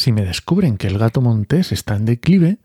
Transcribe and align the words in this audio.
Si 0.00 0.12
me 0.12 0.22
descubren 0.22 0.78
que 0.78 0.86
el 0.86 0.96
gato 0.96 1.20
montés 1.20 1.72
está 1.72 1.94
en 1.94 2.06
declive, 2.06 2.56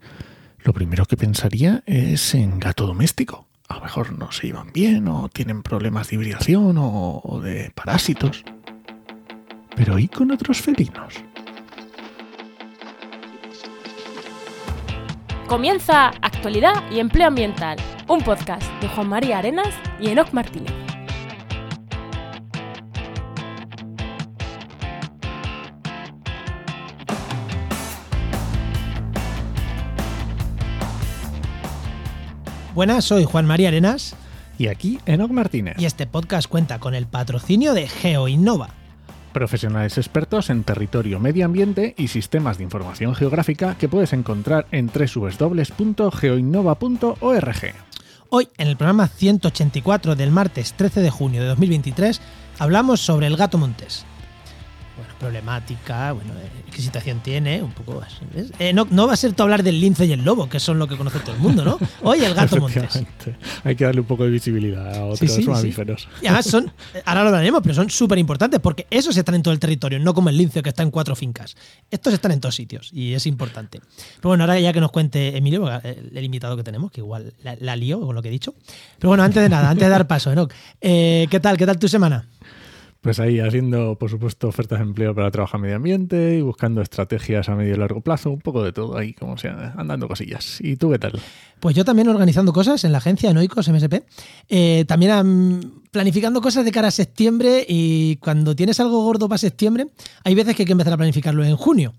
lo 0.60 0.72
primero 0.72 1.06
que 1.06 1.18
pensaría 1.18 1.84
es 1.86 2.34
en 2.34 2.62
gato 2.62 2.88
doméstico. 2.88 3.46
A 3.68 3.76
lo 3.76 3.82
mejor 3.82 4.18
no 4.18 4.32
se 4.32 4.48
llevan 4.48 4.72
bien 4.72 5.10
o 5.10 5.28
tienen 5.28 5.62
problemas 5.62 6.08
de 6.08 6.16
hibridación 6.16 6.78
o, 6.80 7.42
de 7.44 7.74
parásitos. 7.76 8.46
Pero 9.76 10.00
¿y 10.00 10.08
con 10.08 10.32
otros 10.32 10.62
felinos? 10.62 11.16
Comienza 15.50 16.14
Actualidad 16.22 16.90
y 16.90 17.00
Empleo 17.00 17.28
Ambiental, 17.28 17.78
un 18.08 18.22
podcast 18.22 18.64
de 18.80 18.88
Juan 18.88 19.10
María 19.10 19.40
Arenas 19.40 19.76
y 20.00 20.08
Enoc 20.08 20.32
Martínez. 20.32 20.85
Buenas, 32.76 33.06
soy 33.06 33.24
Juan 33.24 33.46
María 33.46 33.70
Arenas. 33.70 34.18
Y 34.58 34.68
aquí 34.68 35.00
Enoc 35.06 35.32
Martínez. 35.32 35.78
Y 35.80 35.86
este 35.86 36.08
podcast 36.08 36.50
cuenta 36.50 36.78
con 36.78 36.94
el 36.94 37.08
patrocinio 37.08 37.74
de 37.74 37.88
GeoInnova. 37.88 38.72
Profesionales 39.32 39.98
expertos 39.98 40.50
en 40.50 40.66
territorio, 40.66 41.22
medio 41.22 41.46
ambiente 41.46 41.96
y 41.98 42.10
sistemas 42.10 42.58
de 42.58 42.66
información 42.66 43.16
geográfica 43.16 43.78
que 43.78 43.88
puedes 43.88 44.12
encontrar 44.12 44.68
en 44.72 44.88
www.geoinnova.org. 44.88 47.74
Hoy, 48.30 48.50
en 48.58 48.68
el 48.68 48.76
programa 48.76 49.08
184 49.08 50.18
del 50.18 50.32
martes 50.32 50.74
13 50.74 51.00
de 51.00 51.10
junio 51.10 51.44
de 51.44 51.48
2023, 51.48 52.20
hablamos 52.60 53.00
sobre 53.00 53.28
el 53.28 53.38
gato 53.38 53.58
montés 53.58 54.06
problemática, 55.20 56.12
bueno, 56.12 56.34
eh, 56.34 56.50
qué 56.72 56.82
situación 56.82 57.20
tiene, 57.22 57.62
un 57.62 57.72
poco 57.72 58.02
eh, 58.60 58.74
no, 58.74 58.88
no, 58.90 59.08
va 59.08 59.14
a 59.14 59.18
ser 59.18 59.34
tú 59.34 59.44
hablar 59.44 59.64
del 59.64 59.80
lince 59.80 60.06
y 60.06 60.12
el 60.12 60.24
lobo, 60.24 60.50
que 60.50 60.60
son 60.60 60.80
lo 60.80 60.88
que 60.88 60.98
conoce 60.98 61.20
todo 61.20 61.36
el 61.36 61.42
mundo, 61.42 61.64
¿no? 61.64 61.80
Oye, 62.04 62.26
el 62.26 62.34
gato 62.34 62.58
montés. 62.58 63.04
Hay 63.64 63.76
que 63.76 63.86
darle 63.86 64.02
un 64.02 64.08
poco 64.08 64.24
de 64.24 64.30
visibilidad 64.30 64.96
a 64.96 65.06
otros 65.06 65.48
mamíferos. 65.48 66.08
Y 66.22 66.28
además 66.28 66.46
son, 66.46 66.72
ahora 67.06 67.22
lo 67.22 67.28
hablaremos, 67.30 67.62
pero 67.62 67.76
son 67.76 67.90
súper 67.90 68.18
importantes 68.18 68.60
porque 68.60 68.88
esos 68.90 69.16
están 69.18 69.36
en 69.36 69.44
todo 69.44 69.54
el 69.54 69.60
territorio, 69.60 70.00
no 70.00 70.14
como 70.14 70.30
el 70.30 70.38
lince 70.38 70.62
que 70.62 70.70
está 70.70 70.84
en 70.84 70.92
cuatro 70.92 71.16
fincas. 71.16 71.56
Estos 71.90 72.14
están 72.14 72.32
en 72.32 72.40
todos 72.40 72.56
sitios 72.56 72.92
y 72.94 73.14
es 73.14 73.26
importante. 73.26 73.80
Pero 74.18 74.30
bueno, 74.30 74.44
ahora 74.44 74.60
ya 74.60 74.74
que 74.74 74.82
nos 74.82 74.92
cuente 74.92 75.38
Emilio, 75.38 75.70
el, 75.84 76.24
invitado 76.24 76.58
que 76.58 76.64
tenemos, 76.64 76.92
que 76.92 77.02
igual 77.02 77.34
la, 77.42 77.76
lío 77.76 78.02
con 78.02 78.16
lo 78.16 78.22
que 78.22 78.30
he 78.30 78.32
dicho. 78.32 78.56
Pero 79.00 79.10
bueno, 79.10 79.24
antes 79.24 79.42
de 79.42 79.50
nada, 79.50 79.70
antes 79.70 79.86
de 79.86 79.90
dar 79.90 80.08
paso, 80.08 80.32
Enoch, 80.32 80.52
eh, 80.82 81.28
¿qué 81.30 81.40
tal? 81.40 81.58
¿Qué 81.58 81.66
tal 81.66 81.78
tu 81.78 81.88
semana? 81.88 82.26
Pues 83.06 83.20
ahí 83.20 83.40
haciendo, 83.40 84.00
por 84.00 84.10
supuesto, 84.10 84.48
ofertas 84.48 84.80
de 84.80 84.86
empleo 84.86 85.14
para 85.14 85.30
trabajar 85.30 85.62
medio 85.62 85.76
ambiente 85.76 86.40
y 86.40 86.42
buscando 86.42 86.82
estrategias 86.82 87.48
a 87.50 87.56
medio 87.56 87.76
y 87.76 87.78
largo 87.78 88.02
plazo, 88.02 88.32
un 88.32 88.40
poco 88.40 88.64
de 88.64 88.72
todo 88.72 88.98
ahí, 88.98 89.14
como 89.14 89.38
sea, 89.38 89.76
andando 89.78 90.08
cosillas. 90.08 90.58
¿Y 90.60 90.76
tú 90.76 90.90
qué 90.90 90.98
tal? 90.98 91.22
Pues 91.60 91.76
yo 91.76 91.86
también 91.86 92.08
organizando 92.08 92.52
cosas 92.52 92.84
en 92.84 92.92
la 92.92 92.98
agencia 92.98 93.32
Noicos 93.32 93.70
MSP. 93.70 94.06
Eh, 94.50 94.86
también 94.88 95.84
planificando 95.96 96.42
cosas 96.42 96.66
de 96.66 96.74
cara 96.74 96.90
a 96.90 96.92
septiembre 96.92 97.66
y 97.70 98.18
cuando 98.18 98.54
tienes 98.54 98.82
algo 98.82 99.02
gordo 99.06 99.30
para 99.30 99.38
septiembre, 99.38 99.88
hay 100.26 100.36
veces 100.36 100.54
que 100.54 100.64
hay 100.64 100.66
que 100.66 100.74
empezar 100.74 100.92
a 100.92 100.98
planificarlo 100.98 101.46
en 101.46 101.56
junio. 101.56 101.94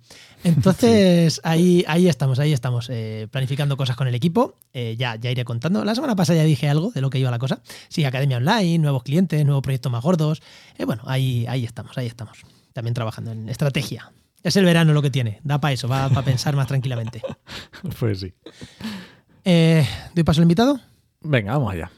Entonces, 0.44 1.40
ahí, 1.44 1.82
ahí 1.88 2.06
estamos, 2.06 2.38
ahí 2.38 2.52
estamos, 2.52 2.88
eh, 2.90 3.26
planificando 3.30 3.74
cosas 3.78 3.96
con 3.96 4.06
el 4.06 4.14
equipo. 4.14 4.54
Eh, 4.74 4.96
ya, 4.98 5.16
ya 5.16 5.30
iré 5.30 5.46
contando. 5.46 5.82
La 5.82 5.94
semana 5.94 6.14
pasada 6.14 6.40
ya 6.40 6.44
dije 6.44 6.68
algo 6.68 6.90
de 6.90 7.00
lo 7.00 7.08
que 7.08 7.18
iba 7.18 7.30
la 7.30 7.38
cosa. 7.38 7.62
Sí, 7.88 8.04
academia 8.04 8.36
online, 8.36 8.76
nuevos 8.80 9.02
clientes, 9.02 9.42
nuevos 9.46 9.62
proyectos 9.62 9.90
más 9.90 10.02
gordos. 10.02 10.42
Eh, 10.76 10.84
bueno, 10.84 11.02
ahí, 11.06 11.46
ahí 11.48 11.64
estamos, 11.64 11.96
ahí 11.96 12.06
estamos. 12.06 12.40
También 12.74 12.92
trabajando 12.92 13.32
en 13.32 13.48
estrategia. 13.48 14.12
Es 14.42 14.56
el 14.56 14.66
verano 14.66 14.92
lo 14.92 15.00
que 15.00 15.10
tiene, 15.10 15.40
da 15.42 15.58
para 15.58 15.72
eso, 15.72 15.88
va 15.88 16.10
para 16.10 16.22
pensar 16.22 16.54
más 16.54 16.66
tranquilamente. 16.66 17.22
Pues 17.98 18.20
sí. 18.20 18.34
¿Doy 20.14 20.22
paso 20.22 20.42
al 20.42 20.44
invitado? 20.44 20.78
Venga, 21.22 21.52
vamos 21.52 21.72
allá. 21.72 21.90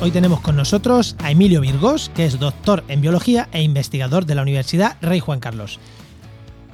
Hoy 0.00 0.10
tenemos 0.10 0.40
con 0.40 0.56
nosotros 0.56 1.16
a 1.18 1.30
Emilio 1.30 1.60
Virgos, 1.60 2.10
que 2.14 2.26
es 2.26 2.38
doctor 2.38 2.84
en 2.88 3.00
biología 3.00 3.48
e 3.52 3.62
investigador 3.62 4.26
de 4.26 4.34
la 4.34 4.42
Universidad 4.42 4.96
Rey 5.00 5.20
Juan 5.20 5.40
Carlos. 5.40 5.78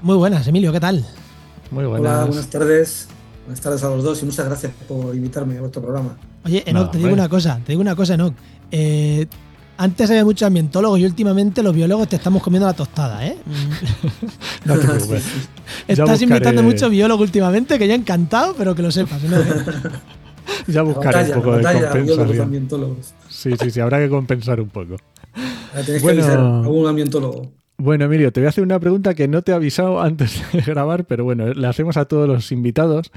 Muy 0.02 0.16
buenas, 0.16 0.46
Emilio, 0.48 0.72
¿qué 0.72 0.80
tal? 0.80 1.04
Muy 1.70 1.84
buenas. 1.84 2.12
Hola, 2.12 2.24
buenas 2.24 2.46
tardes. 2.48 3.08
Buenas 3.44 3.60
tardes 3.60 3.84
a 3.84 3.90
los 3.90 4.02
dos 4.02 4.22
y 4.22 4.24
muchas 4.24 4.46
gracias 4.46 4.72
por 4.88 5.14
invitarme 5.14 5.58
a 5.58 5.60
vuestro 5.60 5.82
programa. 5.82 6.16
Oye, 6.44 6.62
Enoch, 6.66 6.90
te 6.90 6.98
digo 6.98 7.12
una 7.12 7.28
cosa, 7.28 7.60
te 7.64 7.72
digo 7.72 7.82
una 7.82 7.94
cosa, 7.94 8.14
Enoch. 8.14 8.34
Eh, 8.70 9.26
antes 9.76 10.10
había 10.10 10.24
muchos 10.24 10.46
ambientólogos 10.46 10.98
y 10.98 11.04
últimamente 11.04 11.62
los 11.62 11.74
biólogos 11.74 12.08
te 12.08 12.16
estamos 12.16 12.42
comiendo 12.42 12.66
la 12.66 12.74
tostada, 12.74 13.26
¿eh? 13.26 13.36
no 14.64 14.78
te 14.78 14.80
preocupes. 14.86 15.24
Estás 15.86 16.22
invitando 16.22 16.62
mucho 16.62 16.90
biólogo 16.90 17.22
últimamente, 17.22 17.78
que 17.78 17.86
ya 17.86 17.94
encantado, 17.94 18.54
pero 18.56 18.74
que 18.74 18.82
lo 18.82 18.90
sepas. 18.90 19.22
¿no? 19.22 19.36
ya 20.66 20.82
buscaré 20.82 21.24
un 21.24 21.32
poco 21.32 21.56
de 21.56 21.64
compensación. 21.64 22.68
Sí, 23.28 23.52
sí, 23.60 23.70
sí, 23.70 23.80
habrá 23.80 23.98
que 23.98 24.08
compensar 24.08 24.60
un 24.60 24.68
poco. 24.68 24.96
bueno, 26.02 26.62
Bueno, 27.78 28.04
Emilio, 28.04 28.32
te 28.32 28.40
voy 28.40 28.46
a 28.46 28.50
hacer 28.50 28.64
una 28.64 28.78
pregunta 28.78 29.14
que 29.14 29.28
no 29.28 29.42
te 29.42 29.52
he 29.52 29.54
avisado 29.54 30.00
antes 30.00 30.42
de 30.52 30.60
grabar, 30.66 31.06
pero 31.06 31.24
bueno, 31.24 31.52
le 31.52 31.66
hacemos 31.66 31.96
a 31.96 32.04
todos 32.04 32.28
los 32.28 32.52
invitados, 32.52 33.10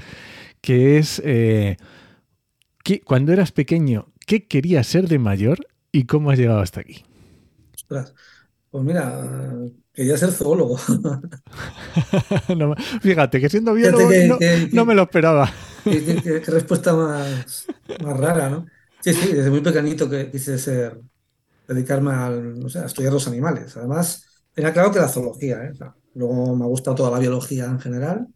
que 0.60 0.98
es, 0.98 1.20
eh, 1.24 1.76
cuando 3.04 3.32
eras 3.32 3.52
pequeño, 3.52 4.06
¿qué 4.26 4.46
querías 4.46 4.86
ser 4.86 5.08
de 5.08 5.18
mayor 5.18 5.58
y 5.92 6.04
cómo 6.04 6.30
has 6.30 6.38
llegado 6.38 6.60
hasta 6.60 6.80
aquí? 6.80 7.04
pues 8.70 8.84
mira, 8.84 9.52
quería 9.92 10.16
ser 10.16 10.32
zoólogo. 10.32 10.78
fíjate, 13.02 13.40
que 13.40 13.48
siendo 13.48 13.74
biólogo 13.74 14.10
no, 14.72 14.84
me 14.84 14.94
lo 14.94 15.02
esperaba. 15.02 15.50
Qué, 15.84 16.42
respuesta 16.46 16.94
más, 16.94 17.66
más, 18.02 18.16
rara, 18.16 18.50
¿no? 18.50 18.66
Sí, 19.00 19.12
sí, 19.12 19.32
desde 19.32 19.50
muy 19.50 19.60
pequeñito 19.60 20.08
que 20.08 20.30
quise 20.30 20.58
ser, 20.58 20.98
dedicarme 21.68 22.12
al, 22.12 22.66
a 22.74 22.86
estudiar 22.86 23.12
los 23.12 23.28
animales. 23.28 23.76
Además, 23.76 24.26
era 24.56 24.72
claro 24.72 24.90
que 24.90 25.00
la 25.00 25.08
zoología, 25.08 25.64
¿eh? 25.64 25.72
luego 26.14 26.56
me 26.56 26.64
ha 26.64 26.68
gustado 26.68 26.96
toda 26.96 27.10
la 27.10 27.18
biología 27.18 27.66
en 27.66 27.80
general, 27.80 28.26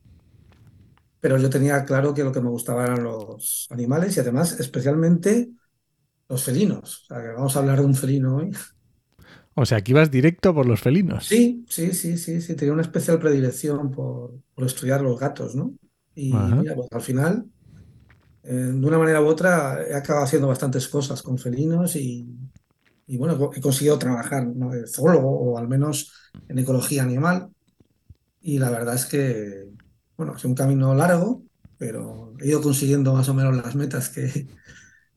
pero 1.20 1.38
yo 1.38 1.48
tenía 1.48 1.84
claro 1.84 2.12
que 2.14 2.24
lo 2.24 2.32
que 2.32 2.40
me 2.40 2.50
gustaba 2.50 2.84
eran 2.84 3.02
los 3.02 3.66
animales 3.70 4.16
y 4.16 4.20
además 4.20 4.60
especialmente 4.60 5.48
los 6.28 6.44
felinos. 6.44 7.04
O 7.04 7.06
sea, 7.06 7.22
que 7.22 7.28
vamos 7.28 7.56
a 7.56 7.58
hablar 7.60 7.80
de 7.80 7.86
un 7.86 7.94
felino 7.94 8.36
hoy. 8.36 8.50
O 9.54 9.66
sea, 9.66 9.80
que 9.80 9.90
ibas 9.92 10.10
directo 10.10 10.54
por 10.54 10.66
los 10.66 10.80
felinos. 10.80 11.26
Sí, 11.26 11.64
sí, 11.68 11.92
sí, 11.92 12.16
sí, 12.16 12.40
sí. 12.40 12.54
Tenía 12.54 12.72
una 12.72 12.82
especial 12.82 13.18
predilección 13.18 13.90
por, 13.90 14.34
por 14.54 14.64
estudiar 14.64 15.00
los 15.00 15.18
gatos, 15.18 15.56
¿no? 15.56 15.74
Y 16.20 16.32
pues, 16.32 16.88
al 16.90 17.00
final, 17.00 17.44
eh, 18.42 18.52
de 18.52 18.86
una 18.86 18.98
manera 18.98 19.22
u 19.22 19.26
otra, 19.26 19.86
he 19.88 19.94
acabado 19.94 20.24
haciendo 20.24 20.48
bastantes 20.48 20.88
cosas 20.88 21.22
con 21.22 21.38
felinos 21.38 21.94
y, 21.94 22.26
bueno, 23.10 23.52
he 23.54 23.60
conseguido 23.60 24.00
trabajar 24.00 24.44
¿no? 24.44 24.72
zoólogo 24.88 25.30
o 25.30 25.58
al 25.58 25.68
menos 25.68 26.12
en 26.48 26.58
ecología 26.58 27.04
animal. 27.04 27.46
Y 28.40 28.58
la 28.58 28.68
verdad 28.68 28.96
es 28.96 29.06
que, 29.06 29.68
bueno, 30.16 30.34
es 30.36 30.44
un 30.44 30.56
camino 30.56 30.92
largo, 30.92 31.44
pero 31.78 32.34
he 32.40 32.48
ido 32.48 32.60
consiguiendo 32.62 33.14
más 33.14 33.28
o 33.28 33.34
menos 33.34 33.56
las 33.56 33.76
metas 33.76 34.08
que, 34.08 34.48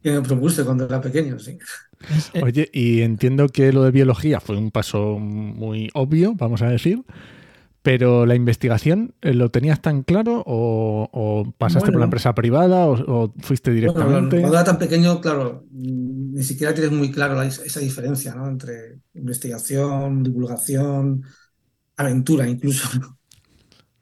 que 0.04 0.12
me 0.12 0.22
propuse 0.22 0.64
cuando 0.64 0.86
era 0.86 1.02
pequeño, 1.02 1.40
sí. 1.40 1.58
Eh, 2.36 2.44
Oye, 2.44 2.70
y 2.72 3.02
entiendo 3.02 3.50
que 3.50 3.74
lo 3.74 3.82
de 3.82 3.92
biología 3.92 4.40
fue 4.40 4.56
un 4.56 4.70
paso 4.70 5.18
muy 5.18 5.90
obvio, 5.96 6.36
vamos 6.36 6.62
a 6.62 6.70
decir, 6.70 7.04
pero 7.82 8.26
la 8.26 8.36
investigación, 8.36 9.16
eh, 9.22 9.34
¿lo 9.34 9.50
tenías 9.50 9.82
tan 9.82 10.04
claro 10.04 10.44
o, 10.46 11.52
pasaste 11.58 11.92
por 11.92 12.00
la 12.00 12.06
empresa 12.06 12.36
privada 12.36 12.86
o, 12.88 13.34
fuiste 13.40 13.72
directamente? 13.72 14.40
cuando 14.40 14.58
era 14.58 14.64
tan 14.64 14.78
pequeño, 14.78 15.20
claro, 15.20 15.66
mm, 15.72 16.36
ni 16.36 16.44
siquiera 16.44 16.74
tienes 16.74 16.92
muy 16.92 17.12
claro 17.12 17.42
esa 17.42 17.80
diferencia 17.80 18.36
¿no? 18.36 18.48
entre 18.48 19.00
investigación, 19.16 20.24
divulgación, 20.24 21.24
aventura 21.98 22.48
incluso. 22.48 22.88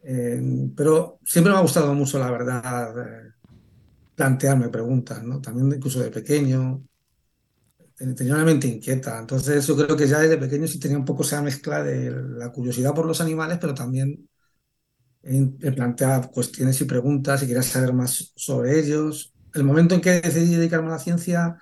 Eh, 0.02 0.42
pero 0.76 1.20
siempre 1.26 1.52
me 1.52 1.60
ha 1.60 1.62
gustado 1.62 1.94
mucho, 1.94 2.18
la 2.18 2.32
verdad, 2.32 2.98
eh, 2.98 3.32
plantearme 4.16 4.70
preguntas, 4.70 5.22
¿no? 5.22 5.40
También 5.42 5.72
incluso 5.72 6.00
de 6.00 6.10
pequeño 6.10 6.82
tenía 8.16 8.36
una 8.36 8.46
mente 8.46 8.68
inquieta. 8.68 9.20
Entonces 9.20 9.66
yo 9.68 9.76
creo 9.76 9.98
que 9.98 10.08
ya 10.08 10.20
desde 10.20 10.38
pequeño 10.38 10.68
sí 10.68 10.80
tenía 10.80 10.98
un 10.98 11.06
poco 11.06 11.24
esa 11.24 11.42
mezcla 11.42 11.84
de 11.84 12.12
la 12.12 12.52
curiosidad 12.52 12.94
por 12.94 13.06
los 13.06 13.22
animales, 13.22 13.58
pero 13.60 13.74
también 13.74 14.28
me 15.22 15.72
planteaba 15.72 16.28
cuestiones 16.28 16.80
y 16.82 16.86
preguntas 16.86 17.44
y 17.44 17.48
quería 17.48 17.62
saber 17.62 17.94
más 17.94 18.32
sobre 18.36 18.80
ellos. 18.80 19.34
El 19.54 19.64
momento 19.64 19.96
en 19.96 20.02
que 20.02 20.22
decidí 20.22 20.56
dedicarme 20.56 20.88
a 20.88 20.92
la 20.92 21.00
ciencia 21.00 21.58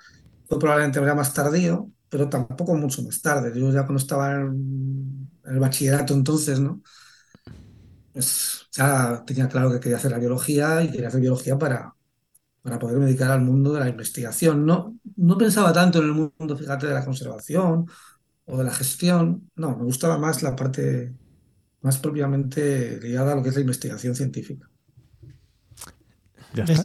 fue 0.48 0.58
probablemente 0.58 1.00
más 1.00 1.34
tardío, 1.34 1.90
pero 2.08 2.28
tampoco 2.28 2.74
mucho 2.76 3.02
más 3.02 3.20
tarde. 3.20 3.52
Yo 3.58 3.70
ya 3.72 3.82
cuando 3.82 3.98
estaba 3.98 4.32
en, 4.32 5.28
el 5.44 5.58
bachillerato 5.58 6.14
entonces, 6.14 6.60
¿no? 6.60 6.82
Pues 8.12 8.66
ya 8.72 9.22
tenía 9.26 9.48
claro 9.48 9.70
que 9.72 9.80
quería 9.80 9.96
hacer 9.96 10.10
la 10.10 10.18
biología 10.18 10.82
y 10.82 10.90
quería 10.90 11.08
hacer 11.08 11.20
biología 11.20 11.58
para, 11.58 11.94
para 12.68 12.78
poder 12.78 12.98
dedicar 12.98 13.30
al 13.30 13.40
mundo 13.40 13.72
de 13.72 13.80
la 13.80 13.88
investigación. 13.88 14.66
No, 14.66 14.94
no 15.16 15.38
pensaba 15.38 15.72
tanto 15.72 16.00
en 16.00 16.04
el 16.04 16.12
mundo, 16.12 16.56
fíjate, 16.56 16.86
de 16.86 16.94
la 16.94 17.04
conservación 17.04 17.86
o 18.44 18.58
de 18.58 18.64
la 18.64 18.70
gestión. 18.70 19.48
No, 19.56 19.76
me 19.76 19.84
gustaba 19.84 20.18
más 20.18 20.42
la 20.42 20.54
parte 20.54 21.14
más 21.80 21.96
propiamente 21.96 23.00
ligada 23.00 23.32
a 23.32 23.36
lo 23.36 23.42
que 23.42 23.48
es 23.48 23.54
la 23.54 23.62
investigación 23.62 24.14
científica. 24.14 24.68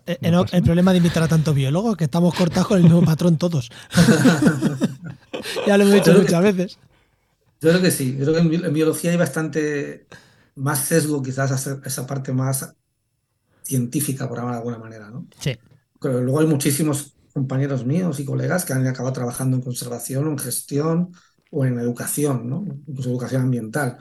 Eh, 0.06 0.18
el 0.52 0.64
problema 0.64 0.92
de 0.92 0.98
invitar 0.98 1.24
a 1.24 1.28
tantos 1.28 1.54
biólogos 1.56 1.98
que 1.98 2.04
estamos 2.06 2.34
cortados 2.36 2.68
con 2.68 2.78
el 2.78 2.84
mismo 2.84 3.04
patrón 3.04 3.38
todos. 3.38 3.70
ya 5.68 5.78
lo 5.78 5.84
hemos 5.84 5.96
dicho 5.96 6.14
muchas 6.14 6.44
veces. 6.44 6.78
Yo 7.60 7.70
creo 7.70 7.82
que 7.82 7.92
sí. 7.92 8.16
Yo 8.18 8.26
creo 8.26 8.50
que 8.50 8.56
en, 8.56 8.74
biología 8.74 9.12
hay 9.12 9.18
bastante 9.18 10.08
más 10.56 10.80
sesgo, 10.80 11.22
quizás, 11.22 11.52
a 11.52 11.80
esa 11.86 12.08
parte 12.08 12.32
más 12.32 12.74
científica, 13.64 14.28
por 14.30 14.40
de 14.40 14.48
alguna 14.48 14.78
manera. 14.78 15.10
¿no? 15.10 15.28
Sí. 15.40 15.58
Pero 16.04 16.22
luego 16.22 16.42
hay 16.42 16.48
muchísimos 16.48 17.16
compañeros 17.34 17.86
míos 17.86 18.20
y 18.20 18.26
colegas 18.26 18.66
que 18.66 18.74
han 18.74 18.86
acabado 18.86 19.14
trabajando 19.14 19.58
en 19.58 19.64
conservación 19.64 20.28
o 20.28 20.32
en 20.32 20.38
gestión 20.38 21.12
o 21.50 21.66
en 21.66 21.80
educación, 21.80 22.50
¿no? 22.50 22.66
incluso 22.88 23.10
educación 23.10 23.44
ambiental. 23.44 23.98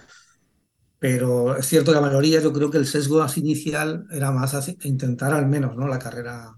Pero 0.99 1.57
es 1.57 1.67
cierto 1.67 1.93
que 1.93 1.97
la 1.97 2.07
mayoría, 2.07 2.41
yo 2.41 2.53
creo 2.53 2.71
que 2.71 2.79
el 2.79 2.87
sesgo 2.87 3.25
inicial 3.37 4.07
era 4.11 4.31
más 4.31 4.55
a 4.55 4.63
intentar 4.83 5.33
al 5.33 5.47
menos 5.47 5.77
¿no? 5.77 5.89
la 5.89 5.99
carrera 5.99 6.55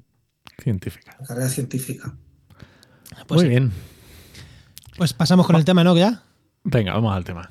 científica. 0.62 1.16
La 1.20 1.26
carrera 1.26 1.48
científica. 1.48 2.16
Pues 3.26 3.40
Muy 3.40 3.48
bien. 3.48 3.72
Pues 4.96 5.12
pasamos 5.12 5.46
con 5.46 5.56
el 5.56 5.64
tema, 5.64 5.84
¿no? 5.84 5.96
¿Ya? 5.96 6.22
Venga, 6.64 6.94
vamos 6.94 7.14
al 7.14 7.24
tema. 7.24 7.50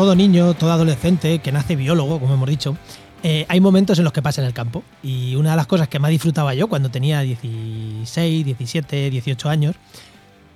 Todo 0.00 0.16
niño, 0.16 0.54
todo 0.54 0.72
adolescente 0.72 1.40
que 1.40 1.52
nace 1.52 1.76
biólogo, 1.76 2.18
como 2.20 2.32
hemos 2.32 2.48
dicho, 2.48 2.74
eh, 3.22 3.44
hay 3.50 3.60
momentos 3.60 3.98
en 3.98 4.04
los 4.04 4.14
que 4.14 4.22
pasa 4.22 4.40
en 4.40 4.46
el 4.46 4.54
campo. 4.54 4.82
Y 5.02 5.34
una 5.34 5.50
de 5.50 5.56
las 5.56 5.66
cosas 5.66 5.88
que 5.88 5.98
más 5.98 6.10
disfrutaba 6.10 6.54
yo 6.54 6.68
cuando 6.68 6.90
tenía 6.90 7.20
16, 7.20 8.46
17, 8.46 9.10
18 9.10 9.50
años, 9.50 9.76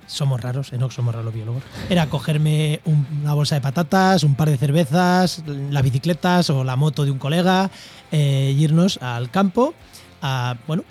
somos 0.07 0.41
raros, 0.41 0.73
¿eh? 0.73 0.79
no 0.79 0.89
somos 0.89 1.13
raros 1.13 1.31
biólogos, 1.31 1.61
era 1.91 2.07
cogerme 2.07 2.81
una 2.85 3.35
bolsa 3.35 3.53
de 3.53 3.61
patatas, 3.61 4.23
un 4.23 4.33
par 4.33 4.49
de 4.49 4.57
cervezas, 4.57 5.43
las 5.45 5.83
bicicletas 5.83 6.49
o 6.49 6.63
la 6.63 6.75
moto 6.75 7.05
de 7.05 7.11
un 7.11 7.19
colega, 7.19 7.69
e 8.11 8.51
irnos 8.57 8.97
al 8.97 9.29
campo 9.29 9.75
a, 10.23 10.55
bueno, 10.65 10.85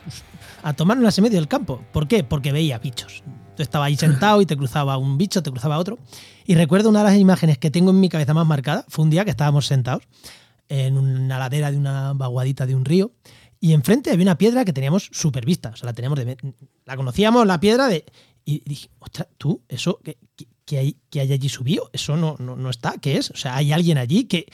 a 0.63 0.75
tomarnos 0.75 1.19
en 1.19 1.25
medio 1.25 1.39
del 1.39 1.49
campo. 1.49 1.83
¿Por 1.91 2.07
qué? 2.07 2.23
Porque 2.23 2.53
veía 2.53 2.79
bichos. 2.79 3.25
Tú 3.57 3.63
estabas 3.63 3.87
ahí 3.87 3.97
sentado 3.97 4.41
y 4.41 4.47
te 4.47 4.57
cruzaba 4.57 4.97
un 4.99 5.17
bicho, 5.19 5.43
te 5.43 5.51
cruzaba 5.51 5.79
otro. 5.79 5.99
Y 6.45 6.55
recuerdo 6.55 6.89
una 6.89 7.01
de 7.01 7.11
las 7.11 7.19
imágenes 7.19 7.59
que 7.59 7.71
tengo 7.71 7.91
en 7.91 8.01
mi 8.01 8.09
cabeza 8.09 8.35
más 8.35 8.47
marcada, 8.47 8.85
fue 8.89 9.05
un 9.05 9.11
día 9.11 9.25
que 9.25 9.31
estábamos 9.31 9.67
sentados 9.67 10.03
en 10.69 10.97
una 10.99 11.39
ladera 11.39 11.71
de 11.71 11.77
una 11.77 12.13
vaguadita 12.15 12.67
de 12.67 12.75
un 12.75 12.85
río 12.85 13.13
y 13.65 13.73
enfrente 13.73 14.11
había 14.11 14.25
una 14.25 14.37
piedra 14.37 14.65
que 14.67 14.75
teníamos 14.75 15.09
súper 15.11 15.47
vista, 15.47 15.71
o 15.71 15.77
sea, 15.77 15.87
la 15.87 15.95
teníamos 15.95 16.19
de, 16.19 16.37
la 16.85 16.97
conocíamos 16.97 17.47
la 17.47 17.61
piedra 17.61 17.89
de 17.89 18.05
y 18.45 18.63
dije, 18.67 18.91
ostras, 18.99 19.29
tú, 19.39 19.63
eso 19.69 20.01
que, 20.03 20.19
hay, 20.79 20.99
hay 21.15 21.33
allí 21.33 21.49
subido, 21.49 21.89
eso 21.95 22.15
no, 22.15 22.37
no, 22.39 22.57
no 22.57 22.69
está, 22.69 22.99
¿qué 22.99 23.17
es? 23.17 23.31
O 23.31 23.37
sea, 23.37 23.57
hay 23.57 23.73
alguien 23.73 23.97
allí 23.97 24.25
que, 24.25 24.53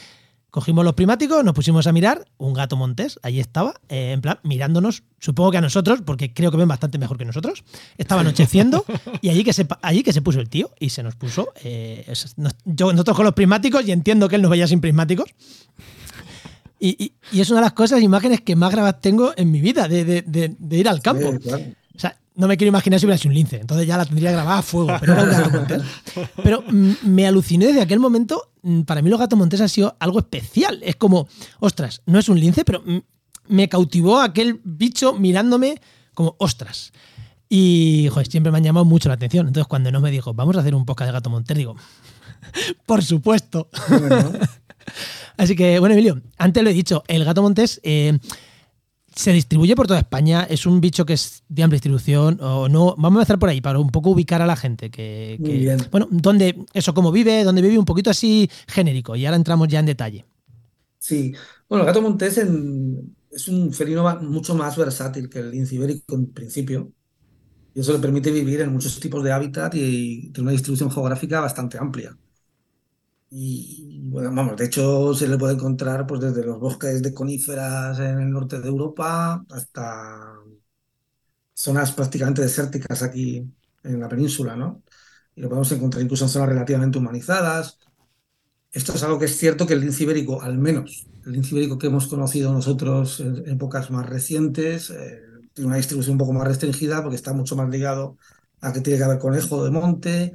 Cogimos 0.51 0.85
los 0.85 0.95
primáticos, 0.95 1.45
nos 1.45 1.55
pusimos 1.55 1.87
a 1.87 1.93
mirar, 1.93 2.27
un 2.39 2.55
gato 2.55 2.77
montés, 2.77 3.21
ahí 3.23 3.39
estaba, 3.39 3.75
eh, 3.89 4.13
en 4.13 4.21
plan, 4.21 4.41
mirándonos, 4.43 5.05
supongo 5.19 5.53
que 5.53 5.59
a 5.59 5.61
nosotros, 5.61 6.03
porque 6.05 6.35
creo 6.35 6.51
que 6.51 6.57
ven 6.57 6.69
bastante 6.69 6.99
mejor 6.99 7.19
que 7.19 7.25
nosotros. 7.25 7.65
Estaba 7.99 8.23
anocheciendo 8.23 8.85
y 9.21 9.29
allí 9.29 9.45
que 9.45 9.53
se, 9.53 9.67
allí 9.83 10.03
que 10.03 10.13
se 10.13 10.23
puso 10.23 10.41
el 10.41 10.49
tío 10.49 10.71
y 10.81 10.91
se 10.91 11.03
nos 11.03 11.15
puso, 11.15 11.53
eh, 11.63 12.13
yo, 12.65 12.93
nosotros 12.93 13.17
con 13.17 13.25
los 13.25 13.35
prismáticos 13.35 13.87
y 13.87 13.93
entiendo 13.93 14.29
que 14.29 14.37
él 14.37 14.43
nos 14.43 14.51
veía 14.51 14.67
sin 14.67 14.81
prismáticos. 14.81 15.31
Y, 16.83 17.13
es 17.33 17.51
una 17.51 17.61
de 17.61 17.67
las 17.67 17.75
cosas, 17.75 18.03
imágenes 18.03 18.41
que 18.41 18.57
más 18.57 18.73
grabadas 18.73 19.03
tengo 19.03 19.35
en 19.37 19.51
mi 19.51 19.61
vida, 19.61 19.87
de, 19.87 20.57
ir 20.71 20.89
al 20.89 21.03
campo. 21.03 21.29
O 21.29 21.41
sea, 21.41 21.59
no 22.41 22.49
me 22.49 22.57
quiero 22.57 22.71
imaginar 22.71 22.99
si 22.99 23.05
hubiera 23.05 23.19
sido 23.19 23.29
un 23.29 23.35
lince, 23.35 23.61
entonces 23.61 23.87
ya 23.87 23.99
la 23.99 24.07
tendría 24.07 24.33
grabada 24.33 24.59
a 24.59 24.63
fuego, 24.63 24.97
pero 24.99 25.13
era 25.13 25.25
un 25.25 25.31
gato 25.31 25.51
montés. 25.51 25.83
Pero 26.43 26.65
mm, 26.67 26.93
me 27.03 27.27
aluciné 27.27 27.67
desde 27.67 27.83
aquel 27.83 28.01
momento, 28.01 28.51
mm, 28.63 28.81
para 28.83 29.03
mí 29.03 29.11
los 29.11 29.21
gatos 29.21 29.39
montés 29.39 29.61
ha 29.61 29.69
sido 29.69 29.95
algo 30.01 30.21
especial. 30.21 30.81
Es 30.83 30.97
como, 30.97 31.29
ostras, 31.59 32.01
no 32.07 32.19
es 32.19 32.31
un 32.31 32.41
lince, 32.41 32.65
pero 32.65 32.83
mm, 32.85 32.99
me 33.49 33.69
cautivó 33.69 34.21
aquel 34.21 34.59
bicho 34.65 35.13
mirándome 35.13 35.83
como, 36.15 36.35
ostras. 36.39 36.93
Y, 37.51 38.09
joder, 38.11 38.29
siempre 38.29 38.51
me 38.51 38.57
han 38.57 38.65
llamado 38.65 38.87
mucho 38.87 39.11
la 39.11 39.17
atención. 39.17 39.47
Entonces, 39.47 39.69
cuando 39.69 39.93
no 39.93 40.01
me 40.01 40.11
dijo, 40.11 40.33
vamos 40.33 40.57
a 40.57 40.61
hacer 40.61 40.75
un 40.75 40.87
podcast 40.87 41.09
de 41.09 41.13
gato 41.13 41.29
montés, 41.29 41.59
digo, 41.59 41.77
por 42.87 43.05
supuesto. 43.05 43.69
Así 45.37 45.55
que, 45.55 45.79
bueno, 45.79 45.93
Emilio, 45.93 46.23
antes 46.39 46.63
lo 46.63 46.71
he 46.71 46.75
dicho, 46.75 47.05
el 47.07 47.23
gato 47.27 47.43
montés... 47.43 47.81
Eh, 47.83 48.19
se 49.21 49.33
distribuye 49.33 49.77
por 49.77 49.87
toda 49.87 50.01
España, 50.01 50.47
es 50.49 50.65
un 50.65 50.81
bicho 50.81 51.05
que 51.05 51.13
es 51.13 51.45
de 51.49 51.63
amplia 51.63 51.77
distribución 51.77 52.39
o 52.41 52.69
no. 52.69 52.95
Vamos 52.97 53.19
a 53.19 53.23
empezar 53.23 53.39
por 53.39 53.51
ahí 53.51 53.61
para 53.61 53.79
un 53.79 53.91
poco 53.91 54.11
ubicar 54.11 54.41
a 54.41 54.47
la 54.47 54.57
gente 54.57 54.91
que, 54.91 55.77
bueno, 55.91 56.09
dónde 56.11 56.65
eso 56.73 56.95
cómo 56.95 57.13
vive, 57.13 57.45
dónde 57.45 57.61
vive 57.61 57.79
un 57.79 57.85
poquito 57.85 58.09
así 58.09 58.51
genérico 58.67 59.15
y 59.17 59.27
ahora 59.27 59.37
entramos 59.37 59.69
ya 59.69 59.81
en 59.81 59.87
detalle. 59.87 60.25
Sí, 60.99 61.35
bueno, 61.69 61.85
el 61.85 61.87
gato 61.87 62.01
montés 62.01 62.39
es 62.39 63.49
un 63.49 63.73
felino 63.75 64.19
mucho 64.23 64.55
más 64.55 64.77
versátil 64.79 65.29
que 65.29 65.41
el 65.41 65.51
lince 65.51 65.75
ibérico 65.75 66.15
en 66.15 66.33
principio 66.33 66.91
y 67.75 67.81
eso 67.81 67.93
le 67.93 67.99
permite 67.99 68.31
vivir 68.31 68.63
en 68.63 68.73
muchos 68.73 68.99
tipos 68.99 69.23
de 69.23 69.33
hábitat 69.33 69.75
y 69.75 70.31
tiene 70.31 70.43
una 70.43 70.53
distribución 70.53 70.91
geográfica 70.91 71.41
bastante 71.41 71.77
amplia. 71.77 72.17
Y 73.33 74.01
bueno, 74.03 74.33
vamos, 74.35 74.57
de 74.57 74.65
hecho 74.67 75.15
se 75.15 75.29
le 75.29 75.39
puede 75.39 75.55
encontrar 75.55 76.07
pues 76.07 76.21
desde 76.21 76.45
los 76.45 76.59
bosques 76.59 77.01
de 77.01 77.15
coníferas 77.15 77.99
en 78.01 78.21
el 78.21 78.31
norte 78.33 78.61
de 78.61 78.69
Europa 78.69 79.45
hasta 79.51 80.35
zonas 81.55 81.93
prácticamente 81.93 82.43
desérticas 82.43 83.03
aquí 83.03 83.49
en 83.85 84.01
la 84.01 84.09
península, 84.09 84.57
¿no? 84.57 84.83
Y 85.35 85.43
lo 85.43 85.49
podemos 85.49 85.71
encontrar 85.73 86.03
incluso 86.03 86.25
en 86.25 86.31
zonas 86.31 86.49
relativamente 86.49 86.99
humanizadas. 86.99 87.79
Esto 88.73 88.95
es 88.95 89.03
algo 89.03 89.19
que 89.19 89.27
es 89.27 89.37
cierto 89.37 89.67
que 89.67 89.75
el 89.75 89.81
lince 89.81 90.05
ibérico, 90.05 90.43
al 90.43 90.59
menos 90.59 91.07
el 91.27 91.33
lince 91.33 91.55
ibérico 91.55 91.79
que 91.79 91.89
hemos 91.89 92.07
conocido 92.09 92.53
nosotros 92.53 93.21
en 93.21 93.49
épocas 93.49 93.91
más 93.91 94.09
recientes, 94.09 94.91
eh, 94.91 95.23
tiene 95.53 95.69
una 95.69 95.77
distribución 95.77 96.15
un 96.15 96.19
poco 96.19 96.33
más 96.33 96.47
restringida 96.49 97.03
porque 97.03 97.17
está 97.17 97.33
mucho 97.33 97.57
más 97.57 97.69
ligado 97.69 98.17
a 98.61 98.73
que 98.73 98.81
tiene 98.81 98.99
que 98.99 99.05
haber 99.05 99.19
conejo 99.19 99.65
de 99.65 99.71
monte. 99.71 100.33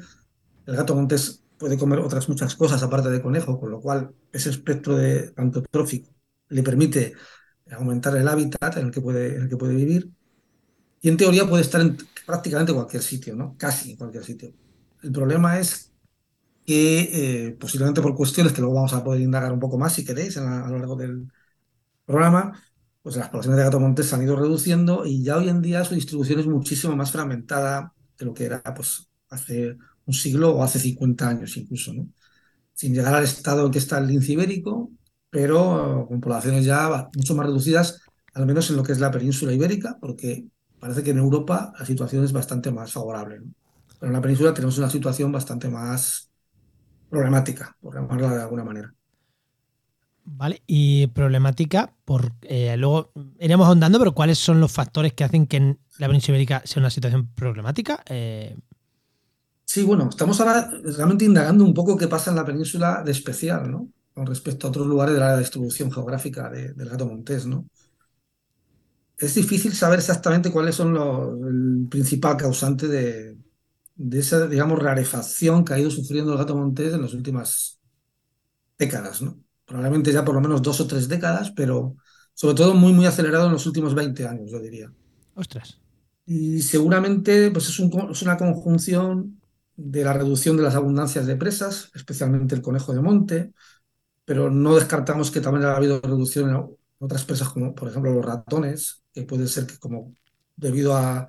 El 0.66 0.76
gato 0.76 0.96
montés 0.96 1.45
puede 1.66 1.80
comer 1.80 1.98
otras 1.98 2.30
muchas 2.30 2.56
cosas 2.56 2.84
aparte 2.84 3.10
de 3.10 3.24
conejo, 3.24 3.60
con 3.60 3.72
lo 3.72 3.82
cual 3.82 4.14
ese 4.32 4.52
espectro 4.52 4.96
de 4.96 5.34
trófico 5.72 6.12
le 6.50 6.62
permite 6.62 7.14
aumentar 7.72 8.16
el 8.16 8.28
hábitat 8.28 8.78
en 8.78 8.86
el 8.86 8.92
que 8.92 9.02
puede, 9.02 9.36
en 9.36 9.42
el 9.42 9.50
que 9.50 9.58
puede 9.58 9.74
vivir. 9.74 10.12
Y 11.02 11.10
en 11.10 11.18
teoría 11.18 11.50
puede 11.50 11.64
estar 11.64 11.82
en 11.82 11.98
prácticamente 12.24 12.72
cualquier 12.72 13.02
sitio, 13.02 13.36
¿no? 13.36 13.56
Casi 13.58 13.92
en 13.92 13.98
cualquier 13.98 14.24
sitio. 14.24 14.54
El 15.02 15.12
problema 15.12 15.58
es 15.58 15.92
que, 16.68 17.48
eh, 17.48 17.58
posiblemente 17.60 18.00
por 18.00 18.14
cuestiones 18.14 18.54
que 18.54 18.62
luego 18.62 18.76
vamos 18.76 18.94
a 18.94 19.04
poder 19.04 19.22
indagar 19.22 19.52
un 19.52 19.60
poco 19.60 19.80
más 19.80 19.94
si 19.94 20.06
queréis 20.06 20.38
a, 20.38 20.70
lo 20.70 20.78
largo 20.78 20.96
del 20.96 21.32
programa, 22.06 22.62
pues 23.02 23.16
las 23.16 23.30
poblaciones 23.30 23.58
de 23.58 23.64
gato 23.64 23.80
montés 23.80 24.06
se 24.06 24.14
han 24.14 24.22
ido 24.22 24.36
reduciendo 24.36 25.04
y 25.04 25.24
ya 25.24 25.38
hoy 25.38 25.50
en 25.50 25.64
día 25.64 25.84
su 25.84 25.96
distribución 25.96 26.42
es 26.42 26.46
muchísimo 26.46 26.96
más 26.96 27.12
fragmentada 27.12 27.92
de 28.20 28.26
lo 28.26 28.36
que 28.36 28.46
era 28.46 28.62
pues, 28.62 29.10
hace 29.30 29.78
un 30.06 30.14
siglo 30.14 30.56
o 30.56 30.64
hace 30.64 30.80
50 30.80 31.28
años 31.28 31.58
incluso, 31.58 31.94
¿no? 31.94 32.08
sin 32.76 32.94
llegar 32.94 33.16
al 33.16 33.24
estado 33.24 33.66
en 33.66 33.72
que 33.72 33.80
está 33.80 33.98
el 33.98 34.08
lince 34.08 34.34
ibérico, 34.34 34.92
pero 35.30 36.06
con 36.08 36.22
poblaciones 36.22 36.66
ya 36.66 37.10
mucho 37.16 37.36
más 37.36 37.46
reducidas, 37.46 38.02
al 38.34 38.46
menos 38.46 38.70
en 38.70 38.76
lo 38.76 38.84
que 38.84 38.92
es 38.92 39.00
la 39.00 39.12
península 39.12 39.54
ibérica, 39.54 39.98
porque 40.00 40.46
parece 40.80 41.02
que 41.02 41.12
en 41.12 41.18
Europa 41.18 41.74
la 41.80 41.86
situación 41.86 42.26
es 42.26 42.34
bastante 42.34 42.72
más 42.72 42.92
favorable. 42.92 43.42
Pero 43.98 44.08
en 44.08 44.14
la 44.14 44.22
península 44.22 44.54
tenemos 44.54 44.78
una 44.78 44.90
situación 44.90 45.32
bastante 45.32 45.70
más 45.70 46.30
problemática, 47.10 47.76
por 47.82 47.96
llamarla 47.96 48.36
de 48.36 48.42
alguna 48.42 48.66
manera. 48.66 48.94
Vale, 50.26 50.62
y 50.68 51.08
problemática, 51.08 51.94
por 52.04 52.34
eh, 52.42 52.76
luego 52.78 53.12
iríamos 53.40 53.68
ahondando, 53.68 54.00
pero 54.00 54.14
¿cuáles 54.14 54.38
son 54.38 54.60
los 54.60 54.72
factores 54.72 55.14
que 55.14 55.24
hacen 55.24 55.48
que 55.48 55.58
en 55.58 55.80
la 55.98 56.08
península 56.08 56.36
ibérica 56.36 56.62
sea 56.66 56.82
una 56.82 56.90
situación 56.90 57.28
problemática? 57.36 58.04
Eh, 58.10 58.58
Sí, 59.66 59.84
bueno, 59.84 60.10
estamos 60.10 60.40
ahora 60.40 60.72
realmente 60.84 61.26
indagando 61.26 61.64
un 61.64 61.74
poco 61.74 61.98
qué 61.98 62.08
pasa 62.08 62.30
en 62.32 62.38
la 62.38 62.46
península 62.46 63.02
de 63.04 63.12
especial, 63.12 63.70
¿no? 63.72 63.90
Con 64.14 64.26
respecto 64.26 64.68
a 64.68 64.70
otros 64.70 64.88
lugares 64.88 65.14
de 65.16 65.20
la 65.20 65.38
distribución 65.38 65.92
geográfica 65.92 66.50
del 66.50 66.90
gato 66.90 67.06
montés, 67.08 67.46
¿no? 67.46 67.68
Es 69.18 69.36
difícil 69.36 69.74
saber 69.74 70.00
exactamente 70.00 70.52
cuáles 70.52 70.76
son 70.76 70.94
los, 70.94 71.40
el 71.48 71.88
principal 71.90 72.36
causante 72.38 72.88
de, 72.88 73.38
de 73.96 74.20
esa, 74.20 74.48
digamos, 74.48 74.80
rarefacción 74.80 75.64
que 75.66 75.74
ha 75.74 75.80
ido 75.80 75.92
sufriendo 75.92 76.34
el 76.34 76.38
gato 76.38 76.56
montés 76.56 76.94
en 76.94 77.02
las 77.02 77.14
últimas 77.14 77.80
décadas, 78.78 79.22
¿no? 79.22 79.40
Probablemente 79.66 80.12
ya 80.14 80.26
por 80.26 80.36
lo 80.36 80.42
menos 80.42 80.62
dos 80.62 80.80
o 80.82 80.88
tres 80.88 81.08
décadas, 81.08 81.52
pero 81.52 81.96
sobre 82.34 82.56
todo 82.56 82.74
muy, 82.76 82.94
muy 82.94 83.06
acelerado 83.06 83.48
en 83.48 83.54
los 83.54 83.66
últimos 83.66 83.96
20 83.96 84.28
años, 84.28 84.52
yo 84.52 84.60
diría. 84.60 84.92
Ostras. 85.36 85.80
Y 86.26 86.62
seguramente 86.62 87.52
pues 87.52 87.70
es, 87.70 87.80
un, 87.80 88.10
es 88.12 88.22
una 88.22 88.38
conjunción 88.38 89.40
de 89.76 90.04
la 90.04 90.14
reducción 90.14 90.58
de 90.58 90.64
las 90.64 90.76
abundancias 90.76 91.26
de 91.26 91.36
presas, 91.36 91.92
especialmente 91.96 92.56
el 92.56 92.62
conejo 92.62 92.94
de 92.94 93.02
monte, 93.02 93.54
pero 94.24 94.50
no 94.50 94.76
descartamos 94.76 95.32
que 95.32 95.42
también 95.42 95.66
ha 95.66 95.76
habido 95.76 96.02
reducción 96.02 96.50
en 96.50 96.66
otras 97.00 97.26
presas, 97.26 97.50
como 97.50 97.76
por 97.76 97.90
ejemplo 97.90 98.14
los 98.14 98.26
ratones, 98.26 99.04
que 99.14 99.24
puede 99.24 99.48
ser 99.48 99.68
que 99.68 99.78
como 99.78 100.16
debido 100.56 100.96
a, 100.96 101.28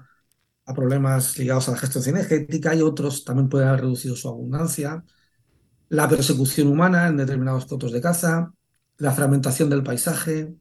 problemas 0.74 1.38
ligados 1.38 1.68
a 1.68 1.72
la 1.72 1.78
gestión 1.78 2.02
cinegética 2.02 2.74
y 2.74 2.82
otros 2.82 3.24
también 3.24 3.48
pueden 3.48 3.68
haber 3.68 3.82
reducido 3.82 4.16
su 4.16 4.28
abundancia, 4.28 5.04
la 5.88 6.08
persecución 6.08 6.66
humana 6.66 7.06
en 7.06 7.16
determinados 7.16 7.66
cotos 7.66 7.92
de 7.92 8.00
caza, 8.00 8.52
la 8.98 9.12
fragmentación 9.12 9.70
del 9.70 9.84
paisaje, 9.84 10.56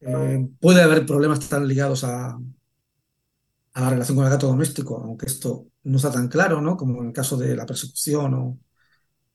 eh, 0.00 0.48
puede 0.60 0.82
haber 0.82 1.06
problemas 1.06 1.38
están 1.38 1.68
ligados 1.68 2.02
a, 2.02 2.36
a 3.74 3.80
la 3.80 3.90
relación 3.90 4.16
con 4.16 4.24
el 4.26 4.30
gato 4.32 4.46
doméstico, 4.46 4.96
aunque 4.98 5.26
esto 5.26 5.66
no 5.84 5.96
está 5.96 6.10
tan 6.10 6.28
claro, 6.28 6.60
¿no? 6.60 6.76
Como 6.76 7.02
en 7.02 7.08
el 7.08 7.12
caso 7.12 7.36
de 7.36 7.56
la 7.56 7.66
persecución 7.66 8.34
o, 8.34 8.58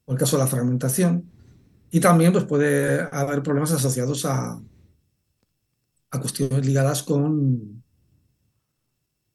o 0.05 0.11
el 0.13 0.17
caso 0.17 0.37
de 0.37 0.43
la 0.43 0.49
fragmentación. 0.49 1.29
Y 1.91 1.99
también 1.99 2.31
pues, 2.31 2.45
puede 2.45 3.07
haber 3.11 3.43
problemas 3.43 3.71
asociados 3.71 4.25
a, 4.25 4.59
a 6.11 6.19
cuestiones 6.19 6.65
ligadas 6.65 7.03
con, 7.03 7.83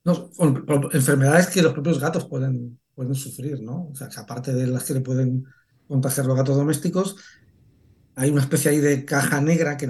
no, 0.03 0.29
con, 0.31 0.65
enfermedades 0.91 1.47
que 1.47 1.61
los 1.61 1.73
propios 1.73 1.99
gatos 1.99 2.25
pueden, 2.25 2.79
pueden 2.93 3.15
sufrir, 3.15 3.61
¿no? 3.61 3.89
O 3.91 3.95
sea, 3.95 4.09
que 4.09 4.19
aparte 4.19 4.53
de 4.53 4.67
las 4.67 4.83
que 4.83 4.95
le 4.95 5.01
pueden 5.01 5.45
contagiar 5.87 6.25
los 6.25 6.35
gatos 6.35 6.57
domésticos, 6.57 7.15
hay 8.15 8.31
una 8.31 8.41
especie 8.41 8.71
ahí 8.71 8.79
de 8.79 9.05
caja 9.05 9.41
negra 9.41 9.77
que 9.77 9.87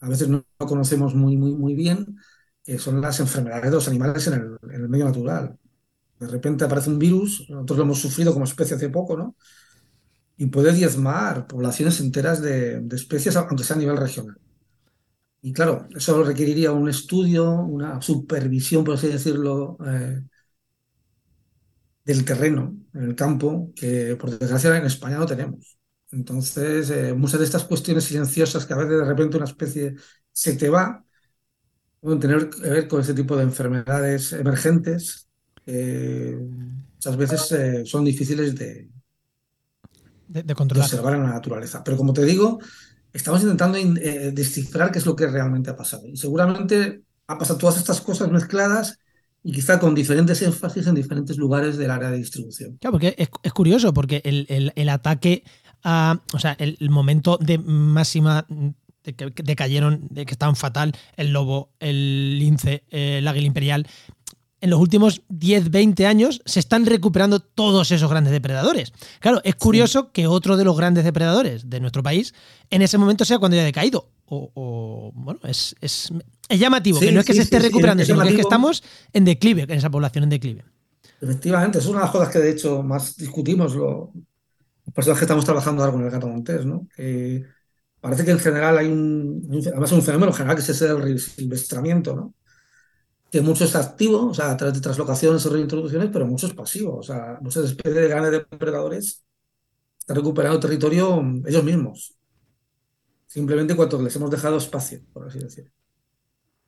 a 0.00 0.08
veces 0.08 0.28
no 0.28 0.44
conocemos 0.58 1.14
muy, 1.14 1.36
muy, 1.36 1.52
muy 1.54 1.74
bien, 1.74 2.16
que 2.66 2.78
son 2.78 3.00
las 3.00 3.20
enfermedades 3.20 3.70
de 3.70 3.70
los 3.70 3.88
animales 3.88 4.26
en 4.26 4.34
el, 4.34 4.58
en 4.74 4.82
el, 4.82 4.88
medio 4.88 5.06
natural. 5.06 5.56
De 6.18 6.26
repente 6.26 6.64
aparece 6.64 6.90
un 6.90 6.98
virus, 6.98 7.46
nosotros 7.48 7.78
lo 7.78 7.84
hemos 7.84 8.00
sufrido 8.00 8.32
como 8.32 8.44
especie 8.44 8.76
hace 8.76 8.88
poco, 8.88 9.16
¿no? 9.16 9.36
Y 10.36 10.46
puede 10.46 10.72
diezmar 10.72 11.46
poblaciones 11.46 12.00
enteras 12.00 12.42
de, 12.42 12.80
de 12.80 12.96
especies, 12.96 13.36
aunque 13.36 13.64
sea 13.64 13.76
a 13.76 13.78
nivel 13.78 13.96
regional. 13.96 14.36
Y 15.42 15.52
claro, 15.52 15.88
eso 15.94 16.24
requeriría 16.24 16.72
un 16.72 16.88
estudio, 16.88 17.52
una 17.52 18.02
supervisión, 18.02 18.82
por 18.84 18.94
así 18.94 19.06
decirlo, 19.06 19.78
eh, 19.86 20.22
del 22.04 22.24
terreno, 22.24 22.76
en 22.94 23.02
el 23.04 23.14
campo, 23.14 23.72
que 23.74 24.16
por 24.16 24.36
desgracia 24.38 24.76
en 24.76 24.86
España 24.86 25.18
no 25.18 25.26
tenemos. 25.26 25.78
Entonces, 26.10 26.90
eh, 26.90 27.14
muchas 27.14 27.40
de 27.40 27.46
estas 27.46 27.64
cuestiones 27.64 28.04
silenciosas 28.04 28.66
que 28.66 28.74
a 28.74 28.76
veces 28.76 28.98
de 28.98 29.04
repente 29.04 29.36
una 29.36 29.46
especie 29.46 29.94
se 30.32 30.56
te 30.56 30.68
va, 30.68 31.05
pueden 32.06 32.20
tener 32.20 32.48
que 32.48 32.60
ver 32.60 32.86
con 32.86 33.00
ese 33.00 33.14
tipo 33.14 33.36
de 33.36 33.42
enfermedades 33.42 34.32
emergentes 34.32 35.26
que 35.64 36.38
muchas 36.94 37.16
veces 37.16 37.50
eh, 37.50 37.82
son 37.84 38.04
difíciles 38.04 38.54
de, 38.54 38.88
de, 40.28 40.42
de 40.44 40.54
controlar. 40.54 40.86
observar 40.86 41.14
en 41.14 41.24
la 41.24 41.30
naturaleza. 41.30 41.82
Pero 41.82 41.96
como 41.96 42.12
te 42.12 42.24
digo, 42.24 42.60
estamos 43.12 43.42
intentando 43.42 43.76
eh, 43.78 44.30
descifrar 44.32 44.92
qué 44.92 45.00
es 45.00 45.06
lo 45.06 45.16
que 45.16 45.26
realmente 45.26 45.70
ha 45.70 45.76
pasado. 45.76 46.06
Y 46.06 46.16
seguramente 46.16 47.02
ha 47.26 47.36
pasado 47.36 47.58
todas 47.58 47.76
estas 47.76 48.00
cosas 48.00 48.30
mezcladas 48.30 49.00
y 49.42 49.50
quizá 49.50 49.80
con 49.80 49.92
diferentes 49.92 50.40
énfasis 50.42 50.86
en 50.86 50.94
diferentes 50.94 51.36
lugares 51.36 51.76
del 51.76 51.90
área 51.90 52.12
de 52.12 52.18
distribución. 52.18 52.76
Claro, 52.76 52.92
porque 52.92 53.16
es, 53.18 53.28
es 53.42 53.52
curioso, 53.52 53.92
porque 53.92 54.22
el, 54.24 54.46
el, 54.48 54.72
el 54.76 54.88
ataque 54.90 55.42
a, 55.82 56.22
o 56.32 56.38
sea, 56.38 56.52
el, 56.60 56.76
el 56.78 56.90
momento 56.90 57.36
de 57.40 57.58
máxima 57.58 58.46
de 59.06 59.14
que 59.14 59.42
decayeron, 59.42 60.06
de 60.10 60.26
que 60.26 60.32
estaban 60.32 60.56
fatal 60.56 60.92
el 61.16 61.32
lobo, 61.32 61.70
el 61.78 62.38
lince, 62.38 62.82
el 62.90 63.26
águila 63.26 63.46
imperial. 63.46 63.86
En 64.60 64.70
los 64.70 64.80
últimos 64.80 65.22
10, 65.28 65.70
20 65.70 66.06
años 66.06 66.42
se 66.44 66.60
están 66.60 66.86
recuperando 66.86 67.40
todos 67.40 67.92
esos 67.92 68.10
grandes 68.10 68.32
depredadores. 68.32 68.92
Claro, 69.20 69.40
es 69.44 69.54
curioso 69.54 70.04
sí. 70.04 70.08
que 70.12 70.26
otro 70.26 70.56
de 70.56 70.64
los 70.64 70.76
grandes 70.76 71.04
depredadores 71.04 71.70
de 71.70 71.78
nuestro 71.78 72.02
país 72.02 72.34
en 72.70 72.82
ese 72.82 72.98
momento 72.98 73.24
sea 73.24 73.38
cuando 73.38 73.56
haya 73.56 73.64
decaído. 73.64 74.10
O, 74.26 74.50
o 74.54 75.12
bueno, 75.14 75.38
es, 75.44 75.76
es, 75.80 76.10
es 76.48 76.58
llamativo, 76.58 76.98
sí, 76.98 77.06
que 77.06 77.12
no 77.12 77.20
es 77.20 77.26
que 77.26 77.32
sí, 77.32 77.38
se 77.38 77.44
esté 77.44 77.58
recuperando, 77.60 78.04
sino 78.04 78.20
que 78.22 78.30
es 78.30 78.34
que 78.34 78.40
estamos 78.40 78.82
en 79.12 79.24
declive, 79.24 79.62
en 79.62 79.70
esa 79.72 79.90
población 79.90 80.24
en 80.24 80.30
declive. 80.30 80.64
Efectivamente, 81.20 81.78
es 81.78 81.86
una 81.86 82.00
de 82.00 82.04
las 82.06 82.12
cosas 82.12 82.28
que 82.30 82.40
de 82.40 82.50
hecho 82.50 82.82
más 82.82 83.16
discutimos 83.16 83.76
lo, 83.76 84.12
las 84.86 84.94
personas 84.94 85.18
que 85.18 85.24
estamos 85.24 85.44
trabajando 85.44 85.82
ahora 85.82 85.92
con 85.92 86.04
el 86.04 86.10
gato 86.10 86.28
montés, 86.28 86.64
¿no? 86.64 86.88
Eh, 86.96 87.44
parece 88.06 88.24
que 88.24 88.30
en 88.30 88.38
general 88.38 88.78
hay 88.78 88.86
un, 88.86 89.42
además 89.66 89.90
un 89.92 90.02
fenómeno 90.02 90.32
general 90.32 90.54
que 90.56 90.62
es 90.62 90.68
ese 90.68 90.86
del 90.86 91.02
resilvestramiento, 91.02 92.14
¿no? 92.14 92.34
Que 93.32 93.40
mucho 93.40 93.64
es 93.64 93.74
activo, 93.74 94.28
o 94.28 94.34
sea, 94.34 94.52
a 94.52 94.56
través 94.56 94.74
de 94.76 94.80
traslocaciones 94.80 95.44
o 95.44 95.50
reintroducciones, 95.50 96.10
pero 96.12 96.24
mucho 96.26 96.46
es 96.46 96.54
pasivo, 96.54 96.98
o 96.98 97.02
sea, 97.02 97.38
muchas 97.42 97.64
especies 97.64 97.94
de 97.96 98.08
grandes 98.08 98.32
depredadores 98.32 99.24
están 99.98 100.16
recuperando 100.16 100.60
territorio 100.60 101.20
ellos 101.46 101.64
mismos, 101.64 102.16
simplemente 103.26 103.74
cuando 103.74 104.00
les 104.02 104.14
hemos 104.16 104.30
dejado 104.30 104.58
espacio, 104.58 105.00
por 105.12 105.26
así 105.26 105.40
decirlo. 105.40 105.72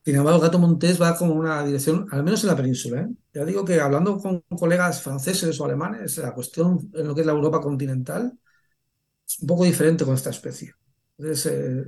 Sin 0.03 0.15
embargo, 0.15 0.39
el 0.39 0.43
gato 0.43 0.59
montés 0.59 1.01
va 1.01 1.15
como 1.17 1.33
una 1.33 1.63
dirección, 1.63 2.07
al 2.11 2.23
menos 2.23 2.43
en 2.43 2.49
la 2.49 2.55
península. 2.57 3.01
¿eh? 3.01 3.07
Ya 3.33 3.45
digo 3.45 3.63
que 3.63 3.79
hablando 3.79 4.17
con 4.17 4.41
colegas 4.57 5.01
franceses 5.01 5.59
o 5.59 5.65
alemanes, 5.65 6.17
la 6.17 6.33
cuestión 6.33 6.89
en 6.93 7.07
lo 7.07 7.15
que 7.15 7.21
es 7.21 7.27
la 7.27 7.33
Europa 7.33 7.61
continental 7.61 8.37
es 9.27 9.39
un 9.39 9.47
poco 9.47 9.65
diferente 9.65 10.05
con 10.05 10.15
esta 10.15 10.31
especie. 10.31 10.73
Entonces, 11.19 11.51
eh, 11.51 11.85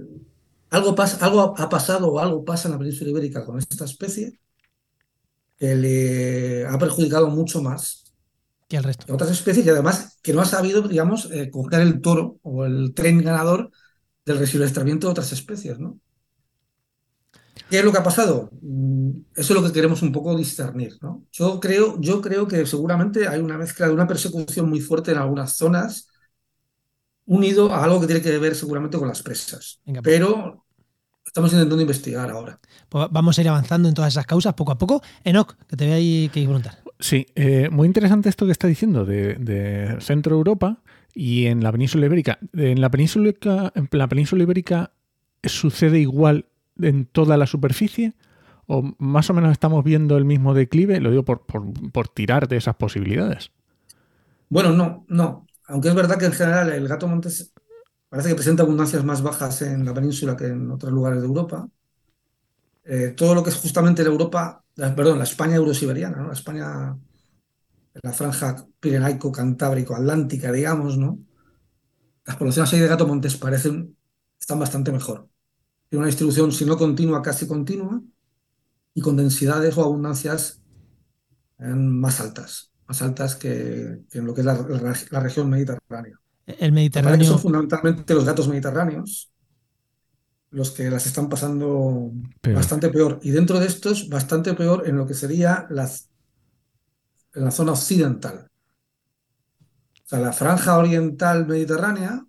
algo, 0.72 0.94
pasa, 0.94 1.26
algo 1.26 1.56
ha 1.58 1.70
pasado 1.70 2.10
o 2.10 2.20
algo 2.20 2.44
pasa 2.44 2.68
en 2.68 2.74
la 2.74 2.80
península 2.80 3.12
ibérica 3.12 3.46
con 3.46 3.58
esta 3.58 3.86
especie 3.86 4.38
que 5.58 5.76
le 5.76 6.66
ha 6.66 6.78
perjudicado 6.78 7.28
mucho 7.30 7.62
más 7.62 8.14
que 8.68 8.78
el 8.78 8.84
resto. 8.84 9.06
Que 9.06 9.14
otras 9.14 9.32
especies 9.32 9.66
y 9.66 9.70
además 9.70 10.20
que 10.22 10.34
no 10.34 10.42
ha 10.42 10.46
sabido, 10.46 10.82
digamos, 10.82 11.30
eh, 11.32 11.50
coger 11.50 11.82
el 11.82 12.02
toro 12.02 12.40
o 12.42 12.66
el 12.66 12.94
tren 12.94 13.20
ganador 13.24 13.72
del 14.26 14.40
resilvestramiento 14.40 15.08
de 15.08 15.12
otras 15.12 15.32
especies, 15.32 15.80
¿no? 15.80 15.98
¿Qué 17.70 17.80
es 17.80 17.86
lo 17.86 17.92
que 17.94 18.00
ha 18.00 18.04
pasado? 18.04 18.50
Eso 19.34 19.54
es 19.54 19.62
lo 19.62 19.66
que 19.66 19.72
queremos 19.72 20.02
un 20.02 20.12
poco 20.12 20.36
discernir, 20.36 20.98
¿no? 21.02 21.26
Yo 21.32 21.60
creo, 21.62 22.00
yo 22.02 22.22
creo 22.22 22.46
que 22.48 22.66
seguramente 22.66 23.30
hay 23.30 23.40
una 23.40 23.58
mezcla 23.58 23.88
de 23.88 23.94
una 23.94 24.08
persecución 24.08 24.70
muy 24.70 24.82
fuerte 24.82 25.12
en 25.12 25.20
algunas 25.20 25.56
zonas, 25.56 26.11
unido 27.32 27.74
a 27.74 27.84
algo 27.84 28.02
que 28.02 28.08
tiene 28.08 28.22
que 28.22 28.38
ver 28.38 28.56
seguramente 28.56 28.98
con 28.98 29.08
las 29.08 29.24
presas. 29.24 29.80
Venga, 29.86 30.02
Pero 30.02 30.66
estamos 31.26 31.54
intentando 31.54 31.82
investigar 31.82 32.30
ahora. 32.30 32.60
Pues 32.90 33.08
vamos 33.10 33.38
a 33.38 33.42
ir 33.42 33.48
avanzando 33.48 33.88
en 33.88 33.96
todas 33.96 34.14
esas 34.14 34.26
causas 34.26 34.54
poco 34.54 34.74
a 34.74 34.78
poco. 34.78 35.02
Enoch, 35.24 35.56
que 35.68 35.78
te 35.78 35.86
veo 35.86 35.96
ahí 35.96 36.30
que 36.34 36.44
preguntar. 36.44 36.80
Sí, 37.00 37.26
eh, 37.36 37.70
muy 37.72 37.88
interesante 37.88 38.28
esto 38.28 38.46
que 38.46 38.52
está 38.52 38.68
diciendo 38.68 39.06
de, 39.06 39.36
de, 39.36 39.96
Centro 40.02 40.36
Europa 40.36 40.84
y 41.16 41.46
en 41.46 41.64
la 41.64 41.72
península 41.72 42.06
ibérica. 42.06 42.38
En 42.54 42.82
la 42.82 42.92
península, 42.92 43.34
en 43.76 43.88
la 43.92 44.08
península 44.10 44.44
ibérica 44.44 44.92
sucede 45.44 46.00
igual 46.00 46.46
en 46.82 47.06
toda 47.06 47.38
la 47.38 47.48
superficie? 47.48 48.14
¿O 48.68 48.94
más 49.00 49.30
o 49.30 49.34
menos 49.34 49.52
estamos 49.52 49.84
viendo 49.84 50.18
el 50.18 50.26
mismo 50.26 50.54
declive? 50.54 51.00
Lo 51.00 51.12
digo 51.12 51.24
por, 51.24 51.46
por, 51.46 51.64
por, 51.92 52.08
tirar 52.10 52.48
de 52.48 52.58
esas 52.58 52.76
posibilidades. 52.76 53.52
Bueno, 54.50 54.72
no, 54.72 55.06
no. 55.08 55.48
Aunque 55.72 55.90
es 55.90 55.96
verdad 55.96 56.18
que 56.18 56.26
en 56.26 56.34
general 56.34 56.70
el 56.70 56.88
gato 56.88 57.08
montés 57.08 57.52
parece 58.10 58.30
que 58.30 58.36
presenta 58.36 58.64
abundancias 58.64 59.04
más 59.04 59.22
bajas 59.22 59.62
en 59.62 59.86
la 59.86 59.94
península 59.94 60.36
que 60.36 60.48
en 60.48 60.70
otros 60.70 60.92
lugares 60.92 61.22
de 61.22 61.28
Europa. 61.28 61.68
Eh, 62.84 63.14
todo 63.16 63.36
lo 63.36 63.44
que 63.44 63.50
es 63.50 63.56
justamente 63.56 64.04
la 64.04 64.10
Europa, 64.10 64.64
perdón, 64.76 65.18
la 65.18 65.24
España 65.24 65.56
eurosiberiana, 65.56 66.28
la 66.28 66.34
España, 66.34 66.98
la 68.04 68.14
franja 68.14 68.68
pirenaico-cantábrico-atlántica, 68.80 70.52
digamos, 70.52 70.98
¿no? 70.98 71.20
Las 72.26 72.36
poblaciones 72.36 72.74
ahí 72.74 72.80
de 72.80 72.88
gato 72.88 73.08
montés 73.08 73.38
parecen, 73.38 73.96
están 74.40 74.60
bastante 74.60 74.92
mejor 74.92 75.32
tiene 75.92 76.04
una 76.04 76.08
distribución, 76.08 76.54
si 76.54 76.64
no 76.64 76.78
continua, 76.78 77.22
casi 77.22 77.46
continua, 77.46 78.02
y 78.94 79.02
con 79.02 79.18
densidades 79.18 79.78
o 79.78 79.84
abundancias 79.84 80.62
más 81.60 82.22
altas, 82.22 82.71
más 82.92 83.02
altas 83.02 83.38
que, 83.38 84.02
que 84.12 84.20
en 84.20 84.26
lo 84.26 84.34
que 84.34 84.42
es 84.42 84.46
la, 84.46 84.54
la, 84.54 84.94
la, 85.12 85.20
región 85.22 85.50
mediterránea. 85.50 86.20
El 86.46 86.74
Mediterráneo. 86.74 87.26
Son 87.26 87.40
fundamentalmente 87.40 88.14
los 88.14 88.26
gatos 88.26 88.50
mediterráneos 88.50 89.32
los 90.50 90.72
que 90.72 90.92
las 90.92 91.06
están 91.06 91.30
pasando 91.30 92.12
peor. 92.42 92.58
bastante 92.58 92.90
peor. 92.90 93.22
Y 93.24 93.32
dentro 93.32 93.62
de 93.62 93.68
estos, 93.68 94.10
bastante 94.10 94.54
peor 94.54 94.86
en 94.86 94.98
lo 94.98 95.08
que 95.08 95.14
sería 95.14 95.68
las, 95.70 96.10
en 97.34 97.46
la 97.46 97.52
zona 97.52 97.72
occidental. 97.72 98.50
sea, 100.04 100.20
la 100.20 100.34
franja 100.34 100.78
oriental 100.78 101.48
mediterránea, 101.48 102.26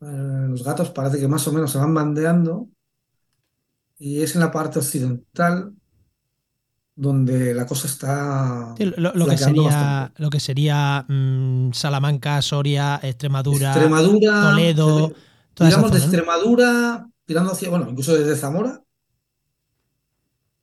eh, 0.00 0.46
los 0.48 0.64
gatos 0.64 0.92
parece 0.92 1.20
que 1.20 1.28
más 1.28 1.46
o 1.46 1.52
menos 1.52 1.70
se 1.70 1.76
van 1.76 1.92
bandeando 1.92 2.70
y 3.98 4.22
es 4.22 4.34
en 4.34 4.40
la 4.40 4.50
parte 4.50 4.78
occidental 4.78 5.74
donde 6.96 7.54
la 7.54 7.66
cosa 7.66 7.86
está 7.88 8.76
Sí, 8.78 8.84
lo, 8.96 9.12
lo 9.14 9.26
que 9.26 9.38
sería, 9.38 10.12
lo 10.16 10.28
que 10.28 10.38
sería 10.38 11.04
mm, 11.08 11.72
Salamanca, 11.72 12.42
Soria, 12.42 13.00
Extremadura, 13.02 13.96
Extremadura, 13.98 14.34
Toledo, 14.38 15.14
toda 15.54 15.70
digamos 15.70 15.92
de. 15.92 15.98
Extremadura, 15.98 17.08
tirando 17.26 17.52
hacia, 17.52 17.70
bueno, 17.70 17.88
incluso 17.90 18.14
desde 18.16 18.36
Zamora, 18.36 18.82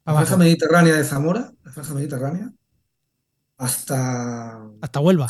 la 0.06 0.14
franja 0.14 0.38
mediterránea 0.38 0.96
de 0.96 1.04
Zamora, 1.04 1.52
la 1.64 1.72
franja 1.74 1.94
mediterránea, 1.94 2.52
hasta, 3.58 4.04
hasta 4.82 5.00
Huelva. 5.00 5.28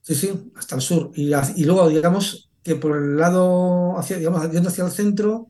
sí, 0.00 0.14
sí, 0.14 0.52
hasta 0.56 0.76
el 0.76 0.80
sur. 0.82 1.10
Y, 1.14 1.32
y 1.56 1.64
luego, 1.64 1.88
digamos 1.88 2.50
que 2.62 2.76
por 2.76 2.96
el 2.96 3.16
lado, 3.16 3.98
hacia, 3.98 4.18
digamos, 4.18 4.50
yendo 4.50 4.68
hacia 4.68 4.84
el 4.84 4.90
centro, 4.90 5.48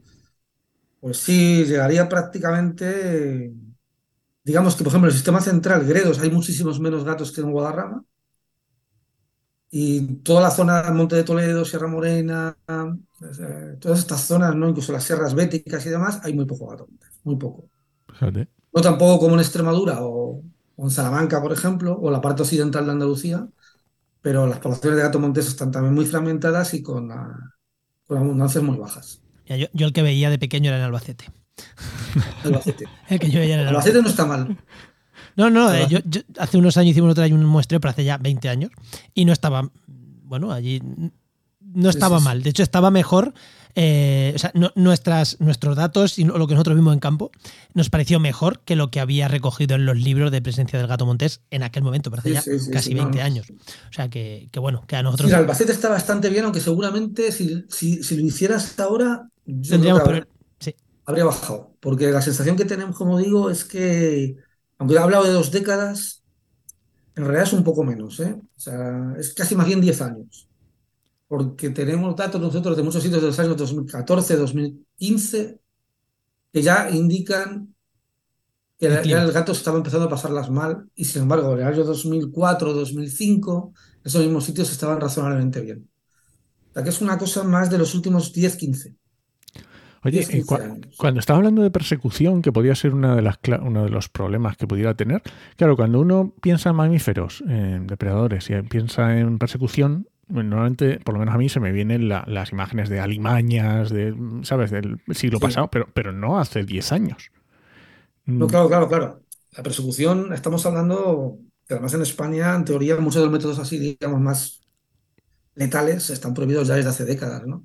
pues 1.00 1.18
sí, 1.18 1.64
llegaría 1.64 2.08
prácticamente, 2.08 3.52
digamos 4.46 4.76
que, 4.76 4.84
por 4.84 4.90
ejemplo, 4.92 5.08
en 5.08 5.12
el 5.12 5.18
sistema 5.20 5.40
central, 5.40 5.84
Gredos, 5.86 6.20
hay 6.20 6.30
muchísimos 6.30 6.80
menos 6.80 7.04
gatos 7.04 7.32
que 7.32 7.40
en 7.42 7.52
Guadarrama. 7.52 8.04
Y 9.70 10.16
toda 10.22 10.40
la 10.42 10.50
zona 10.50 10.82
del 10.82 10.94
Monte 10.94 11.16
de 11.16 11.24
Toledo, 11.24 11.64
Sierra 11.64 11.88
Morena, 11.88 12.56
eh, 12.68 13.76
todas 13.80 13.98
estas 13.98 14.22
zonas, 14.22 14.54
¿no? 14.54 14.68
Incluso 14.68 14.92
las 14.92 15.04
sierras 15.04 15.34
béticas 15.34 15.84
y 15.86 15.90
demás, 15.90 16.20
hay 16.22 16.34
muy 16.34 16.46
poco 16.46 16.68
gato, 16.68 16.88
muy 17.24 17.36
poco. 17.36 17.68
Fíjate. 18.08 18.48
No 18.74 18.82
tampoco 18.82 19.18
como 19.20 19.34
en 19.34 19.40
Extremadura 19.40 19.98
o, 20.02 20.42
o 20.76 20.84
en 20.84 20.90
Salamanca, 20.90 21.40
por 21.42 21.52
ejemplo, 21.52 21.98
o 21.98 22.10
la 22.10 22.20
parte 22.20 22.42
occidental 22.42 22.84
de 22.86 22.92
Andalucía, 22.92 23.48
pero 24.22 24.46
las 24.48 24.60
poblaciones 24.60 24.98
de 24.98 25.04
gato 25.04 25.20
montés 25.20 25.48
están 25.48 25.72
también 25.72 25.94
muy 25.94 26.06
fragmentadas 26.06 26.74
y 26.74 26.82
con, 26.82 27.12
ah, 27.12 27.54
con 28.06 28.18
abundancias 28.18 28.64
muy 28.64 28.78
bajas. 28.78 29.22
Ya, 29.46 29.56
Yo, 29.56 29.66
yo 29.72 29.86
el 29.86 29.92
que 29.92 30.02
veía 30.02 30.30
de 30.30 30.38
pequeño 30.38 30.68
era 30.68 30.78
en 30.78 30.84
Albacete. 30.84 31.26
Albacete. 32.44 32.86
El 33.08 33.18
que 33.18 33.30
yo 33.30 33.40
veía 33.40 33.54
en 33.54 33.60
el 33.60 33.68
Albacete 33.68 34.02
no 34.02 34.08
está 34.08 34.26
mal. 34.26 34.56
No, 35.36 35.50
no, 35.50 35.72
eh, 35.72 35.86
yo, 35.88 35.98
yo- 36.04 36.22
hace 36.38 36.56
unos 36.56 36.76
años 36.76 36.92
hicimos 36.92 37.10
otro 37.10 37.24
año 37.24 37.34
un 37.34 37.44
muestreo, 37.44 37.80
pero 37.80 37.90
hace 37.90 38.04
ya 38.04 38.16
20 38.18 38.48
años, 38.48 38.70
y 39.14 39.24
no 39.26 39.32
estaba, 39.32 39.70
bueno, 39.86 40.50
allí 40.52 40.80
no 41.60 41.90
estaba 41.90 42.16
sí, 42.18 42.22
sí. 42.22 42.24
mal. 42.24 42.42
De 42.42 42.50
hecho, 42.50 42.62
estaba 42.62 42.90
mejor. 42.90 43.34
eh, 43.78 44.32
o 44.34 44.38
sea, 44.38 44.50
no- 44.54 44.72
nuestras, 44.74 45.38
nuestros 45.38 45.76
datos 45.76 46.18
y 46.18 46.24
lo 46.24 46.46
que 46.46 46.54
nosotros 46.54 46.74
vimos 46.74 46.94
en 46.94 47.00
campo 47.00 47.30
nos 47.74 47.90
pareció 47.90 48.18
mejor 48.18 48.60
que 48.64 48.74
lo 48.74 48.90
que 48.90 49.00
había 49.00 49.28
recogido 49.28 49.74
en 49.76 49.84
los 49.84 49.98
libros 49.98 50.30
de 50.30 50.40
presencia 50.40 50.78
del 50.78 50.88
gato 50.88 51.04
montés 51.04 51.42
en 51.50 51.62
aquel 51.62 51.82
momento, 51.82 52.10
pero 52.10 52.20
hace 52.20 52.32
ya 52.32 52.42
casi 52.72 52.88
sí, 52.88 52.94
no, 52.94 53.02
20 53.02 53.18
no. 53.18 53.24
años. 53.24 53.46
O 53.50 53.92
sea, 53.92 54.08
que, 54.08 54.48
que 54.50 54.58
bueno, 54.60 54.82
que 54.86 54.96
a 54.96 55.02
nosotros 55.02 55.28
el 55.28 55.36
Albacete 55.36 55.72
está 55.72 55.90
bastante 55.90 56.30
bien, 56.30 56.44
aunque 56.44 56.60
seguramente 56.60 57.30
si, 57.32 57.66
si, 57.68 58.02
si 58.02 58.16
lo 58.16 58.22
hicieras 58.24 58.80
ahora, 58.80 59.28
yo 59.44 59.70
tendríamos 59.72 60.02
sí. 60.04 60.20
Habría 61.06 61.24
bajado. 61.24 61.74
Porque 61.80 62.10
la 62.10 62.20
sensación 62.20 62.56
que 62.56 62.64
tenemos, 62.64 62.96
como 62.96 63.18
digo, 63.18 63.48
es 63.48 63.64
que, 63.64 64.36
aunque 64.78 64.96
he 64.96 64.98
hablado 64.98 65.24
de 65.24 65.32
dos 65.32 65.50
décadas, 65.50 66.24
en 67.14 67.24
realidad 67.24 67.44
es 67.44 67.52
un 67.54 67.64
poco 67.64 67.82
menos, 67.84 68.20
¿eh? 68.20 68.38
O 68.38 68.60
sea, 68.60 69.14
es 69.18 69.32
casi 69.32 69.56
más 69.56 69.66
bien 69.66 69.80
10 69.80 70.02
años. 70.02 70.48
Porque 71.28 71.70
tenemos 71.70 72.14
datos 72.14 72.40
nosotros 72.40 72.76
de 72.76 72.82
muchos 72.82 73.02
sitios 73.02 73.22
de 73.22 73.28
los 73.28 73.38
años 73.38 73.56
2014, 73.56 74.36
2015, 74.36 75.60
que 76.52 76.62
ya 76.62 76.90
indican 76.90 77.74
que 78.78 78.88
ya 79.04 79.22
el 79.22 79.32
gato 79.32 79.52
estaba 79.52 79.78
empezando 79.78 80.06
a 80.06 80.10
pasarlas 80.10 80.50
mal, 80.50 80.90
y 80.94 81.06
sin 81.06 81.22
embargo, 81.22 81.54
en 81.54 81.60
el 81.60 81.66
año 81.66 81.84
2004, 81.84 82.74
2005, 82.74 83.72
esos 84.04 84.22
mismos 84.22 84.44
sitios 84.44 84.70
estaban 84.70 85.00
razonablemente 85.00 85.62
bien. 85.62 85.88
O 86.70 86.74
sea, 86.74 86.82
que 86.82 86.90
es 86.90 87.00
una 87.00 87.16
cosa 87.16 87.42
más 87.42 87.70
de 87.70 87.78
los 87.78 87.94
últimos 87.94 88.34
10, 88.34 88.56
15. 88.56 88.94
Oye, 90.02 90.20
10, 90.20 90.30
y 90.34 90.42
15 90.42 90.44
cua- 90.44 90.60
años. 90.62 90.96
cuando 90.96 91.20
estaba 91.20 91.38
hablando 91.38 91.62
de 91.62 91.70
persecución, 91.70 92.42
que 92.42 92.52
podía 92.52 92.74
ser 92.74 92.94
una 92.94 93.16
de 93.16 93.22
las, 93.22 93.38
uno 93.62 93.84
de 93.84 93.90
los 93.90 94.08
problemas 94.08 94.56
que 94.56 94.66
pudiera 94.66 94.94
tener, 94.94 95.22
claro, 95.56 95.76
cuando 95.76 96.00
uno 96.00 96.34
piensa 96.40 96.70
en 96.70 96.76
mamíferos, 96.76 97.42
en 97.48 97.86
depredadores, 97.86 98.48
y 98.50 98.54
piensa 98.62 99.18
en 99.18 99.38
persecución, 99.38 100.08
normalmente, 100.28 101.00
por 101.00 101.14
lo 101.14 101.20
menos 101.20 101.34
a 101.34 101.38
mí, 101.38 101.48
se 101.48 101.60
me 101.60 101.72
vienen 101.72 102.08
la- 102.08 102.24
las 102.26 102.52
imágenes 102.52 102.88
de 102.88 103.00
alimañas, 103.00 103.90
de, 103.90 104.14
¿sabes?, 104.42 104.70
del 104.70 105.00
siglo 105.12 105.38
Sí. 105.38 105.42
pasado, 105.42 105.68
pero, 105.70 105.88
pero 105.94 106.12
no 106.12 106.38
hace 106.38 106.64
10 106.64 106.92
años. 106.92 107.30
No, 108.36 108.46
Mm, 108.46 108.48
claro, 108.48 108.68
claro, 108.68 108.88
claro. 108.88 109.22
La 109.56 109.62
persecución, 109.62 110.32
estamos 110.32 110.66
hablando, 110.66 111.38
que 111.66 111.74
además 111.74 111.94
en 111.94 112.02
España, 112.02 112.54
en 112.54 112.64
teoría, 112.64 112.96
muchos 112.96 113.16
de 113.22 113.26
los 113.26 113.32
métodos 113.32 113.58
así, 113.58 113.78
digamos, 113.78 114.20
más 114.20 114.60
letales 115.54 116.10
están 116.10 116.34
prohibidos 116.34 116.68
ya 116.68 116.76
desde 116.76 116.90
hace 116.90 117.04
décadas, 117.04 117.46
¿no? 117.46 117.64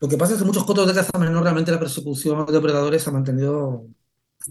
Lo 0.00 0.08
que 0.08 0.16
pasa 0.18 0.34
es 0.34 0.38
que 0.38 0.44
muchos 0.44 0.64
cotos 0.64 0.86
de 0.86 0.94
caza 0.94 1.18
menor 1.18 1.42
realmente 1.42 1.72
la 1.72 1.78
persecución 1.78 2.38
los 2.38 2.52
depredadores 2.52 3.02
se 3.02 3.10
ha 3.10 3.12
mantenido 3.12 3.86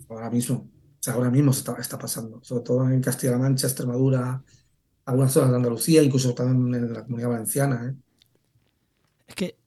ahora 0.10 0.30
mismo. 0.30 0.70
O 1.00 1.04
sea, 1.06 1.14
ahora 1.14 1.30
mismo 1.30 1.52
está, 1.52 1.76
está 1.80 2.00
pasando, 2.00 2.40
sobre 2.44 2.64
todo 2.64 2.90
en 2.90 3.02
Castilla-La 3.02 3.38
Mancha, 3.38 3.68
Extremadura, 3.68 4.44
algunas 5.06 5.32
zonas 5.32 5.52
de 5.52 5.56
Andalucía, 5.58 6.02
incluso 6.02 6.34
también 6.34 6.84
en 6.84 6.94
la 6.94 7.04
Comunidad 7.04 7.30
Valenciana, 7.30 7.88
¿eh? 7.90 7.96
Es 9.28 9.36
que 9.36 9.58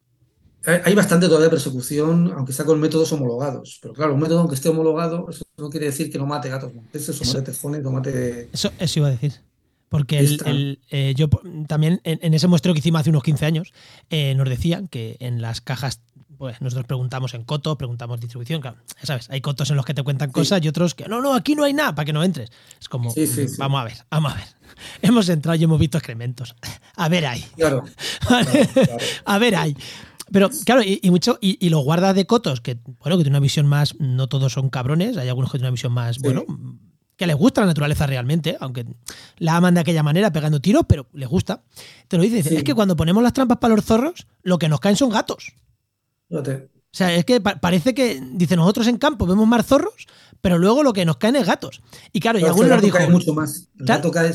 Hay 0.65 0.95
bastante 0.95 1.29
todavía 1.29 1.51
persecución, 1.51 2.33
aunque 2.33 2.53
sea 2.53 2.65
con 2.65 2.81
métodos 2.81 3.13
homologados. 3.13 3.79
Pero 3.81 3.95
claro, 3.95 4.15
un 4.15 4.21
método 4.21 4.41
aunque 4.41 4.57
esté 4.57 4.69
homologado, 4.69 5.29
eso 5.31 5.45
no 5.57 5.71
quiere 5.71 5.87
decir 5.87 6.11
que 6.11 6.19
no 6.19 6.27
mate 6.27 6.49
gatos 6.49 6.75
monteses 6.75 7.21
o 7.21 7.25
mate 7.25 7.53
tejones, 7.53 7.83
no 7.83 7.93
mate... 7.93 8.49
Eso, 8.53 8.71
eso 8.79 8.99
iba 8.99 9.09
a 9.09 9.13
decir. 9.13 9.48
Porque 9.89 10.19
el- 10.19 10.81
eh, 10.91 11.15
yo 11.17 11.29
también 11.67 12.01
en, 12.05 12.19
en 12.23 12.35
ese 12.35 12.47
muestreo 12.47 12.75
que 12.75 12.81
hicimos 12.81 13.01
hace 13.01 13.11
unos 13.11 13.23
15 13.23 13.47
años, 13.47 13.73
eh, 14.11 14.35
nos 14.35 14.49
decían 14.49 14.87
que 14.89 15.17
en 15.21 15.41
las 15.41 15.61
cajas, 15.61 16.01
pues 16.37 16.61
nosotros 16.61 16.87
preguntamos 16.87 17.33
en 17.35 17.43
coto, 17.45 17.77
preguntamos 17.79 18.21
distribución, 18.21 18.61
claro, 18.61 18.77
ya 19.01 19.07
sabes, 19.07 19.29
hay 19.31 19.41
cotos 19.41 19.71
en 19.71 19.77
los 19.77 19.85
que 19.87 19.95
te 19.95 20.03
cuentan 20.03 20.31
cosas 20.31 20.63
y 20.63 20.69
otros 20.69 20.95
que 20.95 21.07
no, 21.09 21.21
no, 21.23 21.35
aquí 21.35 21.55
no 21.55 21.65
hay 21.65 21.73
nada 21.73 21.95
para 21.95 22.05
que 22.07 22.13
no 22.13 22.23
entres. 22.23 22.51
Es 22.81 22.89
como, 22.89 23.11
Sí, 23.11 23.27
sí, 23.27 23.49
sí. 23.49 23.57
vamos 23.59 23.81
a 23.81 23.85
ver, 23.85 23.95
vamos 24.11 24.33
a 24.33 24.37
ver. 24.37 24.45
Hemos 25.03 25.29
entrado 25.31 25.57
y 25.59 25.65
hemos 25.65 25.79
visto 25.81 25.97
excrementos. 25.99 26.55
A 26.97 27.09
ver 27.09 27.27
ahí. 27.27 27.45
Claro, 27.57 27.85
¿vale? 28.31 28.51
claro, 28.51 28.69
claro. 28.87 28.97
A 29.25 29.39
ver 29.39 29.57
ahí. 29.57 29.77
Pero 30.31 30.51
claro, 30.67 30.83
y, 30.83 31.01
y 31.03 31.11
mucho, 31.11 31.39
y, 31.41 31.57
y 31.65 31.71
los 31.71 31.83
guardas 31.83 32.15
de 32.15 32.27
cotos, 32.27 32.61
que 32.61 32.75
bueno, 33.01 33.17
que 33.17 33.25
tienen 33.25 33.33
una 33.33 33.41
visión 33.41 33.67
más, 33.67 33.95
no 33.99 34.29
todos 34.29 34.53
son 34.53 34.69
cabrones, 34.69 35.17
hay 35.17 35.29
algunos 35.29 35.51
que 35.51 35.57
tienen 35.59 35.69
una 35.69 35.75
visión 35.75 35.93
más, 35.93 36.19
bueno, 36.19 36.45
que 37.19 37.27
les 37.27 37.37
gusta 37.37 37.61
la 37.61 37.67
naturaleza 37.67 38.07
realmente, 38.07 38.57
aunque 38.61 38.87
la 39.39 39.57
aman 39.57 39.75
de 39.75 39.81
aquella 39.81 40.03
manera 40.03 40.33
pegando 40.33 40.61
tiros, 40.61 40.85
pero 40.89 41.07
les 41.13 41.29
gusta. 41.29 41.63
Te 42.09 42.17
lo 42.17 42.23
dice, 42.23 42.37
dice, 42.37 42.49
Sí. 42.51 42.57
es 42.57 42.65
que 42.65 42.75
cuando 42.75 42.97
ponemos 42.97 43.23
las 43.23 43.35
trampas 43.35 43.59
para 43.59 43.75
los 43.77 43.85
zorros, 43.85 44.27
lo 44.43 44.59
que 44.59 44.69
nos 44.71 44.81
caen 44.81 44.97
son 44.97 45.11
gatos. 45.11 45.53
Fíjate. 46.29 46.71
O 46.91 46.97
sea, 46.99 47.15
es 47.15 47.25
que 47.27 47.41
pa- 47.41 47.57
parece 47.61 47.93
que, 47.93 48.23
dice, 48.33 48.57
nosotros 48.57 48.87
en 48.87 48.97
campo 48.97 49.27
vemos 49.27 49.47
más 49.47 49.67
zorros, 49.67 50.07
pero 50.41 50.59
luego 50.59 50.83
lo 50.83 50.93
que 50.95 51.05
nos 51.05 51.19
caen 51.19 51.37
es 51.37 51.47
gatos. 51.47 51.83
Y 52.13 52.21
claro, 52.21 52.39
y 52.39 52.45
algunos 52.45 52.71
nos 52.71 52.83
dijo, 52.83 52.97
cae 52.97 53.11
mucho 53.11 53.35
más. 53.35 53.69
El 53.79 53.85
gato 53.87 54.11
cae... 54.11 54.33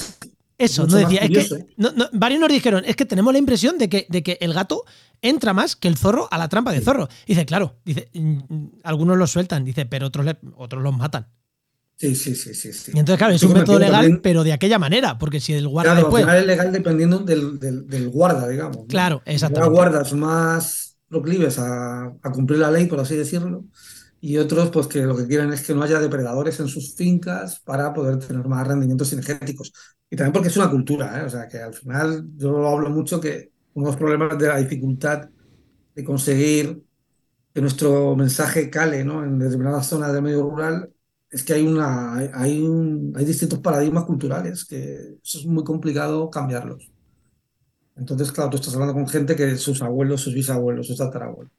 eso, 0.57 0.83
mucho 0.83 0.95
no 0.95 0.97
decía, 1.07 1.21
es 1.21 1.29
que 1.49 1.55
¿eh? 1.55 1.67
no- 1.77 1.91
no, 1.93 2.05
varios 2.13 2.39
nos 2.41 2.49
dijeron, 2.49 2.83
es 2.85 2.95
que 2.95 3.05
tenemos 3.05 3.31
la 3.33 3.39
impresión 3.39 3.77
de 3.77 3.89
que, 3.89 4.05
de 4.09 4.21
que 4.23 4.37
el 4.41 4.53
gato 4.53 4.83
entra 5.21 5.53
más 5.53 5.75
que 5.75 5.87
el 5.87 5.97
zorro 5.97 6.27
a 6.31 6.37
la 6.37 6.49
trampa 6.49 6.71
de 6.73 6.81
zorro. 6.81 7.07
Dice, 7.25 7.45
claro, 7.45 7.77
dice, 7.85 8.09
mm, 8.13 8.37
mm, 8.49 8.71
algunos 8.83 9.17
los 9.17 9.31
sueltan, 9.31 9.63
dice, 9.63 9.85
pero 9.85 10.07
otros, 10.07 10.25
le- 10.25 10.37
otros 10.57 10.83
los 10.83 10.95
matan. 10.95 11.27
Sí, 11.95 12.15
sí, 12.15 12.35
sí, 12.35 12.53
sí, 12.53 12.73
sí. 12.73 12.91
Y 12.93 12.99
entonces, 12.99 13.17
claro, 13.17 13.33
es 13.33 13.43
un 13.43 13.53
método 13.53 13.79
legal, 13.79 14.01
también- 14.01 14.21
pero 14.21 14.43
de 14.43 14.51
aquella 14.51 14.77
manera, 14.79 15.17
porque 15.17 15.39
si 15.39 15.53
el 15.53 15.67
guarda 15.67 15.91
Claro, 15.93 16.07
al 16.07 16.11
después. 16.11 16.23
final 16.23 16.37
es 16.41 16.45
legal 16.47 16.71
dependiendo 16.73 17.19
del, 17.19 17.59
del- 17.59 17.87
del 17.87 18.09
guarda, 18.09 18.47
digamos. 18.47 18.77
¿no? 18.77 18.87
Claro, 18.87 19.21
exactamente. 19.25 19.69
guardas 19.75 20.13
más 20.13 20.97
proclives 21.07 21.59
a, 21.59 22.05
a 22.07 22.31
cumplir 22.31 22.59
la 22.59 22.71
ley, 22.71 22.87
por 22.87 22.99
así 22.99 23.15
decirlo, 23.15 23.65
y 24.19 24.37
otros 24.37 24.69
pues 24.71 24.87
que 24.87 25.01
lo 25.03 25.15
que 25.15 25.27
quieren 25.27 25.53
es 25.53 25.61
que 25.65 25.73
no 25.75 25.83
haya 25.83 25.99
depredadores 25.99 26.59
en 26.59 26.67
sus 26.67 26.95
fincas 26.95 27.59
para 27.61 27.93
poder 27.93 28.17
tener 28.19 28.45
más 28.47 28.67
rendimientos 28.67 29.13
energéticos. 29.13 29.71
Y 30.09 30.15
también 30.15 30.33
porque 30.33 30.47
es 30.49 30.57
una 30.57 30.69
cultura, 30.71 31.21
¿eh? 31.21 31.25
O 31.25 31.29
sea, 31.29 31.47
que 31.47 31.57
al 31.59 31.73
final 31.73 32.25
yo 32.35 32.51
lo 32.51 32.67
hablo 32.67 32.89
mucho 32.89 33.19
que 33.21 33.51
uno 33.73 33.87
de 33.87 33.91
los 33.91 33.97
problemas 33.99 34.37
de 34.37 34.47
la 34.47 34.57
dificultad 34.57 35.29
de 35.95 36.03
conseguir 36.03 36.83
que 37.53 37.61
nuestro 37.61 38.15
mensaje 38.15 38.69
cale, 38.69 39.03
¿no? 39.03 39.23
en 39.23 39.39
determinadas 39.39 39.87
zonas 39.87 40.13
del 40.13 40.23
medio 40.23 40.43
rural 40.43 40.92
es 41.33 41.43
que 41.43 41.53
hay 41.53 41.67
una 41.67 42.15
hay, 42.33 42.61
un, 42.61 43.13
hay 43.17 43.25
distintos 43.25 43.59
paradigmas 43.59 44.05
culturales 44.05 44.65
que 44.65 45.17
eso 45.23 45.39
es 45.39 45.45
muy 45.45 45.63
complicado 45.63 46.29
cambiarlos. 46.29 46.91
Entonces, 47.95 48.31
claro, 48.31 48.51
tú 48.51 48.57
estás 48.57 48.73
hablando 48.75 48.93
con 48.93 49.07
gente 49.07 49.35
que 49.35 49.57
sus 49.57 49.81
abuelos, 49.81 50.21
sus 50.21 50.33
bisabuelos, 50.35 50.87
sus 50.87 50.97
tatarabuelos 50.97 51.51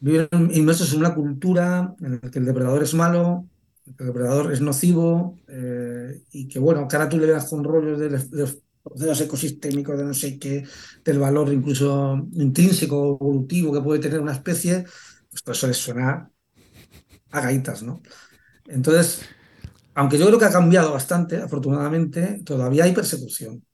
viven 0.00 0.28
inmersos 0.52 0.92
en 0.92 1.00
una 1.00 1.14
cultura 1.14 1.94
en 2.00 2.20
la 2.22 2.30
que 2.30 2.38
el 2.38 2.44
depredador 2.46 2.82
es 2.82 2.94
malo, 2.94 3.46
el 3.98 4.06
depredador 4.06 4.52
es 4.52 4.60
nocivo 4.60 5.38
eh, 5.48 6.22
y 6.32 6.48
que, 6.48 6.58
bueno, 6.58 6.86
que 6.88 6.96
ahora 6.96 7.08
tú 7.08 7.18
le 7.18 7.26
veas 7.26 7.48
con 7.48 7.64
rollos 7.64 7.98
de, 7.98 8.08
de 8.10 9.24
ecosistémicos, 9.24 9.98
de 9.98 10.04
no 10.04 10.14
sé 10.14 10.38
qué, 10.38 10.64
del 11.04 11.18
valor 11.18 11.52
incluso 11.52 12.26
intrínseco, 12.34 13.18
evolutivo 13.20 13.72
que 13.72 13.80
puede 13.80 14.00
tener 14.00 14.20
una 14.20 14.32
especie, 14.32 14.84
pues 15.30 15.42
todo 15.42 15.52
eso 15.54 15.66
les 15.66 15.76
suena 15.78 16.30
a 17.30 17.40
gaitas, 17.40 17.82
¿no? 17.82 18.02
Entonces, 18.68 19.22
aunque 19.94 20.18
yo 20.18 20.26
creo 20.26 20.38
que 20.38 20.46
ha 20.46 20.52
cambiado 20.52 20.92
bastante, 20.92 21.38
afortunadamente, 21.42 22.42
todavía 22.44 22.84
hay 22.84 22.94
persecución. 22.94 23.64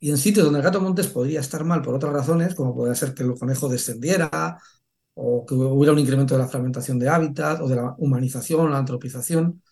y 0.00 0.10
en 0.10 0.18
sitios 0.18 0.44
donde 0.44 0.60
el 0.60 0.64
gato 0.64 0.80
montés 0.80 1.08
podría 1.08 1.40
estar 1.40 1.64
mal 1.64 1.82
por 1.82 1.94
otras 1.94 2.12
razones, 2.12 2.54
como 2.54 2.74
podría 2.74 2.94
ser 2.94 3.14
que 3.14 3.22
el 3.24 3.34
conejo 3.34 3.68
descendiera 3.68 4.58
o 5.14 5.46
que 5.46 5.54
hubiera 5.54 5.92
un 5.92 5.98
incremento 6.00 6.34
de 6.34 6.42
la 6.42 6.48
fragmentación 6.48 6.98
de 6.98 7.08
hábitat 7.08 7.60
o 7.62 7.68
de 7.68 7.76
la 7.76 7.94
humanización, 7.98 8.70
la 8.72 8.78
antropización, 8.78 9.62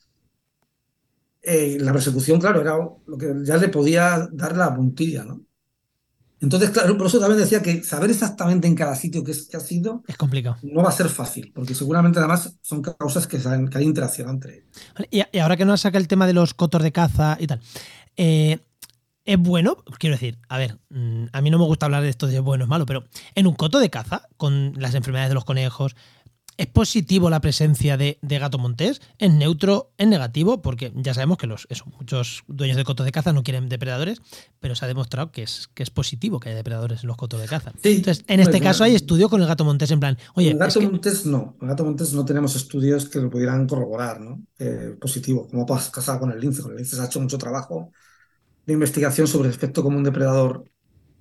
eh, 1.42 1.78
la 1.80 1.92
persecución, 1.92 2.40
claro, 2.40 2.60
era 2.60 2.76
lo 3.06 3.18
que 3.18 3.34
ya 3.44 3.56
le 3.58 3.68
podía 3.68 4.28
dar 4.32 4.56
la 4.56 4.74
puntilla, 4.74 5.24
¿no? 5.24 5.42
Entonces, 6.44 6.70
claro, 6.70 6.96
por 6.96 7.07
eso 7.09 7.18
también 7.18 7.40
decía 7.40 7.61
que 7.62 7.83
saber 7.83 8.11
exactamente 8.11 8.68
en 8.68 8.74
cada 8.74 8.94
sitio 8.96 9.24
qué, 9.24 9.33
es, 9.33 9.52
ha 9.54 9.61
sido 9.61 10.02
Es 10.07 10.16
complicado. 10.16 10.57
no 10.62 10.83
va 10.83 10.90
a 10.90 10.92
ser 10.92 11.09
fácil, 11.09 11.52
porque 11.54 11.74
seguramente 11.74 12.18
además 12.18 12.57
son 12.62 12.83
causas 12.83 13.26
que, 13.26 13.38
saben- 13.40 13.68
que 13.68 13.78
hay 13.78 13.85
interacción 13.85 14.28
entre 14.28 14.54
ellos. 14.59 14.66
Vale, 14.94 15.09
Y, 15.11 15.38
ahora 15.38 15.57
que 15.57 15.64
nos 15.64 15.80
saca 15.80 15.98
el 15.98 16.07
tema 16.09 16.26
de 16.26 16.33
los 16.35 16.54
cotos 16.54 16.83
de 16.83 16.92
caza 16.92 17.37
y 17.40 17.46
tal, 17.46 17.61
eh, 18.16 18.59
es 19.24 19.38
bueno, 19.38 19.76
quiero 19.98 20.14
decir, 20.16 20.38
a 20.48 20.59
ver, 20.59 20.78
mm, 20.90 21.26
a 21.33 21.40
mí 21.40 21.50
no 21.50 21.59
me 21.59 21.64
gusta 21.64 21.87
hablar 21.87 22.02
de 22.02 22.11
esto 22.11 22.26
de 22.26 22.40
bueno 22.40 22.64
o 22.64 22.68
malo, 22.68 22.85
pero 22.87 23.04
en 23.35 23.46
un 23.46 23.54
coto 23.54 23.78
de 23.80 23.88
caza, 23.90 24.28
con 24.37 24.74
las 24.76 24.94
enfermedades 24.94 25.30
de 25.30 25.35
los 25.35 25.44
conejos, 25.46 25.96
¿es 26.57 26.67
positivo 26.67 27.31
la 27.31 27.40
presencia 27.40 27.97
de, 27.97 28.19
de 28.23 28.38
gato 28.38 28.59
montés? 28.59 29.01
¿Es 29.19 29.31
neutro? 29.33 29.93
¿Es 29.99 30.07
negativo? 30.07 30.62
Porque 30.62 30.93
ya 30.97 31.14
sabemos 31.14 31.38
que 31.38 31.47
los, 31.47 31.67
eso, 31.71 31.85
muchos 31.99 32.45
dueños 32.47 32.77
de 32.77 32.85
cotos 32.85 33.07
de 33.07 33.12
caza 33.12 33.33
no 33.33 33.43
quieren 33.43 33.69
depredadores, 33.69 34.21
pero 34.61 34.75
se 34.75 34.85
ha 34.85 34.88
demostrado 34.88 35.31
que 35.33 35.43
es, 35.43 35.69
que 35.75 35.83
es 35.83 35.90
positivo 35.90 36.40
que 36.40 36.49
haya 36.51 36.57
depredadores 36.57 37.03
en 37.03 37.09
los 37.09 37.17
cotos 37.17 37.40
de 37.40 37.47
caza. 37.49 37.73
Sí, 37.83 37.90
Entonces, 37.97 38.25
en 38.29 38.40
este 38.40 38.61
caso 38.61 38.85
hay 38.85 38.95
estudio 38.95 39.29
con 39.29 39.40
el 39.40 39.47
gato 39.49 39.64
montés 39.64 39.90
en 39.90 40.01
plan, 40.01 40.19
oye, 40.35 40.51
el 40.51 40.59
gato 40.59 40.79
es 40.79 40.79
que- 40.79 40.87
montés 40.87 41.25
no, 41.27 41.57
el 41.61 41.69
gato 41.69 41.85
montés 41.85 42.12
no 42.12 42.25
tenemos 42.25 42.55
estudios 42.57 43.09
que 43.09 43.19
lo 43.21 43.31
pudieran 43.31 43.67
corroborar, 43.67 44.21
¿no? 44.21 44.43
Eh, 44.59 44.97
positivo, 45.01 45.49
como 45.49 45.64
pasa 45.67 46.19
con 46.19 46.31
el 46.33 46.40
lince. 46.40 46.62
Con 46.62 46.73
el 46.73 46.79
lince 46.79 46.97
se 46.97 47.03
ha 47.03 47.07
hecho 47.07 47.21
mucho 47.21 47.38
trabajo 47.38 47.90
de 48.67 48.75
investigación 48.75 49.27
sobre 49.29 49.49
el 49.49 49.55
efecto 49.55 49.83
como 49.83 49.99
un 49.99 50.05
depredador 50.05 50.64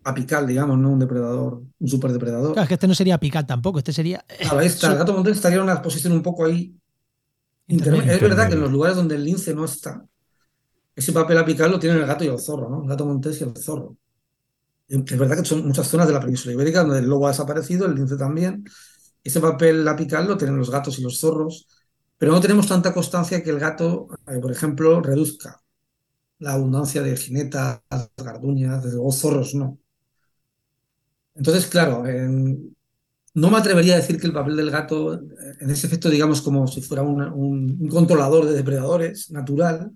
apical, 0.03 0.47
digamos, 0.47 0.77
no 0.77 0.91
un 0.91 0.99
depredador, 0.99 1.61
un 1.79 1.87
superdepredador. 1.87 2.53
claro, 2.53 2.63
es 2.63 2.67
que 2.67 2.73
este 2.75 2.87
no 2.87 2.95
sería 2.95 3.19
picar 3.19 3.45
tampoco, 3.45 3.79
este 3.79 3.93
sería... 3.93 4.23
Claro, 4.39 4.61
está, 4.61 4.91
el 4.91 4.97
gato 4.97 5.13
montés 5.13 5.37
estaría 5.37 5.57
en 5.57 5.63
una 5.63 5.81
posición 5.81 6.13
un 6.13 6.21
poco 6.21 6.45
ahí 6.45 6.75
intermedia. 7.67 8.13
Es 8.13 8.21
verdad 8.21 8.47
que 8.47 8.55
en 8.55 8.61
los 8.61 8.71
lugares 8.71 8.95
donde 8.97 9.15
el 9.15 9.23
lince 9.23 9.53
no 9.53 9.65
está, 9.65 10.05
ese 10.95 11.11
papel 11.11 11.37
apical 11.37 11.71
lo 11.71 11.79
tienen 11.79 11.99
el 11.99 12.07
gato 12.07 12.23
y 12.23 12.27
el 12.27 12.39
zorro, 12.39 12.69
¿no? 12.69 12.83
El 12.83 12.89
gato 12.89 13.05
montés 13.05 13.41
y 13.41 13.43
el 13.43 13.55
zorro. 13.57 13.97
Es 14.87 15.17
verdad 15.17 15.37
que 15.37 15.45
son 15.45 15.65
muchas 15.65 15.87
zonas 15.87 16.07
de 16.07 16.13
la 16.13 16.19
península 16.19 16.53
ibérica 16.53 16.83
donde 16.83 16.99
el 16.99 17.07
lobo 17.07 17.25
ha 17.25 17.31
desaparecido, 17.31 17.85
el 17.85 17.95
lince 17.95 18.15
también. 18.15 18.63
Ese 19.23 19.39
papel 19.39 19.87
apical 19.87 20.27
lo 20.27 20.37
tienen 20.37 20.57
los 20.57 20.69
gatos 20.69 20.99
y 20.99 21.01
los 21.01 21.19
zorros, 21.19 21.67
pero 22.17 22.31
no 22.31 22.41
tenemos 22.41 22.67
tanta 22.67 22.93
constancia 22.93 23.41
que 23.41 23.49
el 23.49 23.59
gato, 23.59 24.07
eh, 24.27 24.39
por 24.39 24.51
ejemplo, 24.51 25.01
reduzca 25.01 25.61
la 26.39 26.53
abundancia 26.53 27.01
de 27.01 27.15
jinetas, 27.15 27.79
garduñas, 28.17 28.83
desde 28.83 28.97
luego 28.97 29.11
zorros 29.11 29.55
no. 29.55 29.79
Entonces, 31.36 31.67
claro, 31.67 32.06
en- 32.08 32.76
no 33.36 33.50
me 33.52 33.58
atrevería 33.58 33.96
a 33.96 33.98
decir 33.98 34.19
que 34.19 34.28
el 34.28 34.34
papel 34.34 34.56
del 34.58 34.72
gato, 34.72 35.13
en 35.13 35.69
ese 35.69 35.88
efecto, 35.88 36.10
digamos, 36.10 36.41
como 36.41 36.67
si 36.67 36.82
fuera 36.82 37.04
un, 37.04 37.88
controlador 37.89 38.46
de 38.46 38.54
depredadores 38.54 39.32
natural, 39.32 39.91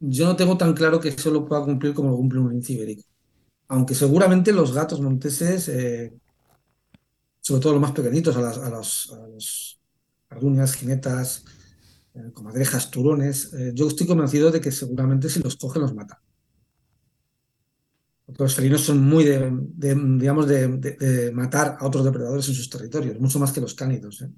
yo 0.00 0.26
no 0.26 0.36
tengo 0.36 0.56
tan 0.58 0.74
claro 0.74 1.00
que 1.00 1.10
eso 1.10 1.30
lo 1.30 1.46
pueda 1.46 1.64
cumplir 1.64 1.94
como 1.94 2.10
lo 2.10 2.16
cumple 2.16 2.40
un 2.40 2.50
lince 2.52 2.72
ibérico. 2.74 3.04
Aunque 3.68 3.94
seguramente 3.94 4.52
los 4.52 4.72
gatos 4.74 5.00
monteses, 5.00 5.68
eh, 5.68 6.12
sobre 7.40 7.60
todo 7.60 7.72
los 7.74 7.82
más 7.82 7.92
pequeñitos, 7.92 8.36
a 8.36 8.40
las, 8.40 8.58
a 8.58 8.70
los, 8.70 9.12
a 9.12 9.26
los 9.28 9.80
garduñas, 10.30 10.74
jinetas, 10.74 11.44
eh, 12.14 12.30
comadrejas, 12.32 12.90
turones, 12.90 13.52
eh, 13.54 13.72
yo 13.74 13.88
estoy 13.88 14.06
convencido 14.06 14.50
de 14.50 14.60
que 14.60 14.72
seguramente 14.72 15.28
si 15.28 15.40
los 15.40 15.56
cogen 15.56 15.82
los 15.82 15.94
matan. 15.94 16.18
Porque 18.32 18.44
los 18.44 18.54
felinos 18.54 18.80
son 18.82 19.02
muy 19.02 19.24
de, 19.24 19.50
de, 19.52 19.94
digamos, 20.18 20.46
de, 20.48 20.68
de- 20.68 20.96
de 20.96 21.32
matar 21.32 21.76
a 21.80 21.86
otros 21.86 22.04
depredadores 22.04 22.48
en 22.48 22.54
sus 22.54 22.70
territorios, 22.70 23.18
mucho 23.20 23.38
más 23.38 23.52
que 23.52 23.60
los 23.60 23.74
cánidos. 23.74 24.22
¿eh? 24.22 24.30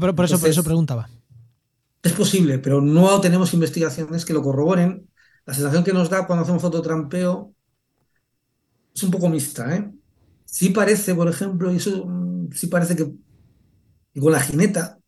Por, 0.00 0.14
por 0.14 0.24
eso, 0.24 0.38
por 0.38 0.48
eso 0.50 0.60
Entonces- 0.60 0.64
preguntaba. 0.64 1.08
Es 2.02 2.12
posible, 2.12 2.58
pero 2.58 2.80
no 2.82 3.20
tenemos 3.20 3.54
investigaciones 3.54 4.24
que 4.24 4.34
lo 4.34 4.42
corroboren. 4.42 5.08
La 5.46 5.54
sensación 5.54 5.84
que 5.84 5.92
nos 5.92 6.10
da 6.10 6.26
cuando 6.26 6.42
hacemos 6.44 6.62
fototrampeo 6.62 7.54
es 8.94 9.02
un 9.02 9.10
poco 9.10 9.28
mixta, 9.28 9.74
¿eh? 9.76 9.92
Sí 10.44 10.70
parece, 10.70 11.14
por 11.14 11.28
ejemplo, 11.28 11.72
y 11.72 11.76
eso 11.76 12.04
mm, 12.06 12.52
sí 12.52 12.66
parece 12.68 12.94
que, 12.96 13.10
que 14.12 14.20
con 14.20 14.32
la 14.32 14.40
jineta, 14.40 14.98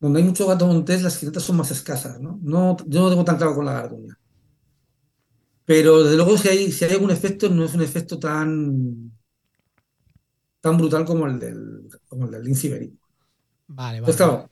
donde 0.00 0.20
hay 0.20 0.26
mucho 0.26 0.46
gato 0.46 0.66
montés, 0.66 1.02
las 1.02 1.18
jinetas 1.18 1.42
son 1.44 1.56
más 1.58 1.70
escasas, 1.70 2.20
¿no? 2.20 2.38
No, 2.42 2.76
yo 2.86 3.02
no 3.02 3.10
tengo 3.10 3.24
tan 3.24 3.36
claro 3.38 3.54
con 3.54 3.66
la 3.66 3.74
garduña. 3.74 4.18
Pero 5.72 6.02
desde 6.02 6.16
luego 6.16 6.36
si 6.36 6.48
hay, 6.48 6.70
si 6.70 6.84
hay 6.84 6.92
algún 6.92 7.10
efecto, 7.10 7.48
no 7.48 7.64
es 7.64 7.72
un 7.72 7.80
efecto 7.80 8.18
tan, 8.18 9.10
tan 10.60 10.76
brutal 10.76 11.06
como 11.06 11.26
el 11.26 11.38
del, 11.38 11.88
como 12.06 12.26
el 12.26 12.32
del. 12.32 12.42
Vale, 13.68 14.02
vale. 14.02 14.02
Pues 14.02 14.16
claro, 14.18 14.50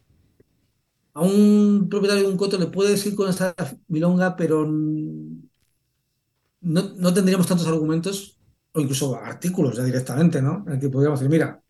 a 1.12 1.20
un 1.20 1.88
propietario 1.90 2.22
de 2.24 2.30
un 2.30 2.38
coto 2.38 2.56
le 2.56 2.68
puedes 2.68 3.04
ir 3.04 3.14
con 3.14 3.28
esa 3.28 3.54
milonga, 3.88 4.34
pero 4.34 4.66
no, 4.66 5.42
no 6.62 7.12
tendríamos 7.12 7.46
tantos 7.46 7.66
argumentos 7.66 8.38
o 8.72 8.80
incluso 8.80 9.14
artículos 9.14 9.76
ya 9.76 9.84
directamente, 9.84 10.40
¿no? 10.40 10.64
En 10.68 10.72
el 10.72 10.80
que 10.80 10.88
podríamos 10.88 11.20
decir, 11.20 11.30
mira, 11.30 11.62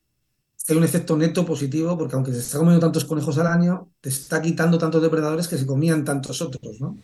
hay 0.68 0.76
un 0.76 0.84
efecto 0.84 1.16
neto 1.16 1.44
positivo 1.44 1.98
porque 1.98 2.14
aunque 2.14 2.30
se 2.30 2.38
está 2.38 2.58
comiendo 2.58 2.78
tantos 2.78 3.04
conejos 3.04 3.36
al 3.38 3.48
año, 3.48 3.90
te 4.00 4.10
está 4.10 4.40
quitando 4.40 4.78
tantos 4.78 5.02
depredadores 5.02 5.48
que 5.48 5.58
se 5.58 5.66
comían 5.66 6.04
tantos 6.04 6.40
otros, 6.40 6.80
¿no? 6.80 6.96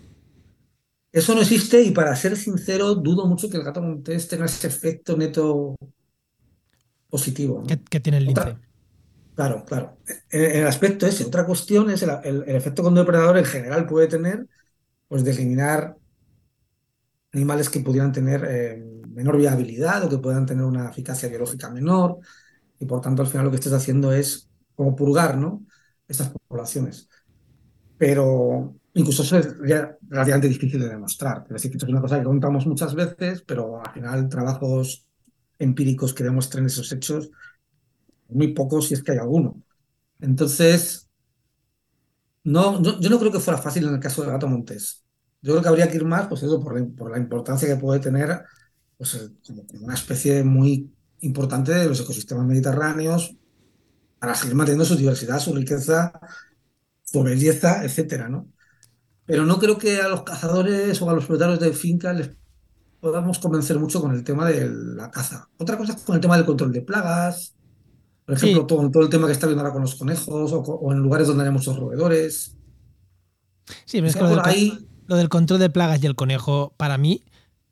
Eso 1.19 1.35
no 1.35 1.41
existe 1.41 1.83
y 1.83 1.91
para 1.93 2.15
ser 2.15 2.37
sincero, 2.37 2.95
dudo 2.95 3.27
mucho 3.27 3.49
que 3.51 3.57
el 3.57 3.65
gato 3.65 3.81
montés 3.83 4.29
tenga 4.29 4.45
ese 4.47 4.67
efecto 4.69 5.17
neto 5.17 5.75
positivo, 7.09 7.63
¿no? 7.63 7.67
¿Qué, 7.69 7.79
qué 7.91 8.01
tiene 8.01 8.19
el 8.19 8.25
lince? 8.27 8.41
Otra- 8.43 8.61
Claro, 9.35 9.65
claro. 9.67 9.99
En, 10.31 10.45
en 10.45 10.57
el 10.63 10.67
aspecto 10.69 11.07
ese. 11.07 11.25
Otra 11.25 11.47
cuestión 11.47 11.91
es 11.91 12.03
el, 12.03 12.11
el- 12.25 12.45
el 12.49 12.57
efecto 12.57 12.83
que 12.83 12.89
un 12.89 12.95
depredador 12.97 13.39
en 13.39 13.45
general 13.47 13.87
puede 13.87 14.09
tener, 14.09 14.47
pues 15.09 15.25
de 15.25 15.33
eliminar 15.33 15.97
animales 17.33 17.69
que 17.71 17.81
pudieran 17.81 18.13
tener 18.13 18.45
eh, 18.49 18.83
menor 19.09 19.37
viabilidad 19.37 20.05
o 20.05 20.09
que 20.09 20.19
puedan 20.19 20.47
tener 20.47 20.65
una 20.65 20.91
eficacia 20.91 21.29
biológica 21.29 21.71
menor. 21.71 22.19
Y 22.79 22.87
por 22.87 23.01
tanto, 23.01 23.23
al 23.23 23.29
final 23.29 23.47
lo 23.47 23.51
que 23.51 23.57
estés 23.59 23.73
haciendo 23.73 24.13
es 24.13 24.49
como 24.75 24.97
purgar, 24.97 25.37
¿no? 25.39 25.67
Estas 26.09 26.31
poblaciones. 26.49 27.09
Pero 27.99 28.77
incluso 28.97 29.23
eso 29.23 29.37
es 29.37 29.59
relativamente 30.09 30.49
difícil 30.49 30.81
de 30.81 30.89
demostrar. 30.89 31.45
Es 31.49 31.53
decir, 31.53 31.71
que 31.71 31.77
esto 31.77 31.87
es 31.87 31.93
una 31.93 32.01
cosa 32.01 32.19
que 32.19 32.25
contamos 32.25 32.67
muchas 32.67 32.95
veces, 32.95 33.43
pero 33.47 33.85
al 33.85 33.93
final 33.93 34.29
trabajos 34.29 35.07
empíricos 35.59 36.15
que 36.15 36.25
demuestren 36.25 36.65
esos 36.65 36.91
hechos 36.93 37.31
muy 38.29 38.49
pocos 38.55 38.89
si 38.89 38.95
es 38.95 39.03
que 39.03 39.13
hay 39.13 39.19
alguno. 39.19 39.63
Entonces, 40.19 41.11
no, 42.45 42.83
yo, 42.83 43.11
no 43.11 43.19
creo 43.19 43.31
que 43.31 43.39
fuera 43.39 43.61
fácil 43.61 43.87
en 43.87 43.95
el 43.95 44.01
caso 44.01 44.23
del 44.23 44.31
gato 44.31 44.49
montés. 44.49 45.05
Yo 45.43 45.53
creo 45.53 45.63
que 45.63 45.69
habría 45.69 45.91
que 45.91 45.97
ir 45.97 46.05
más, 46.07 46.27
pues 46.29 46.43
eso, 46.43 46.59
por 46.59 46.81
la, 46.81 46.87
por 46.87 47.11
la 47.11 47.19
importancia 47.19 47.69
que 47.69 47.77
puede 47.77 48.01
tener, 48.01 48.45
pues 48.97 49.31
como, 49.47 49.67
como 49.67 49.85
una 49.85 49.95
especie 49.95 50.43
muy 50.43 50.91
importante 51.21 51.75
de 51.75 51.87
los 51.87 52.01
ecosistemas 52.01 52.47
mediterráneos 52.47 53.37
para 54.19 54.35
seguir 54.35 54.55
manteniendo 54.55 54.87
su 54.87 54.97
diversidad, 54.97 55.39
su 55.39 55.55
riqueza, 55.55 56.19
su 57.03 57.23
belleza, 57.23 57.85
etcétera, 57.85 58.31
¿no? 58.31 58.49
Pero 59.27 59.45
no 59.45 59.59
creo 59.59 59.77
que 59.77 60.01
a 60.01 60.09
los 60.09 60.23
cazadores 60.23 61.01
o 61.03 61.11
a 61.11 61.15
los 61.15 61.25
propietarios 61.25 61.61
de 61.61 61.73
fincas 61.73 62.17
les 62.17 62.31
podamos 63.01 63.39
convencer 63.39 63.79
mucho 63.79 64.01
con 64.01 64.15
el 64.15 64.25
tema 64.25 64.49
de 64.49 64.71
la 64.71 65.11
caza. 65.11 65.49
Otra 65.59 65.77
cosa 65.77 65.95
es 65.95 66.03
con 66.03 66.15
el 66.15 66.21
tema 66.21 66.37
del 66.37 66.47
control 66.47 66.73
de 66.73 66.83
plagas, 66.83 67.57
por 68.25 68.35
ejemplo, 68.35 68.63
Sí. 68.63 68.67
todo, 68.67 68.91
todo 68.91 69.03
el 69.05 69.09
tema 69.09 69.27
que 69.27 69.33
está 69.33 69.47
viendo 69.47 69.63
ahora 69.63 69.73
con 69.73 69.83
los 69.83 69.95
conejos 69.95 70.53
o, 70.53 70.93
en 70.93 70.99
lugares 70.99 71.29
donde 71.29 71.43
haya 71.43 71.53
muchos 71.53 71.79
roedores. 71.79 72.57
Sí, 73.85 73.99
pero 73.99 74.07
es 74.09 74.17
que 74.17 74.23
lo 74.23 74.31
del, 74.31 74.41
ahí, 74.43 74.87
lo 75.07 75.17
del 75.17 75.29
control 75.29 75.61
de 75.61 75.71
plagas 75.71 76.03
y 76.03 76.07
el 76.07 76.17
conejo, 76.17 76.73
para 76.77 76.99
mí, 76.99 77.23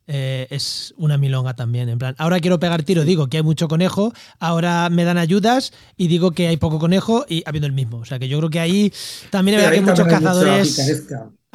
eh, 0.07 0.47
es 0.51 0.93
una 0.97 1.17
milonga 1.17 1.55
también. 1.55 1.89
En 1.89 1.97
plan, 1.97 2.15
ahora 2.17 2.39
quiero 2.39 2.59
pegar 2.59 2.83
tiro, 2.83 3.03
digo 3.03 3.27
que 3.27 3.37
hay 3.37 3.43
mucho 3.43 3.67
conejo, 3.67 4.13
ahora 4.39 4.89
me 4.89 5.03
dan 5.03 5.17
ayudas 5.17 5.73
y 5.97 6.07
digo 6.07 6.31
que 6.31 6.47
hay 6.47 6.57
poco 6.57 6.79
conejo 6.79 7.25
y 7.27 7.43
habiendo 7.45 7.67
el 7.67 7.73
mismo. 7.73 7.97
O 7.97 8.05
sea 8.05 8.19
que 8.19 8.29
yo 8.29 8.37
creo 8.37 8.49
que 8.49 8.59
ahí 8.59 8.93
también 9.31 9.59
ahí 9.59 9.75
que 9.75 9.81
muchos 9.81 9.99
hay 9.99 10.11
cazadores. 10.11 11.07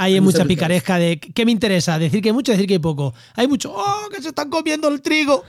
Hay 0.02 0.14
Hay 0.14 0.20
mucha 0.22 0.46
picaresca 0.46 0.96
de 0.96 1.20
¿qué 1.20 1.44
me 1.44 1.52
interesa? 1.52 1.98
Decir 1.98 2.22
que 2.22 2.30
hay 2.30 2.32
mucho, 2.32 2.52
decir 2.52 2.66
que 2.66 2.72
hay 2.72 2.78
poco. 2.78 3.12
Hay 3.34 3.46
mucho, 3.46 3.70
oh, 3.70 4.08
que 4.10 4.22
se 4.22 4.28
están 4.28 4.48
comiendo 4.48 4.88
el 4.88 5.02
trigo. 5.02 5.44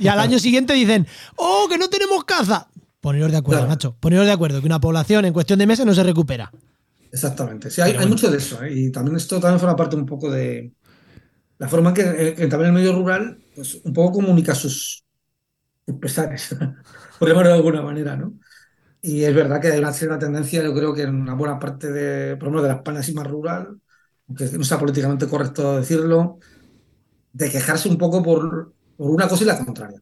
Y 0.00 0.08
al 0.08 0.18
año 0.18 0.38
siguiente 0.38 0.72
dicen, 0.72 1.06
oh, 1.36 1.66
que 1.68 1.76
no 1.76 1.90
tenemos 1.90 2.24
caza. 2.24 2.68
Poneros 3.02 3.30
de 3.30 3.36
acuerdo, 3.36 3.60
Claro. 3.60 3.70
macho. 3.70 3.94
Poneros 4.00 4.24
de 4.24 4.32
acuerdo 4.32 4.60
que 4.60 4.66
una 4.66 4.80
población 4.80 5.26
en 5.26 5.34
cuestión 5.34 5.58
de 5.58 5.66
meses 5.66 5.84
no 5.84 5.92
se 5.92 6.02
recupera. 6.02 6.50
Exactamente. 7.12 7.70
Sí, 7.70 7.82
hay, 7.82 8.06
mucho 8.06 8.30
de 8.30 8.38
eso. 8.38 8.62
¿eh? 8.62 8.72
Y 8.72 8.90
también 8.90 9.18
esto 9.18 9.38
también 9.38 9.60
forma 9.60 9.76
parte 9.76 9.94
un 9.94 10.06
poco 10.06 10.30
de 10.30 10.72
la 11.58 11.68
forma 11.68 11.90
en 11.90 11.94
que, 11.94 12.02
eh, 12.02 12.34
que 12.34 12.46
también 12.46 12.68
el 12.68 12.72
medio 12.72 12.94
rural 12.94 13.42
pues, 13.54 13.74
un 13.84 13.92
poco 13.92 14.12
comunica 14.12 14.54
sus, 14.54 15.04
sus 15.84 15.96
pesares, 15.98 16.56
por 17.18 17.28
llamarlo 17.28 17.50
de 17.50 17.56
alguna 17.56 17.82
manera, 17.82 18.16
¿no? 18.16 18.32
Y 19.04 19.24
es 19.24 19.34
verdad 19.34 19.60
que 19.60 19.68
hay 19.68 19.80
una 19.80 19.92
cierta 19.92 20.18
tendencia, 20.18 20.62
yo 20.62 20.72
creo 20.72 20.94
que 20.94 21.02
en 21.02 21.20
una 21.20 21.34
buena 21.34 21.58
parte 21.58 21.90
de, 21.90 22.36
por 22.36 22.44
lo 22.44 22.50
menos 22.52 22.62
de 22.62 22.68
la 22.68 22.76
España 22.76 23.00
así 23.00 23.12
más 23.12 23.26
rural, 23.26 23.80
aunque 24.28 24.44
no 24.56 24.62
sea 24.62 24.78
políticamente 24.78 25.26
correcto 25.26 25.76
decirlo, 25.76 26.38
de 27.32 27.50
quejarse 27.50 27.88
un 27.88 27.98
poco 27.98 28.22
por, 28.22 28.72
por 28.96 29.10
una 29.10 29.26
cosa 29.26 29.42
y 29.42 29.46
la 29.46 29.64
contraria. 29.64 30.00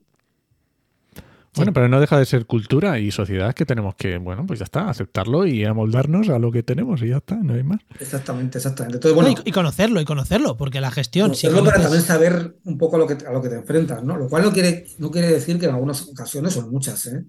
Bueno, 1.57 1.73
pero 1.73 1.89
no 1.89 1.99
deja 1.99 2.19
de 2.19 2.27
ser 2.27 2.47
cultura 2.47 2.99
y 3.01 3.11
sociedad 3.11 3.55
que 3.55 3.67
tenemos 3.67 3.97
que, 3.97 4.19
bueno, 4.19 4.47
pues 4.47 4.61
ya 4.61 4.65
está, 4.65 4.89
aceptarlo 4.89 5.47
y 5.47 5.65
amoldarnos 5.65 6.29
a 6.29 6.39
lo 6.39 6.53
que 6.53 6.63
tenemos 6.63 7.03
y 7.03 7.09
ya 7.09 7.17
está, 7.17 7.37
no 7.37 7.55
hay 7.55 7.65
más. 7.65 7.81
Exactamente, 7.99 8.59
exactamente. 8.59 8.99
Entonces, 8.99 9.17
bueno, 9.17 9.43
y, 9.45 9.51
conocerlo, 9.51 10.01
y 10.01 10.05
conocerlo, 10.05 10.57
porque 10.57 10.81
la 10.81 10.93
gestión. 10.93 11.35
Si 11.35 11.49
para 11.49 11.83
también 11.83 12.03
saber 12.03 12.57
un 12.65 12.79
poco 12.79 12.97
a 12.97 12.99
lo 13.01 13.07
que, 13.07 13.15
a 13.27 13.33
lo 13.33 13.43
que 13.43 13.49
te 13.49 13.57
enfrentas, 13.57 14.05
¿no? 14.05 14.17
Lo 14.17 14.29
cual 14.29 14.45
no 14.45 14.53
quiere, 14.53 14.87
no 14.99 15.11
quiere 15.11 15.29
decir 15.29 15.59
que 15.59 15.67
en 15.67 15.75
algunas 15.75 16.03
ocasiones, 16.03 16.53
son 16.53 16.71
muchas, 16.71 17.05
¿eh? 17.07 17.25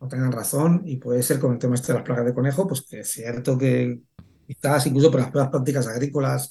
No 0.00 0.08
tengan 0.08 0.32
razón, 0.32 0.82
y 0.84 0.96
puede 0.96 1.22
ser 1.22 1.38
con 1.38 1.52
el 1.52 1.58
tema 1.58 1.74
este 1.74 1.88
de 1.88 1.98
las 1.98 2.04
plagas 2.04 2.26
de 2.26 2.34
conejo, 2.34 2.66
pues 2.66 2.82
que 2.82 3.00
es 3.00 3.10
cierto 3.10 3.56
que 3.56 4.00
quizás 4.46 4.86
incluso 4.86 5.10
por 5.10 5.20
las 5.20 5.30
pruebas 5.30 5.50
prácticas 5.50 5.86
agrícolas 5.86 6.50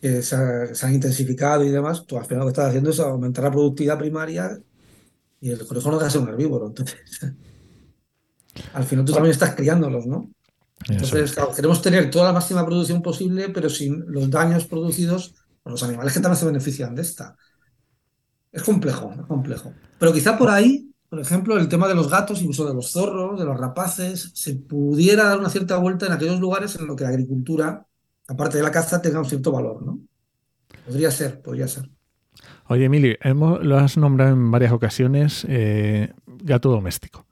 que 0.00 0.22
se, 0.22 0.36
han 0.36 0.94
intensificado 0.94 1.64
y 1.64 1.70
demás, 1.70 2.04
tú 2.06 2.18
al 2.18 2.24
final 2.24 2.40
lo 2.40 2.46
que 2.46 2.50
estás 2.50 2.68
haciendo 2.68 2.90
es 2.90 3.00
aumentar 3.00 3.44
la 3.44 3.50
productividad 3.50 3.98
primaria 3.98 4.58
y 5.40 5.50
el 5.50 5.66
conejo 5.66 5.90
no 5.90 5.96
deja 5.96 6.06
de 6.06 6.10
ser 6.12 6.20
un 6.22 6.28
herbívoro. 6.28 6.66
Entonces, 6.68 6.96
al 8.74 8.84
final 8.84 9.04
tú 9.04 9.12
también 9.12 9.32
estás 9.32 9.54
criándolos, 9.54 10.06
¿no? 10.06 10.30
Entonces, 10.88 11.32
claro, 11.32 11.52
queremos 11.52 11.82
tener 11.82 12.10
toda 12.10 12.26
la 12.26 12.32
máxima 12.32 12.64
producción 12.64 13.02
posible, 13.02 13.48
pero 13.48 13.68
sin 13.68 14.04
los 14.06 14.30
daños 14.30 14.66
producidos 14.66 15.34
por 15.62 15.72
los 15.72 15.82
animales 15.82 16.12
que 16.12 16.20
también 16.20 16.38
se 16.38 16.46
benefician 16.46 16.94
de 16.94 17.02
esta. 17.02 17.36
Es 18.52 18.62
complejo, 18.62 19.12
es 19.12 19.26
complejo. 19.26 19.72
Pero 19.98 20.12
quizá 20.12 20.38
por 20.38 20.50
ahí, 20.50 20.90
por 21.16 21.24
ejemplo, 21.24 21.56
el 21.56 21.66
tema 21.66 21.88
de 21.88 21.94
los 21.94 22.10
gatos, 22.10 22.42
incluso 22.42 22.68
de 22.68 22.74
los 22.74 22.92
zorros, 22.92 23.38
de 23.38 23.46
los 23.46 23.58
rapaces, 23.58 24.32
se 24.34 24.54
pudiera 24.54 25.24
dar 25.24 25.38
una 25.38 25.48
cierta 25.48 25.78
vuelta 25.78 26.04
en 26.04 26.12
aquellos 26.12 26.38
lugares 26.38 26.76
en 26.76 26.86
los 26.86 26.94
que 26.94 27.04
la 27.04 27.08
agricultura, 27.08 27.86
aparte 28.28 28.58
de 28.58 28.62
la 28.62 28.70
caza, 28.70 29.00
tenga 29.00 29.18
un 29.18 29.24
cierto 29.24 29.50
valor, 29.50 29.82
¿no? 29.82 29.98
Podría 30.84 31.10
ser, 31.10 31.40
podría 31.40 31.68
ser. 31.68 31.88
Oye, 32.66 32.84
Emilio, 32.84 33.16
hemos, 33.22 33.64
lo 33.64 33.78
has 33.78 33.96
nombrado 33.96 34.32
en 34.32 34.50
varias 34.50 34.72
ocasiones 34.72 35.46
eh, 35.48 36.12
gato 36.26 36.68
doméstico. 36.68 37.24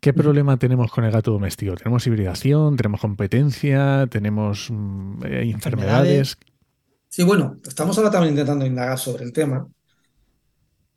¿Qué 0.00 0.12
problema 0.12 0.58
tenemos 0.58 0.92
con 0.92 1.04
el 1.04 1.10
gato 1.10 1.32
doméstico? 1.32 1.76
¿Tenemos 1.76 2.06
hibridación? 2.06 2.76
¿Tenemos 2.76 3.00
competencia? 3.00 4.06
¿Tenemos 4.10 4.68
mm, 4.70 5.24
eh, 5.24 5.50
enfermedades? 5.50 6.36
Sí, 7.08 7.22
bueno, 7.22 7.56
estamos 7.66 7.96
ahora 7.96 8.10
también 8.10 8.34
intentando 8.34 8.66
indagar 8.66 8.98
sobre 8.98 9.24
el 9.24 9.32
tema. 9.32 9.66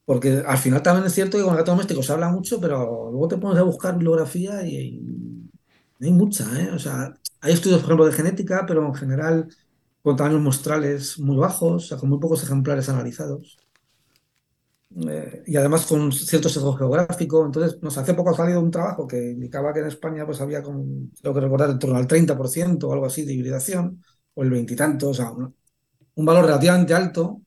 Porque 0.08 0.41
al 0.46 0.58
final 0.58 0.82
también 0.82 1.06
es 1.06 1.13
cierto 1.13 1.38
que 1.38 1.43
con 1.43 1.52
el 1.52 1.60
gato 1.60 1.72
doméstico 1.72 2.02
se 2.02 2.13
habla 2.13 2.30
mucho, 2.30 2.62
pero 2.62 3.10
luego 3.12 3.28
te 3.28 3.38
pones 3.38 3.60
a 3.60 3.63
buscar 3.63 3.93
bibliografía 3.96 4.65
y, 4.65 5.02
no 6.00 6.08
hay 6.08 6.13
mucha, 6.13 6.46
¿eh? 6.62 6.72
O 6.72 6.80
sea, 6.80 7.13
hay 7.41 7.54
estudios, 7.54 7.82
por 7.82 7.88
ejemplo, 7.89 8.06
de 8.06 8.13
genética, 8.13 8.65
pero 8.65 8.86
en 8.88 8.96
general 8.96 9.50
con 10.02 10.15
tamaños 10.15 10.41
mostrales 10.41 11.20
muy 11.20 11.36
bajos, 11.38 11.86
o 11.86 11.88
sea, 11.88 11.98
con 11.98 12.10
muy 12.10 12.20
pocos 12.20 12.43
ejemplares 12.43 12.88
analizados. 12.88 13.58
Eh, 14.96 15.43
y 15.46 15.58
además 15.58 15.86
con 15.86 16.12
cierto 16.12 16.50
sesgo 16.50 16.74
geográfico. 16.74 17.46
Entonces, 17.46 17.82
nos 17.82 17.98
hace 17.98 18.13
poco 18.13 18.30
ha 18.32 18.36
salido 18.36 18.62
un 18.62 18.72
trabajo 18.72 19.08
que 19.08 19.32
indicaba 19.32 19.74
que 19.74 19.82
en 19.82 19.88
España 19.88 20.26
pues 20.26 20.39
había, 20.41 20.63
creo 20.63 21.34
que 21.34 21.41
recordar, 21.41 21.70
en 21.70 21.80
torno 21.80 21.98
al 21.98 22.08
30% 22.08 22.88
o 22.88 22.93
algo 22.93 23.06
así 23.06 23.24
de 23.26 23.34
hibridación, 23.34 24.02
o 24.34 24.43
el 24.43 24.50
veintitanto, 24.50 25.10
o 25.10 25.13
sea, 25.13 25.32
un, 25.32 25.54
valor 26.26 26.46
relativamente 26.46 26.93
alto. 26.93 27.41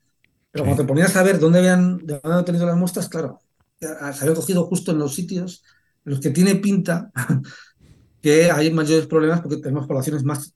Pero 0.50 0.64
cuando 0.64 0.82
te 0.82 0.88
ponías 0.88 1.14
a 1.16 1.22
ver 1.22 1.38
dónde 1.38 1.60
habían, 1.60 1.98
de 1.98 2.20
dónde 2.22 2.44
tenido 2.44 2.66
las 2.66 2.76
muestras, 2.76 3.08
claro, 3.08 3.40
se 3.78 3.88
había 4.20 4.34
cogido 4.34 4.64
justo 4.64 4.92
en 4.92 4.98
los 4.98 5.14
sitios 5.14 5.62
en 6.04 6.12
los 6.12 6.20
que 6.20 6.30
tiene 6.30 6.56
pinta 6.56 7.10
que 8.22 8.50
hay 8.50 8.70
mayores 8.72 9.06
problemas 9.06 9.40
porque 9.40 9.58
tenemos 9.58 9.86
poblaciones 9.86 10.24
más 10.24 10.54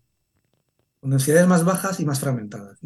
con 1.04 1.10
densidades 1.10 1.46
más 1.46 1.64
bajas 1.64 2.00
y 2.00 2.06
más 2.06 2.18
fragmentadas. 2.18 2.78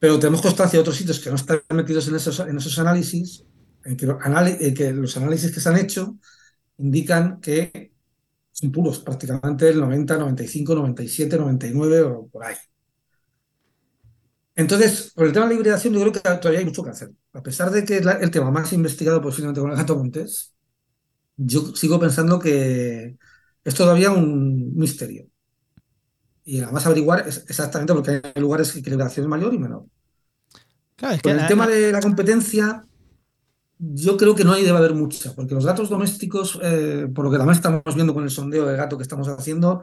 Pero 0.00 0.18
tenemos 0.18 0.42
constancia 0.42 0.76
de 0.76 0.80
otros 0.80 0.96
sitios 0.96 1.20
que 1.20 1.30
no 1.30 1.36
están 1.36 1.60
metidos 1.72 2.08
en 2.08 2.16
esos, 2.16 2.40
análisis, 2.80 3.44
en 3.84 3.96
que, 3.96 4.92
los 4.92 5.16
análisis 5.16 5.52
que 5.52 5.60
se 5.60 5.68
han 5.68 5.76
hecho 5.76 6.16
indican 6.78 7.40
que 7.40 7.92
son 8.50 8.72
puros, 8.72 8.98
prácticamente 8.98 9.68
el 9.68 9.78
90, 9.78 10.18
95, 10.18 10.74
97, 10.74 11.38
99 11.38 12.02
o 12.02 12.26
por 12.26 12.44
ahí. 12.44 12.56
Entonces, 14.54 15.12
por 15.14 15.26
el 15.26 15.32
tema 15.32 15.46
de 15.46 15.54
la 15.54 15.60
hibridación, 15.60 15.94
yo 15.94 16.00
creo 16.00 16.12
que 16.12 16.20
todavía 16.20 16.60
hay 16.60 16.66
mucho 16.66 16.82
que 16.82 16.90
hacer. 16.90 17.10
A 17.32 17.42
pesar 17.42 17.70
de 17.70 17.84
que 17.84 17.98
es 17.98 18.06
el 18.06 18.30
tema 18.30 18.50
más 18.50 18.72
investigado 18.72 19.22
posiblemente 19.22 19.60
con 19.60 19.70
el 19.70 19.76
gato 19.76 19.96
montés, 19.96 20.54
yo 21.36 21.74
sigo 21.74 21.98
pensando 21.98 22.38
que 22.38 23.16
es 23.64 23.74
todavía 23.74 24.10
un 24.10 24.74
misterio 24.74 25.26
y 26.44 26.60
además 26.60 26.86
averiguar 26.86 27.26
exactamente 27.26 27.94
porque 27.94 28.20
hay 28.34 28.40
lugares 28.40 28.70
que 28.70 28.78
la 28.78 28.80
equilibración 28.80 29.24
es 29.24 29.30
mayor 29.30 29.54
y 29.54 29.58
menor. 29.58 29.84
Claro, 30.96 31.18
Con 31.22 31.38
el 31.38 31.46
tema 31.46 31.66
de 31.66 31.92
la 31.92 32.00
competencia, 32.00 32.84
yo 33.78 34.16
creo 34.16 34.34
que 34.34 34.44
no 34.44 34.52
hay 34.52 34.64
debe 34.64 34.78
haber 34.78 34.94
mucha, 34.94 35.34
porque 35.34 35.54
los 35.54 35.66
gatos 35.66 35.88
domésticos, 35.88 36.58
eh, 36.62 37.08
por 37.12 37.24
lo 37.24 37.30
que 37.30 37.38
también 37.38 37.56
estamos 37.56 37.82
viendo 37.94 38.14
con 38.14 38.24
el 38.24 38.30
sondeo 38.30 38.66
de 38.66 38.76
gato 38.76 38.96
que 38.96 39.02
estamos 39.02 39.28
haciendo, 39.28 39.82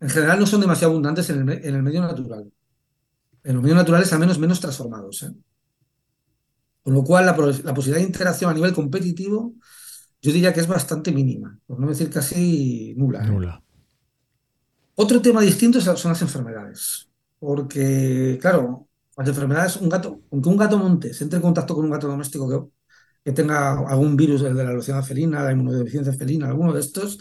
en 0.00 0.10
general 0.10 0.38
no 0.38 0.46
son 0.46 0.60
demasiado 0.60 0.92
abundantes 0.92 1.28
en 1.30 1.48
el, 1.48 1.82
medio 1.82 2.02
natural. 2.02 2.50
En 3.46 3.54
los 3.54 3.62
medios 3.62 3.76
naturales, 3.76 4.12
al 4.12 4.18
menos 4.18 4.40
menos 4.40 4.58
transformados. 4.58 5.22
¿eh? 5.22 5.30
Con 6.82 6.94
lo 6.94 7.04
cual, 7.04 7.26
la, 7.26 7.32
la, 7.32 7.74
posibilidad 7.74 7.98
de 7.98 8.08
interacción 8.08 8.50
a 8.50 8.54
nivel 8.54 8.72
competitivo, 8.72 9.54
yo 10.20 10.32
diría 10.32 10.52
que 10.52 10.58
es 10.58 10.66
bastante 10.66 11.12
mínima, 11.12 11.56
por 11.64 11.78
no 11.78 11.86
decir 11.86 12.10
casi 12.10 12.92
nula. 12.96 13.24
¿eh? 13.24 13.30
Nula. 13.30 13.62
Otro 14.96 15.22
tema 15.22 15.40
distinto 15.42 15.80
son 15.80 16.10
las 16.10 16.22
enfermedades. 16.22 17.08
Porque, 17.38 18.36
claro, 18.40 18.88
las 19.16 19.28
enfermedades, 19.28 19.76
un 19.76 19.90
gato, 19.90 20.22
aunque 20.32 20.48
un 20.48 20.56
gato 20.56 20.76
montés 20.76 21.22
entre 21.22 21.36
en 21.36 21.42
contacto 21.42 21.76
con 21.76 21.84
un 21.84 21.92
gato 21.92 22.08
doméstico 22.08 22.48
que, 22.48 22.68
que 23.26 23.32
tenga 23.32 23.78
algún 23.88 24.16
virus 24.16 24.42
de 24.42 24.52
la 24.52 24.64
velocidad 24.64 25.04
felina, 25.04 25.44
la 25.44 25.52
inmunodeficiencia 25.52 26.12
felina, 26.14 26.48
alguno 26.48 26.72
de 26.72 26.80
estos, 26.80 27.20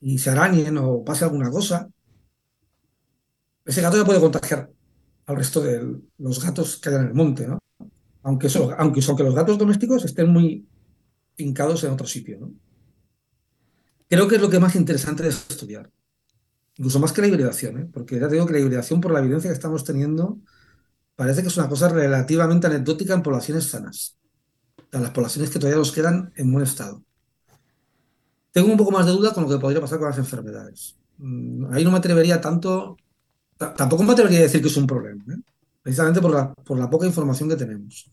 y 0.00 0.16
se 0.16 0.30
arañen 0.30 0.78
o 0.78 1.04
pase 1.04 1.24
alguna 1.24 1.50
cosa, 1.50 1.90
ese 3.66 3.82
gato 3.82 3.98
ya 3.98 4.04
puede 4.06 4.20
contagiar 4.20 4.70
al 5.26 5.36
resto 5.36 5.60
de 5.60 6.00
los 6.18 6.42
gatos 6.42 6.78
que 6.78 6.88
hay 6.88 6.94
en 6.96 7.02
el 7.02 7.14
monte, 7.14 7.46
¿no? 7.46 7.58
Aunque, 8.22 8.48
aunque, 8.78 9.00
aunque 9.06 9.22
los 9.22 9.34
gatos 9.34 9.58
domésticos 9.58 10.04
estén 10.04 10.28
muy 10.30 10.66
fincados 11.36 11.84
en 11.84 11.92
otro 11.92 12.06
sitio. 12.06 12.50
Creo 14.08 14.26
que 14.26 14.36
es 14.36 14.40
lo 14.40 14.50
que 14.50 14.58
más 14.58 14.74
interesante 14.74 15.22
de 15.24 15.28
estudiar 15.28 15.90
incluso 16.76 16.98
más 16.98 17.12
que 17.12 17.22
la 17.22 17.28
hibridación, 17.28 17.78
¿eh? 17.78 17.88
porque 17.92 18.20
ya 18.20 18.28
te 18.28 18.34
digo 18.34 18.46
que 18.46 18.52
la 18.52 18.60
hibridación, 18.60 19.00
por 19.00 19.12
la 19.12 19.20
evidencia 19.20 19.50
que 19.50 19.54
estamos 19.54 19.84
teniendo, 19.84 20.38
parece 21.14 21.42
que 21.42 21.48
es 21.48 21.56
una 21.56 21.68
cosa 21.68 21.88
relativamente 21.88 22.66
anecdótica 22.66 23.14
en 23.14 23.22
poblaciones 23.22 23.70
sanas, 23.70 24.18
en 24.92 25.02
las 25.02 25.10
poblaciones 25.10 25.50
que 25.50 25.58
todavía 25.58 25.78
nos 25.78 25.92
quedan 25.92 26.32
en 26.36 26.52
buen 26.52 26.64
estado. 26.64 27.02
Tengo 28.52 28.70
un 28.70 28.76
poco 28.76 28.90
más 28.90 29.06
de 29.06 29.12
duda 29.12 29.32
con 29.32 29.44
lo 29.44 29.50
que 29.50 29.58
podría 29.58 29.80
pasar 29.80 29.98
con 29.98 30.08
las 30.08 30.18
enfermedades. 30.18 30.96
Mm, 31.18 31.72
ahí 31.72 31.84
no 31.84 31.90
me 31.90 31.98
atrevería 31.98 32.40
tanto, 32.40 32.96
tampoco 33.58 34.02
me 34.02 34.12
atrevería 34.12 34.40
a 34.40 34.42
decir 34.42 34.60
que 34.60 34.68
es 34.68 34.76
un 34.76 34.86
problema, 34.86 35.24
¿eh? 35.32 35.40
precisamente 35.82 36.20
por 36.20 36.32
la, 36.32 36.52
por 36.52 36.78
la 36.78 36.90
poca 36.90 37.06
información 37.06 37.48
que 37.48 37.56
tenemos. 37.56 38.10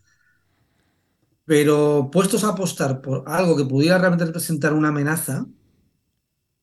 Pero 1.45 2.09
puestos 2.11 2.43
a 2.43 2.49
apostar 2.49 3.01
por 3.01 3.23
algo 3.27 3.57
que 3.57 3.65
pudiera 3.65 3.97
realmente 3.97 4.25
representar 4.25 4.73
una 4.73 4.89
amenaza, 4.89 5.45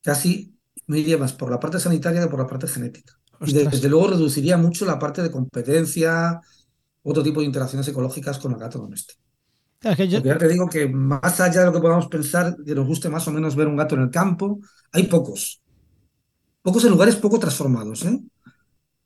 casi 0.02 0.56
me 0.86 0.98
iría 0.98 1.18
más 1.18 1.32
por 1.32 1.50
la 1.50 1.60
parte 1.60 1.78
sanitaria 1.78 2.22
que 2.22 2.28
por 2.28 2.40
la 2.40 2.46
parte 2.46 2.66
genética. 2.66 3.14
Y 3.46 3.52
desde 3.52 3.88
luego 3.88 4.08
reduciría 4.08 4.56
mucho 4.56 4.84
la 4.84 4.98
parte 4.98 5.22
de 5.22 5.30
competencia, 5.30 6.40
otro 7.02 7.22
tipo 7.22 7.40
de 7.40 7.46
interacciones 7.46 7.88
ecológicas 7.88 8.38
con 8.38 8.52
el 8.52 8.58
gato 8.58 8.78
doméstico. 8.78 9.20
Porque 9.80 10.08
ya 10.08 10.20
te 10.22 10.48
digo 10.48 10.68
que 10.68 10.88
más 10.88 11.40
allá 11.40 11.60
de 11.60 11.66
lo 11.66 11.72
que 11.72 11.80
podamos 11.80 12.08
pensar, 12.08 12.54
que 12.64 12.74
nos 12.74 12.86
guste 12.86 13.08
más 13.08 13.26
o 13.28 13.30
menos 13.30 13.56
ver 13.56 13.66
un 13.66 13.76
gato 13.76 13.94
en 13.94 14.02
el 14.02 14.10
campo, 14.10 14.60
hay 14.92 15.04
pocos. 15.04 15.62
Pocos 16.60 16.84
en 16.84 16.90
lugares 16.90 17.16
poco 17.16 17.38
transformados. 17.38 18.04
¿eh? 18.04 18.20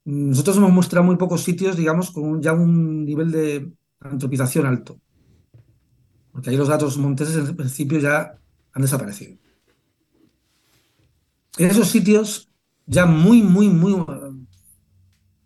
Nosotros 0.04 0.56
hemos 0.56 0.72
mostrado 0.72 1.06
muy 1.06 1.16
pocos 1.16 1.42
sitios, 1.42 1.76
digamos, 1.76 2.10
con 2.10 2.42
ya 2.42 2.52
un 2.52 3.04
nivel 3.04 3.30
de 3.30 3.72
antropización 4.00 4.66
alto. 4.66 5.00
Porque 6.32 6.50
ahí 6.50 6.56
los 6.56 6.68
gatos 6.68 6.98
monteses 6.98 7.36
en 7.36 7.56
principio 7.56 7.98
ya 7.98 8.38
han 8.72 8.82
desaparecido 8.82 9.38
en 11.58 11.70
esos 11.70 11.88
sitios 11.88 12.48
ya 12.86 13.06
muy, 13.06 13.42
muy, 13.42 13.68
muy, 13.68 13.94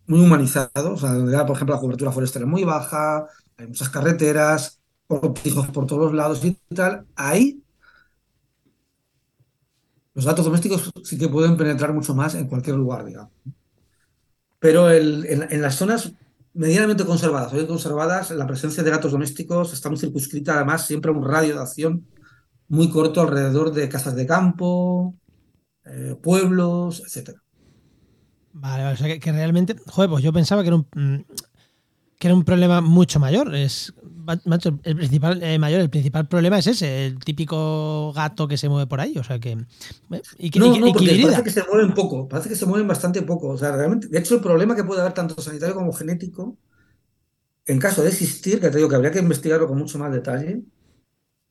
muy 0.06 0.20
humanizados, 0.20 1.00
donde 1.00 1.32
ya, 1.32 1.46
por 1.46 1.56
ejemplo, 1.56 1.74
la 1.76 1.80
cobertura 1.80 2.12
forestal 2.12 2.42
es 2.42 2.48
muy 2.48 2.64
baja, 2.64 3.26
hay 3.56 3.66
muchas 3.66 3.88
carreteras, 3.88 4.80
cortijos 5.06 5.68
por 5.68 5.86
todos 5.86 6.12
lados 6.12 6.44
y 6.44 6.52
tal, 6.74 7.06
ahí 7.14 7.62
los 10.14 10.24
datos 10.24 10.44
domésticos 10.44 10.90
sí 11.04 11.16
que 11.16 11.28
pueden 11.28 11.56
penetrar 11.56 11.92
mucho 11.92 12.14
más 12.14 12.34
en 12.34 12.48
cualquier 12.48 12.76
lugar, 12.76 13.04
digamos. 13.04 13.32
Pero 14.58 14.90
en, 14.90 15.62
las 15.62 15.76
zonas 15.76 16.12
medianamente 16.52 17.04
conservadas, 17.04 17.52
hoy 17.52 17.66
conservadas, 17.66 18.30
la 18.32 18.46
presencia 18.46 18.82
de 18.82 18.90
gatos 18.90 19.12
domésticos 19.12 19.72
está 19.72 19.88
muy 19.88 19.98
circunscrita, 19.98 20.56
además, 20.56 20.86
siempre 20.86 21.10
a 21.10 21.14
un 21.14 21.24
radio 21.24 21.54
de 21.54 21.62
acción 21.62 22.06
muy 22.68 22.90
corto 22.90 23.20
alrededor 23.20 23.72
de 23.72 23.88
casas 23.88 24.16
de 24.16 24.26
campo, 24.26 25.14
eh, 25.84 26.16
pueblos, 26.20 27.02
etcétera. 27.06 27.42
Vale, 28.52 28.92
o 28.92 28.96
sea 28.96 29.18
que, 29.18 29.32
realmente, 29.32 29.76
joder, 29.86 30.10
pues 30.10 30.24
yo 30.24 30.32
pensaba 30.32 30.62
que 30.62 30.68
era 30.68 30.76
un... 30.76 31.26
Que 32.18 32.26
era 32.28 32.34
un 32.34 32.44
problema 32.44 32.80
mucho 32.80 33.20
mayor. 33.20 33.54
Es, 33.54 33.94
macho, 34.44 34.78
el 34.82 34.96
principal 34.96 35.42
eh, 35.42 35.58
mayor, 35.58 35.80
el 35.80 35.90
principal 35.90 36.26
problema 36.28 36.58
es 36.58 36.66
ese, 36.66 37.06
el 37.06 37.18
típico 37.20 38.12
gato 38.12 38.48
que 38.48 38.56
se 38.56 38.68
mueve 38.68 38.86
por 38.86 39.00
ahí. 39.00 39.16
O 39.16 39.24
sea 39.24 39.38
que. 39.38 39.52
eh, 39.52 40.22
y 40.38 40.50
que, 40.50 40.58
No, 40.58 40.74
y 40.74 40.80
no, 40.80 40.92
porque 40.92 41.20
parece 41.22 41.44
que 41.44 41.50
se 41.50 41.64
mueven 41.64 41.94
poco, 41.94 42.28
parece 42.28 42.48
que 42.48 42.56
se 42.56 42.66
mueven 42.66 42.88
bastante 42.88 43.22
poco. 43.22 43.48
O 43.48 43.58
sea, 43.58 43.74
realmente, 43.76 44.08
de 44.08 44.18
hecho, 44.18 44.34
el 44.34 44.40
problema 44.40 44.74
que 44.74 44.84
puede 44.84 45.00
haber 45.00 45.14
tanto 45.14 45.40
sanitario 45.40 45.74
como 45.74 45.92
genético, 45.92 46.58
en 47.66 47.78
caso 47.78 48.02
de 48.02 48.08
existir, 48.08 48.60
que 48.60 48.70
te 48.70 48.78
digo 48.78 48.88
que 48.88 48.96
habría 48.96 49.12
que 49.12 49.18
investigarlo 49.20 49.68
con 49.68 49.78
mucho 49.78 49.98
más 49.98 50.10
detalle, 50.12 50.62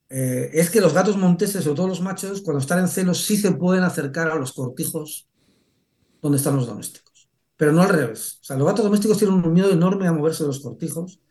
eh, 0.10 0.50
es 0.54 0.70
que 0.70 0.82
los 0.82 0.94
gatos 0.94 1.18
monteses, 1.18 1.64
sobre 1.64 1.76
todo 1.76 1.88
los 1.88 2.02
machos, 2.02 2.42
cuando 2.42 2.60
están 2.60 2.80
en 2.80 2.88
celos, 2.88 3.26
sí 3.26 3.38
se 3.38 3.52
pueden 3.52 3.84
acercar 3.84 4.30
a 4.30 4.36
los 4.36 4.54
cortijos 4.54 5.28
donde 6.22 6.38
están 6.38 6.56
los 6.56 6.68
domésticos. 6.68 7.07
Pero 7.58 7.72
no 7.74 7.82
al 7.84 7.90
revés. 7.90 8.40
O 8.42 8.46
sea, 8.46 8.58
los 8.58 8.68
gatos 8.68 8.86
domésticos 8.86 9.18
tienen 9.20 9.38
un 9.44 9.54
miedo 9.54 9.72
enorme 9.72 10.08
a 10.08 10.14
moverse 10.14 10.44
de 10.44 10.48
los 10.50 10.62
cortijos, 10.62 11.22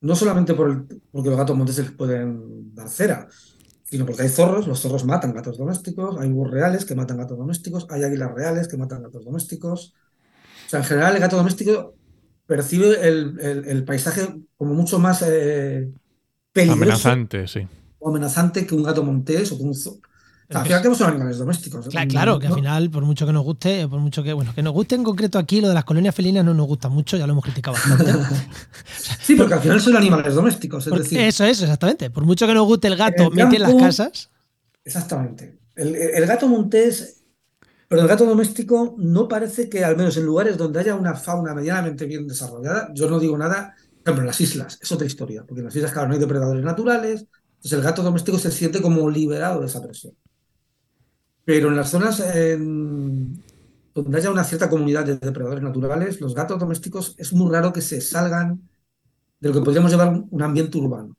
no 0.00 0.16
solamente 0.16 0.54
por 0.54 0.70
el- 0.70 1.02
porque 1.12 1.30
los 1.30 1.38
gatos 1.38 1.56
monteses 1.56 1.86
les 1.88 1.96
pueden 1.96 2.74
dar 2.74 2.88
cera, 2.88 3.28
sino 3.84 4.06
porque 4.06 4.22
hay 4.22 4.28
zorros, 4.28 4.66
los 4.68 4.80
zorros 4.80 5.04
matan 5.04 5.34
gatos 5.34 5.58
domésticos, 5.58 6.18
hay 6.20 6.30
búhos 6.30 6.50
reales 6.50 6.84
que 6.84 6.94
matan 6.94 7.18
gatos 7.18 7.38
domésticos, 7.38 7.86
hay 7.90 8.04
águilas 8.04 8.32
reales 8.34 8.68
que 8.68 8.76
matan 8.78 9.02
gatos 9.02 9.24
domésticos. 9.24 9.94
O 10.66 10.70
sea, 10.70 10.80
en 10.80 10.86
general 10.86 11.14
el 11.14 11.20
gato 11.20 11.36
doméstico 11.36 11.96
percibe 12.46 13.06
el, 13.08 13.38
el- 13.40 13.64
el 13.66 13.84
paisaje 13.84 14.22
como 14.56 14.74
mucho 14.74 14.98
más 14.98 15.22
eh, 15.26 15.90
peligroso 16.52 16.74
Amenazante, 16.74 17.46
sí. 17.48 17.68
o 17.98 18.08
amenazante 18.10 18.66
que 18.66 18.74
un 18.74 18.82
gato 18.82 19.02
montés 19.04 19.52
o 19.52 19.58
que 19.58 19.64
un 19.64 19.74
al 20.54 20.64
final 20.64 20.82
que 20.82 20.94
son 20.94 21.10
animales 21.10 21.38
domésticos. 21.38 21.88
Claro, 21.88 22.08
claro, 22.08 22.38
que 22.38 22.46
al 22.46 22.54
final, 22.54 22.90
por 22.90 23.04
mucho 23.04 23.26
que 23.26 23.32
nos 23.32 23.42
guste, 23.42 23.88
por 23.88 24.00
mucho 24.00 24.22
que, 24.22 24.32
bueno, 24.32 24.54
que 24.54 24.62
nos 24.62 24.72
guste 24.72 24.94
en 24.94 25.04
concreto 25.04 25.38
aquí, 25.38 25.60
lo 25.60 25.68
de 25.68 25.74
las 25.74 25.84
colonias 25.84 26.14
felinas 26.14 26.44
no 26.44 26.54
nos 26.54 26.66
gusta 26.66 26.88
mucho, 26.88 27.16
ya 27.16 27.26
lo 27.26 27.32
hemos 27.32 27.44
criticado 27.44 27.76
bastante. 27.76 28.12
Sí, 29.22 29.36
porque 29.36 29.54
al 29.54 29.60
final 29.60 29.80
son 29.80 29.96
animales 29.96 30.34
domésticos. 30.34 30.86
Es 30.86 30.92
decir, 30.92 31.20
eso 31.20 31.44
es, 31.44 31.62
exactamente. 31.62 32.10
Por 32.10 32.24
mucho 32.24 32.46
que 32.46 32.54
nos 32.54 32.66
guste 32.66 32.88
el 32.88 32.96
gato 32.96 33.30
En 33.32 33.38
el 33.38 33.54
en 33.54 33.62
las 33.62 33.74
casas, 33.74 34.30
Exactamente. 34.84 35.58
El, 35.76 35.94
el 35.94 36.26
gato 36.26 36.48
montés, 36.48 37.22
pero 37.88 38.02
el 38.02 38.08
gato 38.08 38.26
doméstico 38.26 38.94
no 38.98 39.28
parece 39.28 39.68
que, 39.68 39.84
al 39.84 39.96
menos 39.96 40.16
en 40.16 40.24
lugares 40.24 40.56
donde 40.56 40.80
haya 40.80 40.94
una 40.94 41.14
fauna 41.14 41.54
medianamente 41.54 42.04
bien 42.06 42.26
desarrollada, 42.26 42.90
yo 42.94 43.08
no 43.08 43.18
digo 43.20 43.38
nada, 43.38 43.74
por 44.02 44.10
ejemplo, 44.10 44.22
en 44.22 44.26
las 44.26 44.40
islas, 44.40 44.78
es 44.82 44.90
otra 44.90 45.06
historia, 45.06 45.44
porque 45.46 45.60
en 45.60 45.66
las 45.66 45.76
islas, 45.76 45.92
claro, 45.92 46.08
no 46.08 46.14
hay 46.14 46.20
depredadores 46.20 46.64
naturales, 46.64 47.26
entonces 47.56 47.78
el 47.78 47.82
gato 47.82 48.02
doméstico 48.02 48.38
se 48.38 48.50
siente 48.50 48.82
como 48.82 49.08
liberado 49.08 49.60
de 49.60 49.66
esa 49.66 49.80
presión. 49.80 50.14
Pero 51.44 51.68
en 51.68 51.76
las 51.76 51.90
zonas 51.90 52.22
donde 53.94 54.18
haya 54.18 54.30
una 54.30 54.44
cierta 54.44 54.70
comunidad 54.70 55.04
de 55.04 55.16
depredadores 55.16 55.62
naturales, 55.62 56.20
los 56.20 56.34
gatos 56.34 56.58
domésticos 56.58 57.14
es 57.18 57.32
muy 57.32 57.50
raro 57.50 57.72
que 57.72 57.80
se 57.80 58.00
salgan 58.00 58.68
de 59.40 59.48
lo 59.48 59.54
que 59.54 59.60
podríamos 59.60 59.90
llamar 59.90 60.24
un, 60.30 60.42
ambiente 60.42 60.78
urbano. 60.78 61.16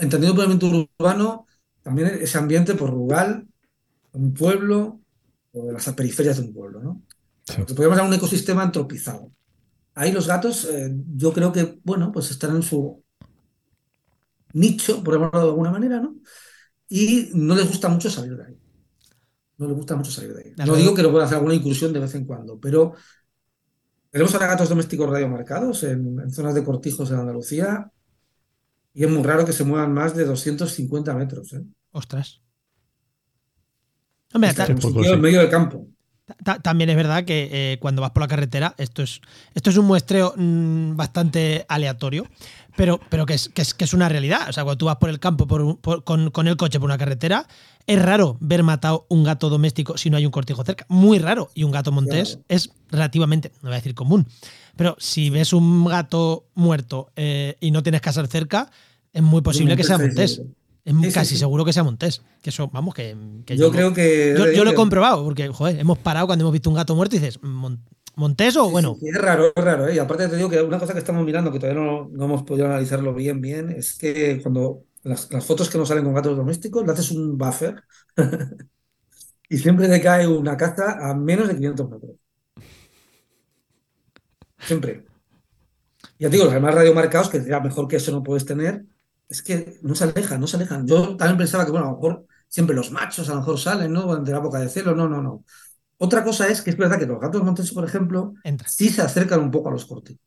Entendido 0.00 0.34
por 0.34 0.44
ambiente 0.44 0.88
urbano, 0.98 1.46
también 1.82 2.08
ese 2.20 2.38
ambiente 2.38 2.74
por 2.74 2.90
rural, 2.90 3.46
un 4.12 4.34
pueblo 4.34 5.00
o 5.52 5.66
de 5.66 5.72
las 5.72 5.88
periferias 5.92 6.38
de 6.38 6.42
un 6.42 6.52
pueblo, 6.52 6.82
¿no? 6.82 7.02
Sí. 7.44 7.62
Podríamos 7.62 7.96
llamar 7.96 8.10
un 8.10 8.14
ecosistema 8.14 8.62
antropizado. 8.62 9.30
Ahí 9.94 10.12
los 10.12 10.26
gatos, 10.26 10.64
eh, 10.64 10.92
yo 11.14 11.32
creo 11.32 11.52
que, 11.52 11.78
bueno, 11.84 12.12
pues 12.12 12.30
están 12.30 12.56
en 12.56 12.62
su 12.62 13.02
nicho, 14.52 15.02
por 15.02 15.14
llamarlo 15.14 15.40
de 15.40 15.48
alguna 15.48 15.70
manera, 15.70 16.00
¿no? 16.00 16.16
Y 16.88 17.30
no 17.32 17.54
les 17.54 17.68
gusta 17.68 17.88
mucho 17.88 18.10
salir 18.10 18.36
de 18.36 18.44
ahí. 18.44 18.58
No 19.58 19.66
les 19.66 19.76
gusta 19.76 19.96
mucho 19.96 20.10
salir 20.10 20.34
de 20.34 20.42
ahí. 20.42 20.66
No 20.66 20.74
digo 20.74 20.94
que 20.94 21.02
no 21.02 21.10
puedan 21.10 21.26
hacer 21.26 21.36
alguna 21.36 21.54
incursión 21.54 21.92
de 21.92 22.00
vez 22.00 22.14
en 22.14 22.24
cuando, 22.24 22.58
pero 22.60 22.94
tenemos 24.10 24.34
ahora 24.34 24.48
gatos 24.48 24.68
domésticos 24.68 25.08
radiomarcados 25.08 25.82
en, 25.84 26.20
en 26.20 26.30
zonas 26.30 26.54
de 26.54 26.64
cortijos 26.64 27.10
en 27.10 27.18
Andalucía 27.18 27.90
y 28.96 29.04
es 29.04 29.10
muy 29.10 29.22
raro 29.22 29.44
que 29.44 29.52
se 29.52 29.62
muevan 29.62 29.92
más 29.92 30.16
de 30.16 30.24
250 30.24 31.14
metros, 31.14 31.52
¿eh? 31.52 31.62
ostras. 31.92 32.40
Hombre, 34.32 34.50
en 34.56 34.78
poco, 34.78 35.04
sí. 35.04 35.10
en 35.10 35.20
medio 35.20 35.40
del 35.40 35.50
campo. 35.50 35.86
Ta- 36.44 36.58
también 36.60 36.90
es 36.90 36.96
verdad 36.96 37.24
que 37.24 37.48
eh, 37.52 37.78
cuando 37.80 38.02
vas 38.02 38.10
por 38.10 38.22
la 38.22 38.28
carretera, 38.28 38.74
esto 38.78 39.02
es, 39.02 39.20
esto 39.54 39.70
es 39.70 39.76
un 39.76 39.86
muestreo 39.86 40.34
mm, 40.36 40.96
bastante 40.96 41.64
aleatorio, 41.68 42.26
pero, 42.76 43.00
pero 43.08 43.26
que, 43.26 43.34
es, 43.34 43.48
que, 43.48 43.62
es, 43.62 43.74
que 43.74 43.84
es 43.84 43.94
una 43.94 44.08
realidad. 44.08 44.48
O 44.48 44.52
sea, 44.52 44.64
cuando 44.64 44.78
tú 44.78 44.86
vas 44.86 44.96
por 44.96 45.08
el 45.10 45.18
campo 45.20 45.46
por 45.46 45.62
un- 45.62 45.76
por- 45.76 46.04
con, 46.04 46.30
con 46.30 46.48
el 46.48 46.56
coche 46.56 46.78
por 46.80 46.86
una 46.88 46.98
carretera, 46.98 47.46
es 47.86 48.02
raro 48.02 48.36
ver 48.40 48.62
matado 48.64 49.06
un 49.08 49.22
gato 49.24 49.48
doméstico 49.48 49.96
si 49.96 50.10
no 50.10 50.16
hay 50.16 50.26
un 50.26 50.32
cortijo 50.32 50.64
cerca. 50.64 50.84
Muy 50.88 51.18
raro. 51.18 51.50
Y 51.54 51.62
un 51.62 51.70
gato 51.70 51.92
montés 51.92 52.30
Claro. 52.30 52.44
es 52.48 52.70
relativamente, 52.90 53.52
no 53.62 53.68
voy 53.68 53.72
a 53.72 53.76
decir 53.76 53.94
común, 53.94 54.26
pero 54.76 54.96
si 54.98 55.30
ves 55.30 55.52
un 55.52 55.84
gato 55.84 56.46
muerto 56.54 57.10
eh, 57.16 57.56
y 57.60 57.70
no 57.70 57.82
tienes 57.82 58.00
casa 58.00 58.26
cerca, 58.26 58.70
es 59.12 59.22
muy 59.22 59.40
posible 59.42 59.76
que 59.76 59.84
sea 59.84 59.96
montés. 59.98 60.42
Es 60.86 60.94
Sí, 60.94 61.12
casi 61.12 61.34
sí. 61.34 61.38
seguro 61.40 61.64
que 61.64 61.72
sea 61.72 61.82
montés. 61.84 62.22
Que 62.42 62.50
eso, 62.50 62.68
vamos, 62.72 62.94
que, 62.94 63.16
que 63.44 63.56
Yo 63.56 63.70
creo 63.72 63.92
que. 63.92 64.34
yo, 64.38 64.46
yo 64.52 64.64
lo 64.64 64.70
he 64.70 64.74
comprobado, 64.74 65.24
porque, 65.24 65.48
joder, 65.48 65.78
hemos 65.80 65.98
parado 65.98 66.26
cuando 66.26 66.44
hemos 66.44 66.52
visto 66.52 66.70
un 66.70 66.76
gato 66.76 66.94
muerto 66.94 67.16
y 67.16 67.18
dices, 67.18 67.42
"Mon- 67.42 67.82
¿Montés 68.14 68.56
o 68.56 68.70
bueno? 68.70 68.96
sí, 69.00 69.08
es 69.08 69.14
raro, 69.20 69.46
es 69.54 69.64
raro, 69.64 69.88
¿eh? 69.88 69.94
Y 69.94 69.98
aparte 69.98 70.28
te 70.28 70.36
digo 70.36 70.48
que 70.50 70.62
una 70.62 70.78
cosa 70.78 70.92
que 70.92 70.98
estamos 71.00 71.24
mirando, 71.24 71.52
que 71.52 71.58
todavía 71.58 71.82
no, 71.82 72.08
no 72.10 72.24
hemos 72.24 72.42
podido 72.44 72.66
analizarlo 72.66 73.14
bien, 73.14 73.40
bien, 73.40 73.70
es 73.70 73.96
que 73.98 74.40
cuando 74.42 74.84
las, 75.02 75.30
las 75.32 75.44
fotos 75.44 75.68
que 75.70 75.78
nos 75.78 75.88
salen 75.88 76.04
con 76.04 76.14
gatos 76.14 76.36
domésticos, 76.36 76.84
le 76.86 76.92
haces 76.92 77.10
un 77.10 77.36
buffer 77.38 77.82
y 79.48 79.58
siempre 79.58 79.88
te 79.88 80.00
cae 80.02 80.26
una 80.28 80.56
caza 80.56 80.98
a 81.10 81.14
menos 81.14 81.48
de 81.48 81.54
500 81.56 81.90
metros. 81.90 82.16
Siempre. 84.58 85.06
Ya 86.18 86.28
te 86.28 86.36
digo, 86.36 86.44
los 86.46 86.54
demás 86.54 86.74
radiomarcados, 86.74 87.28
que 87.30 87.42
ya 87.44 87.60
mejor 87.60 87.88
que 87.88 87.96
eso 87.96 88.12
no 88.12 88.22
puedes 88.22 88.44
tener, 88.46 88.84
es 89.28 89.42
que 89.42 89.78
no 89.82 89.94
se 89.94 90.04
alejan, 90.04 90.40
no 90.40 90.46
se 90.46 90.56
alejan. 90.56 90.86
Yo 90.86 91.16
también 91.16 91.38
pensaba 91.38 91.64
que, 91.64 91.70
bueno, 91.72 91.86
a 91.88 91.90
lo 91.90 91.96
mejor 91.96 92.26
siempre 92.48 92.76
los 92.76 92.90
machos 92.92 93.28
a 93.28 93.32
lo 93.34 93.40
mejor 93.40 93.58
salen, 93.58 93.92
¿no? 93.92 94.16
De 94.18 94.32
la 94.32 94.38
boca 94.38 94.58
de 94.60 94.68
celo, 94.68 94.94
no, 94.94 95.08
no, 95.08 95.22
no. 95.22 95.44
Otra 95.98 96.24
cosa 96.24 96.48
es 96.48 96.62
que 96.62 96.70
es 96.70 96.76
verdad 96.78 96.98
que 96.98 97.06
los 97.06 97.20
gatos 97.20 97.42
monteses, 97.44 97.72
por 97.74 97.84
ejemplo, 97.84 98.34
Entra. 98.44 98.68
sí 98.68 98.88
se 98.90 99.02
acercan 99.02 99.40
un 99.40 99.50
poco 99.50 99.68
a 99.70 99.72
los 99.72 99.86
cortijos. 99.86 100.20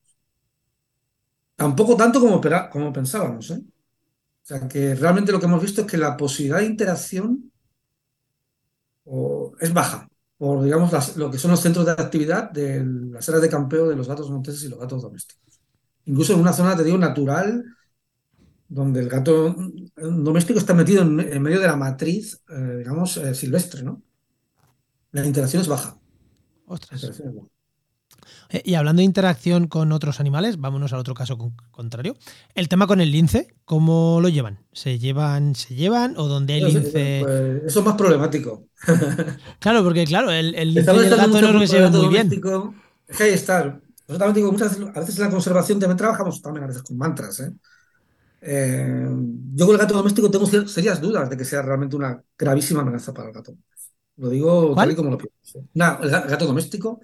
Tampoco 1.61 1.95
tanto 2.01 2.19
como, 2.23 2.41
como 2.73 2.93
pensábamos, 2.93 3.51
¿eh? 3.51 3.59
O 4.43 4.47
sea, 4.49 4.67
que 4.67 4.95
realmente 4.95 5.31
lo 5.33 5.39
que 5.39 5.47
hemos 5.47 5.61
visto 5.63 5.81
es 5.81 5.87
que 5.87 5.97
la 5.97 6.17
posibilidad 6.17 6.59
de 6.59 6.65
interacción 6.67 7.51
o, 9.05 9.53
es 9.59 9.73
baja 9.73 10.07
por, 10.37 10.63
digamos, 10.63 10.91
las- 10.93 11.17
lo 11.17 11.29
que 11.29 11.37
son 11.37 11.51
los 11.51 11.59
centros 11.61 11.85
de 11.85 11.91
actividad 11.91 12.49
de 12.51 12.83
las 13.11 13.27
áreas 13.27 13.41
de 13.41 13.49
campeo 13.49 13.87
de 13.89 13.95
los 13.95 14.07
gatos 14.07 14.29
monteses 14.31 14.63
y 14.63 14.69
los 14.69 14.79
gatos 14.79 15.01
domésticos. 15.01 15.59
Incluso 16.05 16.33
en 16.33 16.39
una 16.39 16.53
zona, 16.53 16.77
te 16.77 16.83
digo, 16.83 16.97
natural, 16.97 17.65
donde 18.69 19.01
el 19.01 19.09
gato 19.09 19.55
doméstico 19.97 20.59
está 20.59 20.73
metido 20.73 21.01
en, 21.03 21.19
en 21.19 21.41
medio 21.41 21.59
de 21.59 21.67
la 21.67 21.75
matriz, 21.75 22.41
eh, 22.49 22.75
digamos, 22.79 23.17
eh, 23.17 23.35
silvestre, 23.35 23.83
¿no? 23.83 24.01
La 25.11 25.25
interacción 25.25 25.61
es 25.61 25.67
baja. 25.67 25.97
Ostras. 26.65 27.01
interacción 27.01 27.29
es 27.29 27.35
baja. 27.35 27.47
Eh, 28.51 28.61
y 28.65 28.73
hablando 28.75 28.99
de 29.01 29.05
interacción 29.05 29.67
con 29.67 29.91
otros 29.91 30.19
animales, 30.19 30.57
vámonos 30.57 30.93
al 30.93 30.99
otro 30.99 31.13
caso 31.13 31.37
con- 31.37 31.55
contrario. 31.71 32.15
El 32.55 32.67
tema 32.67 32.87
con 32.87 33.01
el 33.01 33.11
lince, 33.11 33.53
¿cómo 33.65 34.19
lo 34.21 34.29
llevan? 34.29 34.59
¿Se 34.73 34.97
llevan, 34.99 35.55
se 35.55 35.75
llevan 35.75 36.15
o 36.17 36.27
donde 36.27 36.53
hay 36.53 36.61
Pues, 36.61 36.73
lince? 36.73 37.19
pues, 37.23 37.63
eso 37.65 37.79
es 37.79 37.85
más 37.85 37.95
problemático. 37.95 38.65
Claro, 39.59 39.83
porque 39.83 40.05
claro, 40.05 40.31
el, 40.31 40.55
el 40.55 40.73
lince 40.73 40.91
y 40.93 40.97
el 40.99 41.09
gato 41.09 41.27
no 41.53 41.67
se 41.67 41.77
al 41.79 41.91
muy 41.91 42.07
bien. 42.07 42.31
Es 43.07 43.17
que 43.17 43.23
ahí 43.23 43.31
está. 43.33 43.79
Yo 44.07 44.17
también 44.17 44.33
digo, 44.35 44.51
muchas 44.51 44.77
veces, 44.77 44.95
a 44.95 44.99
veces 44.99 45.17
en 45.17 45.23
la 45.25 45.29
conservación 45.29 45.79
también 45.79 45.97
trabajamos 45.97 46.41
también 46.41 46.63
a 46.63 46.67
veces 46.67 46.83
con 46.83 46.97
mantras. 46.97 47.39
¿eh? 47.41 47.51
Eh, 48.41 49.07
yo 49.55 49.65
con 49.65 49.75
el 49.75 49.81
gato 49.81 49.93
doméstico 49.95 50.31
tengo 50.31 50.45
serias 50.47 51.01
dudas 51.01 51.29
de 51.29 51.37
que 51.37 51.45
sea 51.45 51.61
realmente 51.61 51.95
una 51.95 52.23
gravísima 52.37 52.81
amenaza 52.81 53.13
para 53.13 53.29
el 53.29 53.33
gato. 53.33 53.55
Lo 54.17 54.29
digo 54.29 54.75
¿Cuál? 54.75 54.87
tal 54.87 54.91
y 54.93 54.95
como 54.95 55.11
lo 55.11 55.17
pienso. 55.17 55.67
No, 55.73 55.99
el 56.03 56.11
ga- 56.11 56.27
gato 56.29 56.45
doméstico, 56.47 57.01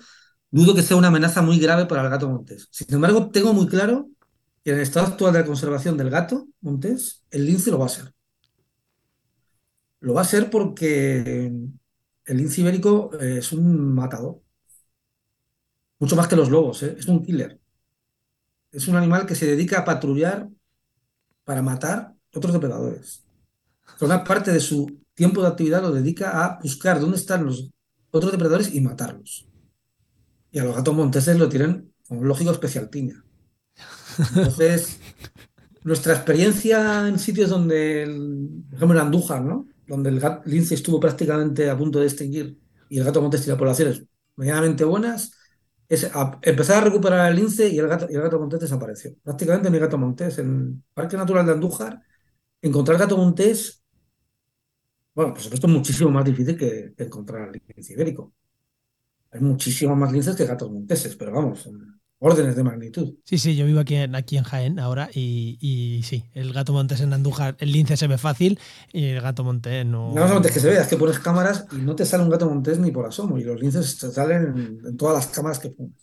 dudo 0.52 0.76
que 0.76 0.84
sea 0.84 0.98
una 0.98 1.10
amenaza 1.10 1.42
muy 1.42 1.60
grave 1.60 1.86
para 1.88 2.04
el 2.04 2.10
gato 2.10 2.30
montés. 2.30 2.68
Sin 2.72 2.94
embargo, 2.94 3.30
tengo 3.32 3.54
muy 3.54 3.68
claro 3.68 4.10
que 4.64 4.72
en 4.72 4.78
el 4.78 4.84
estado 4.84 5.08
actual 5.08 5.34
de 5.34 5.40
la 5.42 5.46
conservación 5.46 5.98
del 5.98 6.10
gato 6.12 6.48
montés, 6.62 7.24
el 7.32 7.46
lince 7.46 7.72
lo 7.72 7.80
va 7.80 7.88
a 7.88 7.90
ser. 7.90 8.14
Lo 10.02 10.14
va 10.14 10.22
a 10.22 10.24
ser 10.26 10.50
porque 10.50 11.52
el 12.26 12.38
lince 12.38 12.62
ibérico 12.62 13.12
eh, 13.20 13.38
es 13.40 13.52
un 13.52 13.94
matador. 13.96 14.42
Mucho 16.00 16.16
más 16.16 16.28
que 16.30 16.38
los 16.38 16.50
lobos, 16.50 16.84
¿eh? 16.84 16.96
Es 16.98 17.06
un 17.08 17.22
killer. 17.22 17.60
Es 18.72 18.88
un 18.88 18.96
animal 18.96 19.26
que 19.26 19.36
se 19.36 19.46
dedica 19.48 19.80
a 19.80 19.86
patrullar 19.86 20.48
para 21.46 21.62
matar 21.64 22.16
otros 22.36 22.54
depredadores. 22.54 23.26
Una 24.02 24.24
parte 24.24 24.52
de 24.54 24.60
su 24.62 25.02
tiempo 25.16 25.42
de 25.42 25.50
actividad 25.50 25.82
lo 25.84 25.92
dedica 25.92 26.46
a 26.46 26.60
buscar 26.62 27.00
dónde 27.02 27.18
están 27.18 27.46
los 27.46 27.72
otros 28.12 28.32
depredadores 28.32 28.74
y 28.74 28.82
matarlos. 28.82 29.50
Y 30.52 30.58
a 30.60 30.64
los 30.64 30.76
gatos 30.76 30.96
monteses 30.96 31.38
lo 31.38 31.50
tienen, 31.50 31.94
como 32.08 32.24
lógico, 32.24 32.50
especial 32.52 32.90
piña. 32.90 33.24
Entonces, 34.36 35.00
nuestra 35.84 36.16
experiencia 36.16 37.08
en 37.08 37.20
sitios 37.20 37.50
donde, 37.50 38.04
el- 38.04 38.64
por 38.70 38.78
ejemplo, 38.78 39.00
en 39.00 39.06
Andújar, 39.08 39.44
¿no? 39.44 39.68
Donde 39.88 40.10
el 40.10 40.22
gat- 40.22 40.46
lince 40.46 40.76
estuvo 40.76 41.00
prácticamente 41.00 41.70
a 41.70 41.78
punto 41.78 42.00
de 42.00 42.08
extinguir 42.08 42.60
y 42.90 43.00
el 43.00 43.06
gato 43.06 43.22
montés 43.22 43.44
tiene 43.44 43.58
poblaciones 43.60 44.04
medianamente 44.38 44.84
buenas, 44.86 45.32
empezar 45.90 46.78
a 46.78 46.86
recuperar 46.86 47.30
el 47.30 47.38
lince 47.38 47.68
y 47.68 47.78
el 47.80 47.88
gato, 47.88 48.08
y 48.10 48.16
el 48.16 48.22
gato 48.22 48.40
montés 48.40 48.60
desapareció. 48.60 49.16
Prácticamente 49.24 49.70
mi 49.70 49.80
gato 49.80 49.98
montés 49.98 50.38
en 50.40 50.50
el 50.50 50.84
Parque 50.94 51.18
Natural 51.18 51.46
de 51.46 51.52
Andújar, 51.54 52.02
encontrar 52.62 52.98
gato 52.98 53.18
montés, 53.18 53.84
bueno, 55.14 55.34
por 55.34 55.42
supuesto, 55.42 55.68
es 55.68 55.74
muchísimo 55.74 56.10
más 56.12 56.26
difícil 56.26 56.58
que, 56.58 56.94
encontrar 56.98 57.50
el 57.50 57.62
lince 57.76 57.94
ibérico. 57.94 58.34
Hay 59.32 59.42
muchísimos 59.42 59.98
más 59.98 60.12
linces 60.12 60.36
que 60.36 60.46
gatos 60.46 60.72
monteses, 60.72 61.16
pero 61.16 61.32
vamos, 61.32 61.70
órdenes 62.26 62.56
de 62.56 62.64
magnitud. 62.64 63.14
Sí, 63.24 63.38
sí, 63.38 63.56
yo 63.56 63.68
vivo 63.68 63.80
aquí 63.80 63.94
en, 63.94 64.16
aquí 64.16 64.36
en 64.38 64.44
Jaén 64.44 64.80
ahora 64.80 65.10
y, 65.14 66.02
sí, 66.04 66.26
el 66.34 66.54
gato 66.54 66.74
montés 66.74 67.02
en 67.02 67.14
Andújar, 67.14 67.56
el 67.60 67.72
lince 67.72 67.98
se 67.98 68.08
ve 68.08 68.18
fácil 68.18 68.60
y 68.92 69.06
el 69.06 69.22
gato 69.22 69.44
montés 69.44 69.86
no. 69.86 70.10
No 70.10 70.22
solamente 70.22 70.48
es 70.48 70.54
que 70.56 70.60
se 70.60 70.70
vea, 70.70 70.82
es 70.82 70.88
que 70.88 70.98
pones 70.98 71.20
cámaras 71.20 71.68
y 71.72 71.76
no 71.76 71.96
te 71.96 72.04
sale 72.04 72.24
un 72.24 72.32
gato 72.32 72.50
montés 72.50 72.80
ni 72.80 72.90
por 72.90 73.06
asomo 73.06 73.38
y 73.38 73.44
los 73.44 73.62
linces 73.62 74.00
te 74.00 74.10
salen 74.12 74.80
en, 74.84 74.98
todas 74.98 75.16
las 75.16 75.28
cámaras 75.28 75.60
que 75.60 75.70
pones. 75.70 75.94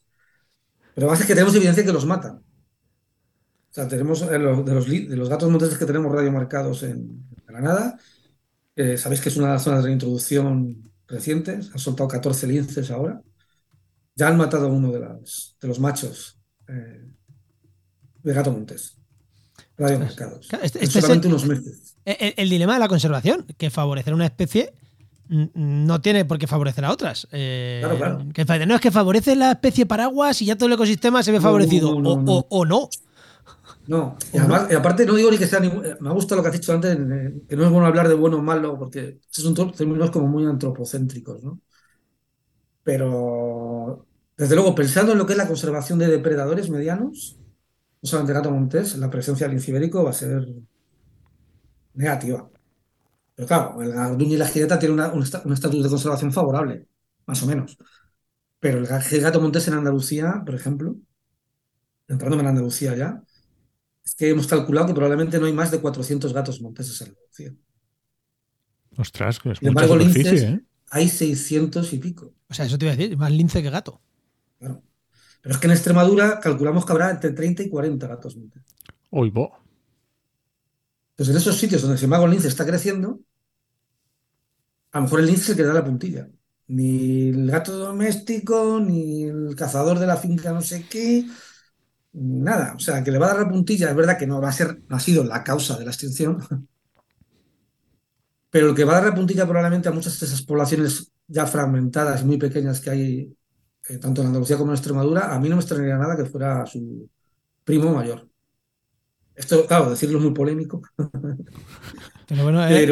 Pero 0.95 1.09
además 1.09 1.23
es 1.23 1.27
que 1.27 1.35
tenemos 1.35 1.57
evidencia 1.57 1.85
que 1.85 1.93
los 1.93 2.07
matan. 2.07 2.37
O 2.37 3.75
sea, 3.75 3.89
tenemos 3.89 4.23
eh, 4.23 4.27
de 4.27 4.39
los, 4.39 4.65
de 4.65 5.17
los 5.17 5.29
gatos 5.29 5.51
monteses 5.51 5.77
que 5.77 5.87
tenemos 5.87 6.13
radiomarcados 6.13 6.85
en 6.85 7.27
Granada, 7.49 7.99
eh, 8.77 8.97
sabéis 8.97 9.21
que 9.21 9.29
es 9.29 9.37
una 9.37 9.49
de 9.49 9.53
las 9.55 9.65
zonas 9.65 9.83
de 9.83 9.89
reintroducción 9.89 10.89
recientes, 11.09 11.71
han 11.73 11.79
soltado 11.81 12.09
14 12.09 12.47
linces 12.47 12.91
ahora 12.93 13.23
ya 14.15 14.29
han 14.29 14.37
matado 14.37 14.67
a 14.67 14.71
uno 14.71 14.91
de, 14.93 15.01
las, 15.01 15.57
de 15.61 15.69
los 15.69 15.81
machos 15.81 16.39
eh, 16.69 17.09
de 18.23 18.33
gato 18.33 18.53
montés. 18.53 18.99
Radio 19.77 19.99
mercados. 19.99 20.49
Este, 20.63 20.85
este 20.85 21.01
solamente 21.01 21.29
unos 21.29 21.47
meses. 21.47 21.97
El, 22.05 22.51
dilema 22.51 22.75
de 22.75 22.81
la 22.81 22.89
conservación, 22.89 23.47
que 23.57 23.71
favorecer 23.71 24.13
una 24.13 24.27
especie 24.27 24.75
no 25.29 26.01
tiene 26.01 26.25
por 26.25 26.39
qué 26.39 26.47
favorecer 26.47 26.85
a 26.85 26.93
otras. 26.93 27.27
Eh, 27.33 27.81
claro, 27.81 27.97
claro. 27.97 28.27
Que, 28.35 28.67
no 28.67 28.75
es 28.75 28.81
que 28.81 28.91
favorece 28.91 29.35
la 29.35 29.53
especie 29.53 29.87
paraguas 29.87 30.43
y 30.43 30.47
ya 30.47 30.57
todo 30.57 30.67
el 30.67 30.75
ecosistema 30.75 31.23
se 31.23 31.33
ve 31.33 31.41
favorecido. 31.41 31.91
o, 31.91 32.67
no. 32.67 32.89
No, 33.87 34.17
y, 34.33 34.39
además, 34.39 34.73
aparte 34.73 35.07
no 35.07 35.15
digo 35.15 35.31
ni 35.31 35.39
que 35.39 35.47
sea. 35.47 35.59
me 35.59 36.09
ha 36.09 36.13
gustado 36.13 36.37
lo 36.37 36.43
que 36.43 36.49
has 36.51 36.61
dicho 36.61 36.73
antes, 36.73 36.97
que 37.49 37.57
no 37.57 37.65
es 37.65 37.71
bueno 37.71 37.87
hablar 37.87 38.09
de 38.09 38.15
bueno 38.15 38.37
o 38.37 38.43
malo, 38.43 38.79
porque 38.79 39.19
son 39.31 39.55
términos 39.73 40.11
como 40.11 40.29
muy 40.29 40.45
antropocéntricos, 40.45 41.43
¿no? 41.43 41.61
Pero, 42.83 44.07
desde 44.37 44.55
luego, 44.55 44.75
pensando 44.75 45.13
en 45.13 45.19
lo 45.19 45.27
que 45.27 45.33
es 45.33 45.39
la 45.39 45.47
conservación 45.47 45.99
de 45.99 46.09
depredadores 46.09 46.69
medianos, 46.71 47.39
no 48.03 48.09
solamente 48.09 48.33
gato 48.33 48.51
montés, 48.51 48.97
la 48.99 49.11
presencia 49.11 49.47
del 49.47 49.57
incibérico 49.57 50.03
va 50.03 50.11
a 50.11 50.15
ser 50.15 50.49
negativa. 51.95 52.51
Pero 53.35 53.49
claro, 53.49 53.83
el 53.83 53.93
garduño 53.93 54.35
y 54.35 54.39
la 54.39 54.49
gireta 54.49 54.79
tienen 54.79 55.01
un 55.01 55.23
estatus 55.23 55.83
de 55.83 55.89
conservación 55.89 56.33
favorable, 56.33 56.87
más 57.27 57.43
o 57.43 57.47
menos. 57.47 57.79
Pero 58.59 58.79
el 58.79 58.87
gato 58.87 59.41
montés 59.41 59.69
en 59.69 59.75
Andalucía, 59.75 60.43
por 60.45 60.55
ejemplo, 60.55 60.97
entrándome 62.09 62.43
en 62.43 62.49
Andalucía 62.49 62.95
ya, 62.95 63.23
es 64.05 64.15
que 64.15 64.31
hemos 64.31 64.47
calculado 64.49 64.89
que 64.89 64.95
probablemente 64.95 65.39
no 65.39 65.47
hay 65.47 65.53
más 65.53 65.71
de 65.71 65.81
400 65.81 66.33
gatos 66.33 66.61
monteses 66.61 67.01
en 67.01 67.09
Andalucía. 67.09 67.55
Ostras, 68.97 69.39
que 69.39 69.53
es 69.53 69.59
Sin 69.59 69.69
embargo, 69.69 69.97
linces, 69.97 70.43
¿eh? 70.43 70.61
Hay 70.93 71.09
600 71.09 71.91
y 71.95 71.99
pico. 71.99 72.35
O 72.51 72.55
sea, 72.55 72.67
eso 72.67 72.77
te 72.77 72.85
iba 72.85 72.93
a 72.93 72.97
decir, 72.97 73.17
más 73.17 73.33
lince 73.33 73.63
que 73.63 73.71
gato. 73.71 74.03
Claro. 74.59 74.83
Pero 75.41 75.55
es 75.55 75.59
que 75.59 75.67
en 75.67 75.73
Extremadura 75.73 76.39
calculamos 76.39 76.85
que 76.85 76.93
habrá 76.93 77.11
entre 77.11 77.31
30 77.31 77.63
y 77.63 77.71
40 77.71 78.07
gatos. 78.07 78.37
Uy, 79.09 79.31
bo. 79.31 79.53
Entonces, 81.13 81.35
en 81.35 81.41
esos 81.41 81.57
sitios 81.57 81.81
donde 81.81 81.99
el 81.99 82.09
mago 82.09 82.27
lince 82.27 82.49
está 82.49 82.67
creciendo, 82.67 83.21
a 84.93 84.99
lo 84.99 85.05
mejor 85.05 85.21
el 85.21 85.27
lince 85.27 85.45
se 85.45 85.57
queda 85.57 85.73
la 85.73 85.83
puntilla. 85.83 86.29
Ni 86.69 87.31
el 87.31 87.51
gato 87.51 87.73
doméstico, 87.73 88.79
ni 88.79 89.25
el 89.25 89.57
cazador 89.57 89.99
de 89.99 90.07
la 90.07 90.19
finca 90.19 90.53
no 90.53 90.61
sé 90.61 90.87
qué, 90.91 91.27
nada. 92.13 92.75
O 92.77 92.79
sea, 92.79 93.03
que 93.03 93.11
le 93.11 93.19
va 93.19 93.31
a 93.31 93.35
dar 93.35 93.47
la 93.47 93.49
puntilla, 93.49 93.89
es 93.89 93.97
verdad 93.97 94.19
que 94.19 94.27
no 94.27 94.43
va 94.43 94.51
a 94.51 94.53
ser, 94.53 94.83
no 94.91 94.97
ha 94.97 95.01
sido 95.01 95.25
la 95.25 95.43
causa 95.43 95.79
de 95.79 95.87
la 95.87 95.91
extinción, 95.91 96.69
pero 98.53 98.67
lo 98.67 98.75
que 98.75 98.85
va 98.85 98.93
a 98.93 98.95
dar 98.97 99.07
la 99.07 99.15
puntilla 99.15 99.47
probablemente 99.47 99.89
a 99.89 99.93
muchas 99.93 100.21
de 100.21 100.27
esas 100.27 100.43
poblaciones 100.43 101.11
ya 101.27 101.47
fragmentadas 101.47 102.21
y 102.21 102.27
muy 102.27 102.37
pequeñas 102.37 102.81
que 102.81 102.91
hay 102.91 103.35
eh, 103.89 103.97
tanto 103.97 104.21
en 104.21 104.27
Andalucía 104.27 104.59
como 104.59 104.73
en 104.73 104.77
Extremadura, 104.77 105.35
a 105.35 105.41
mí 105.41 105.49
no 105.49 105.57
me 105.57 105.63
extrañaría 105.63 105.97
nada 105.97 106.19
que 106.19 106.27
fuera 106.27 106.67
su 106.67 107.09
primo 107.65 107.95
mayor. 107.95 108.29
Esto, 109.35 109.67
claro, 109.67 109.89
decirlo 109.89 110.19
es 110.19 110.25
muy 110.25 110.35
polémico. 110.35 110.83
Pero 112.29 112.43
bueno, 112.43 112.63
eh, 112.69 112.87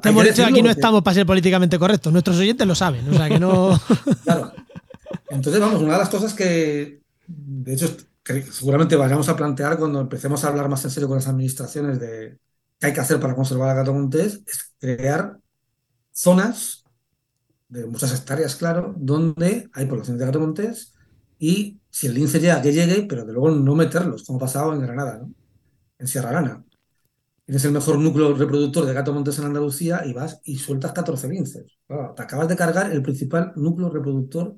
te, 0.00 0.08
hemos 0.10 0.24
dicho 0.24 0.44
aquí 0.44 0.62
no 0.62 0.70
estamos 0.70 1.02
para 1.02 1.16
ser 1.16 1.26
políticamente 1.26 1.76
correctos. 1.76 2.12
Nuestros 2.12 2.38
oyentes 2.38 2.64
lo 2.64 2.76
saben, 2.76 3.08
o 3.08 3.12
sea 3.12 3.28
que 3.28 3.40
no. 3.40 3.80
claro. 4.22 4.52
Entonces, 5.28 5.60
vamos, 5.60 5.82
una 5.82 5.94
de 5.94 5.98
las 5.98 6.08
cosas 6.08 6.34
que, 6.34 7.02
de 7.26 7.74
hecho, 7.74 7.96
seguramente 8.52 8.94
vayamos 8.94 9.28
a 9.28 9.36
plantear 9.36 9.76
cuando 9.76 10.00
empecemos 10.00 10.44
a 10.44 10.48
hablar 10.48 10.68
más 10.68 10.84
en 10.84 10.92
serio 10.92 11.08
con 11.08 11.16
las 11.16 11.26
administraciones 11.26 11.98
de 11.98 12.38
qué 12.80 12.86
hay 12.88 12.92
que 12.92 13.00
hacer 13.00 13.20
para 13.20 13.36
conservar 13.36 13.76
gato 13.76 13.92
montés 13.92 14.42
es 14.46 14.74
crear 14.78 15.38
zonas 16.10 16.84
de 17.68 17.86
muchas 17.86 18.12
hectáreas, 18.18 18.56
claro, 18.56 18.94
donde 18.96 19.68
hay 19.72 19.86
poblaciones 19.86 20.18
de 20.18 20.26
gato 20.26 20.40
montés 20.40 20.94
y 21.38 21.78
si 21.90 22.06
el 22.06 22.14
lince 22.14 22.40
llega, 22.40 22.60
que 22.60 22.72
llegue, 22.72 23.06
pero 23.08 23.24
de 23.24 23.32
luego 23.32 23.50
no 23.50 23.74
meterlos, 23.74 24.24
como 24.24 24.38
ha 24.38 24.40
pasado 24.40 24.72
en 24.74 24.80
Granada, 24.80 25.18
¿no? 25.18 25.32
en 25.98 26.06
Sierra 26.06 26.32
Gana. 26.32 26.64
Tienes 27.44 27.64
el 27.64 27.72
mejor 27.72 27.98
núcleo 27.98 28.34
reproductor 28.34 28.86
de 28.86 28.94
gato 28.94 29.12
montés 29.12 29.38
en 29.38 29.46
Andalucía 29.46 30.02
y 30.06 30.12
vas 30.12 30.40
y 30.44 30.56
sueltas 30.56 30.92
14 30.92 31.28
linces. 31.28 31.66
te 32.16 32.22
acabas 32.22 32.48
de 32.48 32.56
cargar 32.56 32.92
el 32.92 33.02
principal 33.02 33.52
núcleo 33.56 33.90
reproductor 33.90 34.56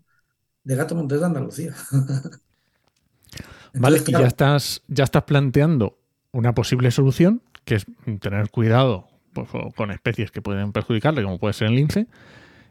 de 0.62 0.76
gato 0.76 0.94
montés 0.94 1.20
de 1.20 1.26
Andalucía. 1.26 1.74
vale, 3.74 4.02
y 4.06 4.12
ya 4.12 4.26
estás, 4.26 4.82
ya 4.88 5.04
estás 5.04 5.24
planteando 5.24 5.98
una 6.32 6.54
posible 6.54 6.90
solución 6.90 7.42
que 7.64 7.76
es 7.76 7.86
tener 8.20 8.50
cuidado 8.50 9.08
pues, 9.32 9.48
con 9.76 9.90
especies 9.90 10.30
que 10.30 10.42
pueden 10.42 10.72
perjudicarle, 10.72 11.22
como 11.22 11.38
puede 11.38 11.54
ser 11.54 11.68
el 11.68 11.76
lince. 11.76 12.06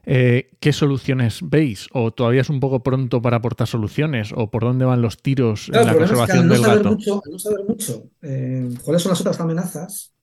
Eh, 0.04 0.50
¿Qué 0.60 0.74
soluciones 0.74 1.40
veis? 1.44 1.88
¿O 1.94 2.12
todavía 2.12 2.42
es 2.42 2.50
un 2.50 2.60
poco 2.60 2.82
pronto 2.82 3.22
para 3.22 3.38
aportar 3.38 3.68
soluciones? 3.68 4.32
¿O 4.36 4.50
por 4.50 4.64
dónde 4.64 4.86
van 4.86 5.02
los 5.02 5.22
tiros 5.22 5.70
en 5.70 5.86
la 5.86 5.96
conservación 5.96 6.50
del 6.50 6.62
gato? 6.62 6.90
Mucho, 6.90 7.22
no 7.30 7.38
saber 7.38 7.66
mucho 7.68 8.04
eh, 8.22 8.70
cuáles 8.84 9.04
son 9.04 9.12
las 9.12 9.22
otras 9.22 9.40
amenazas, 9.40 10.14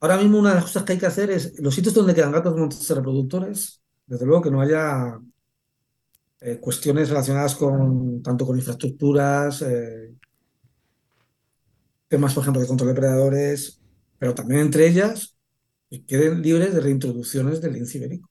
ahora 0.00 0.16
mismo 0.16 0.38
una 0.38 0.50
de 0.50 0.54
las 0.56 0.64
cosas 0.64 0.82
que 0.82 0.92
hay 0.92 0.98
que 0.98 1.06
hacer 1.06 1.30
es 1.30 1.60
los 1.60 1.74
sitios 1.74 1.94
donde 1.94 2.14
quedan 2.14 2.32
gatos 2.32 2.56
montes 2.56 2.90
reproductores, 2.90 3.80
desde 4.06 4.26
luego 4.26 4.42
que 4.42 4.50
no 4.50 4.60
haya 4.60 5.18
eh, 6.40 6.58
cuestiones 6.60 7.08
relacionadas 7.08 7.54
con 7.54 8.20
tanto 8.22 8.46
con 8.46 8.56
infraestructuras, 8.56 9.64
temas, 12.08 12.32
por 12.32 12.42
ejemplo, 12.42 12.62
de 12.62 12.66
control 12.66 12.88
de 12.88 12.94
predadores, 12.94 13.77
pero 14.18 14.34
también 14.34 14.60
entre 14.60 14.86
ellas 14.86 15.36
que 15.90 16.04
queden 16.04 16.42
libres 16.42 16.74
de 16.74 16.80
reintroducciones 16.80 17.60
del 17.60 17.74
lince 17.74 17.98
ibérico. 17.98 18.28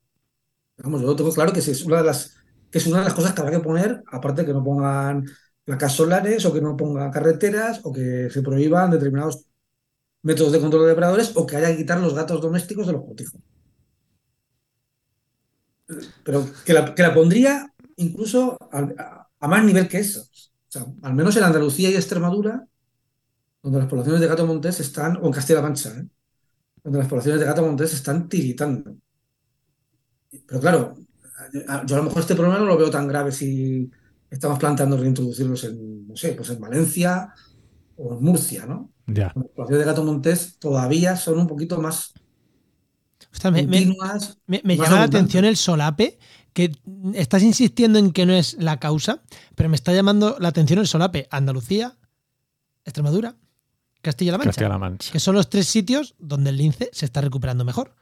Vamos, 0.77 1.01
yo 1.01 1.07
lo 1.07 1.15
tengo 1.15 1.31
claro 1.31 1.53
que 1.53 1.59
es 1.59 1.83
una 1.83 1.97
de 1.97 2.03
las 2.03 2.35
que 2.69 2.79
es 2.79 2.87
una 2.87 2.99
de 2.99 3.05
las 3.05 3.13
cosas 3.13 3.33
que 3.33 3.41
habrá 3.41 3.57
que 3.57 3.63
poner, 3.63 4.03
aparte 4.11 4.45
que 4.45 4.53
no 4.53 4.63
pongan 4.63 5.25
placas 5.63 5.93
solares 5.93 6.45
o 6.45 6.53
que 6.53 6.61
no 6.61 6.75
pongan 6.75 7.11
carreteras 7.11 7.79
o 7.83 7.93
que 7.93 8.29
se 8.29 8.41
prohíban 8.41 8.91
determinados 8.91 9.45
métodos 10.21 10.51
de 10.51 10.59
control 10.59 10.83
de 10.83 10.89
depredadores 10.89 11.31
o 11.35 11.45
que 11.45 11.55
haya 11.55 11.69
que 11.69 11.77
quitar 11.77 11.99
los 11.99 12.13
gatos 12.13 12.41
domésticos 12.41 12.87
de 12.87 12.93
los 12.93 13.05
cotijos. 13.05 13.41
Pero 16.23 16.45
que 16.65 16.73
la, 16.73 17.13
pondría 17.13 17.73
incluso 17.95 18.57
a, 18.71 19.27
a, 19.39 19.47
más 19.47 19.63
nivel 19.63 19.87
que 19.87 19.99
eso. 19.99 20.21
O 20.21 20.71
sea, 20.71 20.85
al 21.01 21.13
menos 21.13 21.35
en 21.37 21.43
Andalucía 21.43 21.89
y 21.89 21.95
Extremadura 21.95 22.67
donde 23.61 23.79
las 23.79 23.87
poblaciones 23.87 24.21
de 24.21 24.27
gato 24.27 24.45
montés 24.45 24.79
están, 24.79 25.17
o 25.17 25.27
en 25.27 25.31
Castilla-La 25.31 25.63
Mancha, 25.63 25.89
¿eh? 25.89 26.07
donde 26.83 26.99
las 26.99 27.07
poblaciones 27.07 27.39
de 27.39 27.45
gato 27.45 27.65
montés 27.65 27.93
están 27.93 28.29
tiritando. 28.29 28.95
Pero 30.45 30.59
claro, 30.59 30.95
yo 31.53 31.95
a 31.95 31.97
lo 31.97 32.03
mejor 32.03 32.21
este 32.21 32.35
problema 32.35 32.59
no 32.59 32.65
lo 32.65 32.77
veo 32.77 32.89
tan 32.89 33.07
grave 33.07 33.31
si 33.31 33.89
estamos 34.29 34.59
planteando 34.59 34.97
reintroducirlos 34.97 35.63
en, 35.65 36.07
no 36.07 36.15
sé, 36.15 36.33
pues 36.33 36.49
en 36.49 36.59
Valencia 36.59 37.33
o 37.95 38.13
en 38.13 38.23
Murcia, 38.23 38.65
¿no? 38.65 38.91
Ya. 39.07 39.31
Las 39.35 39.47
poblaciones 39.47 39.79
de 39.79 39.85
gato 39.85 40.03
montés 40.03 40.57
todavía 40.59 41.15
son 41.15 41.39
un 41.39 41.47
poquito 41.47 41.81
más 41.81 42.13
me, 43.51 44.61
me, 44.63 44.77
llama 44.77 44.97
la 44.97 45.03
atención 45.03 45.45
el 45.45 45.57
solape, 45.57 46.17
que 46.53 46.71
estás 47.13 47.43
insistiendo 47.43 47.99
en 47.99 48.11
que 48.11 48.25
no 48.25 48.33
es 48.33 48.55
la 48.59 48.79
causa, 48.79 49.21
pero 49.55 49.69
me 49.69 49.75
está 49.75 49.93
llamando 49.93 50.37
la 50.39 50.47
atención 50.49 50.79
el 50.79 50.87
solape. 50.87 51.27
Andalucía, 51.29 51.97
Extremadura, 52.83 53.35
Castilla-La 54.01 54.77
Mancha, 54.77 55.11
Que 55.11 55.19
son 55.19 55.35
los 55.35 55.49
tres 55.49 55.67
sitios 55.67 56.15
donde 56.19 56.51
el 56.51 56.57
lince 56.57 56.89
se 56.93 57.05
está 57.05 57.21
recuperando 57.21 57.65
mejor. 57.65 57.93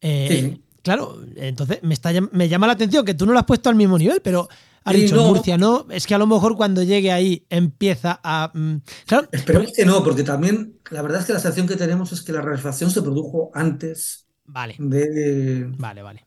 Eh, 0.00 0.58
claro, 0.82 1.18
entonces 1.36 1.80
me, 1.82 1.94
está, 1.94 2.10
me 2.32 2.48
llama 2.48 2.66
la 2.66 2.74
atención 2.74 3.04
que 3.04 3.14
tú 3.14 3.26
no 3.26 3.32
lo 3.32 3.38
has 3.38 3.44
puesto 3.46 3.68
al 3.68 3.76
mismo 3.76 3.98
nivel, 3.98 4.20
pero 4.22 4.48
ha 4.84 4.92
dicho 4.92 5.22
Murcia 5.22 5.58
no. 5.58 5.86
Es 5.90 6.06
que 6.06 6.14
a 6.14 6.18
lo 6.18 6.26
mejor 6.26 6.56
cuando 6.56 6.82
llegue 6.82 7.12
ahí 7.12 7.46
empieza 7.50 8.20
a. 8.22 8.50
Mm, 8.54 8.76
claro, 9.06 9.28
Esperemos 9.32 9.72
que 9.72 9.84
no, 9.84 10.02
porque 10.02 10.22
también 10.22 10.78
la 10.90 11.02
verdad 11.02 11.20
es 11.20 11.26
que 11.26 11.32
la 11.32 11.40
sensación 11.40 11.66
que 11.66 11.76
tenemos 11.76 12.12
es 12.12 12.22
que 12.22 12.32
la 12.32 12.40
refacción 12.40 12.90
se 12.90 13.02
produjo 13.02 13.50
antes 13.54 14.26
vale. 14.46 14.76
de. 14.78 15.66
Vale, 15.76 16.02
vale. 16.02 16.26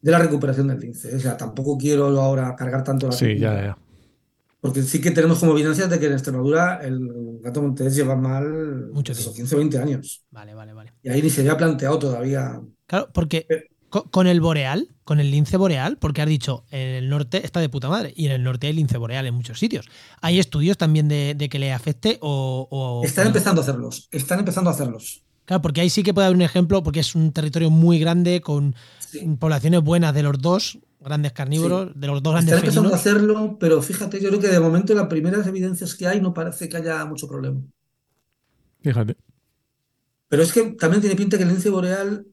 De 0.00 0.10
la 0.10 0.18
recuperación 0.18 0.68
del 0.68 0.80
lince. 0.80 1.14
O 1.14 1.20
sea, 1.20 1.36
tampoco 1.36 1.78
quiero 1.78 2.06
ahora 2.20 2.54
cargar 2.56 2.84
tanto 2.84 3.06
la. 3.06 3.12
Sí, 3.12 3.38
ya, 3.38 3.54
ya. 3.54 3.78
Porque 4.62 4.82
sí 4.84 5.00
que 5.00 5.10
tenemos 5.10 5.40
como 5.40 5.52
evidencias 5.52 5.90
de 5.90 5.98
que 5.98 6.06
en 6.06 6.12
Extremadura 6.12 6.78
el 6.84 7.40
gato 7.42 7.60
montés 7.60 7.96
lleva 7.96 8.14
mal 8.14 8.90
Mucho 8.92 9.10
eso, 9.10 9.22
tiempo. 9.32 9.36
15 9.36 9.54
o 9.56 9.58
20 9.58 9.78
años. 9.78 10.22
Vale, 10.30 10.54
vale, 10.54 10.72
vale. 10.72 10.92
Y 11.02 11.08
ahí 11.10 11.20
ni 11.20 11.30
se 11.30 11.40
había 11.40 11.56
planteado 11.56 11.98
todavía. 11.98 12.60
Claro, 12.86 13.08
porque 13.12 13.44
Eh. 13.50 13.64
co- 13.88 14.04
con 14.10 14.28
el 14.28 14.40
boreal, 14.40 14.88
con 15.02 15.18
el 15.18 15.32
lince 15.32 15.56
boreal, 15.56 15.98
porque 15.98 16.22
has 16.22 16.28
dicho, 16.28 16.64
en 16.70 16.88
el 16.94 17.08
norte 17.10 17.44
está 17.44 17.58
de 17.58 17.68
puta 17.68 17.88
madre, 17.88 18.12
y 18.16 18.26
en 18.26 18.32
el 18.32 18.44
norte 18.44 18.68
hay 18.68 18.72
lince 18.72 18.98
boreal 18.98 19.26
en 19.26 19.34
muchos 19.34 19.58
sitios. 19.58 19.86
¿Hay 20.20 20.38
estudios 20.38 20.78
también 20.78 21.08
de, 21.08 21.34
de 21.36 21.48
que 21.48 21.58
le 21.58 21.72
afecte 21.72 22.18
o...? 22.20 22.68
o- 22.70 23.04
Están 23.04 23.24
o 23.24 23.28
empezando 23.30 23.60
a 23.60 23.64
hacerlos. 23.64 24.08
Están 24.12 24.38
empezando 24.38 24.70
a 24.70 24.74
hacerlos. 24.74 25.24
Claro, 25.44 25.60
porque 25.60 25.80
ahí 25.80 25.90
sí 25.90 26.04
que 26.04 26.14
puede 26.14 26.26
haber 26.28 26.36
un 26.36 26.42
ejemplo, 26.42 26.84
porque 26.84 27.00
es 27.00 27.16
un 27.16 27.32
territorio 27.32 27.68
muy 27.68 27.98
grande, 27.98 28.40
con 28.40 28.76
Sí. 29.00 29.18
poblaciones 29.40 29.82
buenas 29.82 30.14
de 30.14 30.22
los 30.22 30.38
dos 30.40 30.78
grandes 31.02 31.32
carnívoros, 31.32 31.92
de 31.98 32.06
los 32.06 32.22
dos 32.22 32.32
grandes 32.32 32.54
Están 32.54 32.64
empezando 32.68 32.92
a 32.92 32.96
hacerlo, 32.96 33.56
pero 33.58 33.82
fíjate, 33.82 34.20
yo 34.20 34.28
creo 34.28 34.40
que 34.40 34.48
de 34.48 34.60
momento 34.60 34.94
las 34.94 35.06
primeras 35.08 35.46
evidencias 35.46 35.94
que 35.94 36.06
hay 36.06 36.20
no 36.20 36.32
parece 36.34 36.68
que 36.68 36.76
haya 36.76 37.04
mucho 37.04 37.26
problema. 37.28 37.60
Fíjate. 38.82 39.16
Pero 40.28 40.42
es 40.42 40.52
que 40.52 40.62
también 40.72 41.00
tiene 41.00 41.16
pinta 41.16 41.36
que 41.36 41.42
el 41.44 41.50
lince 41.50 41.70
boreal, 41.70 42.26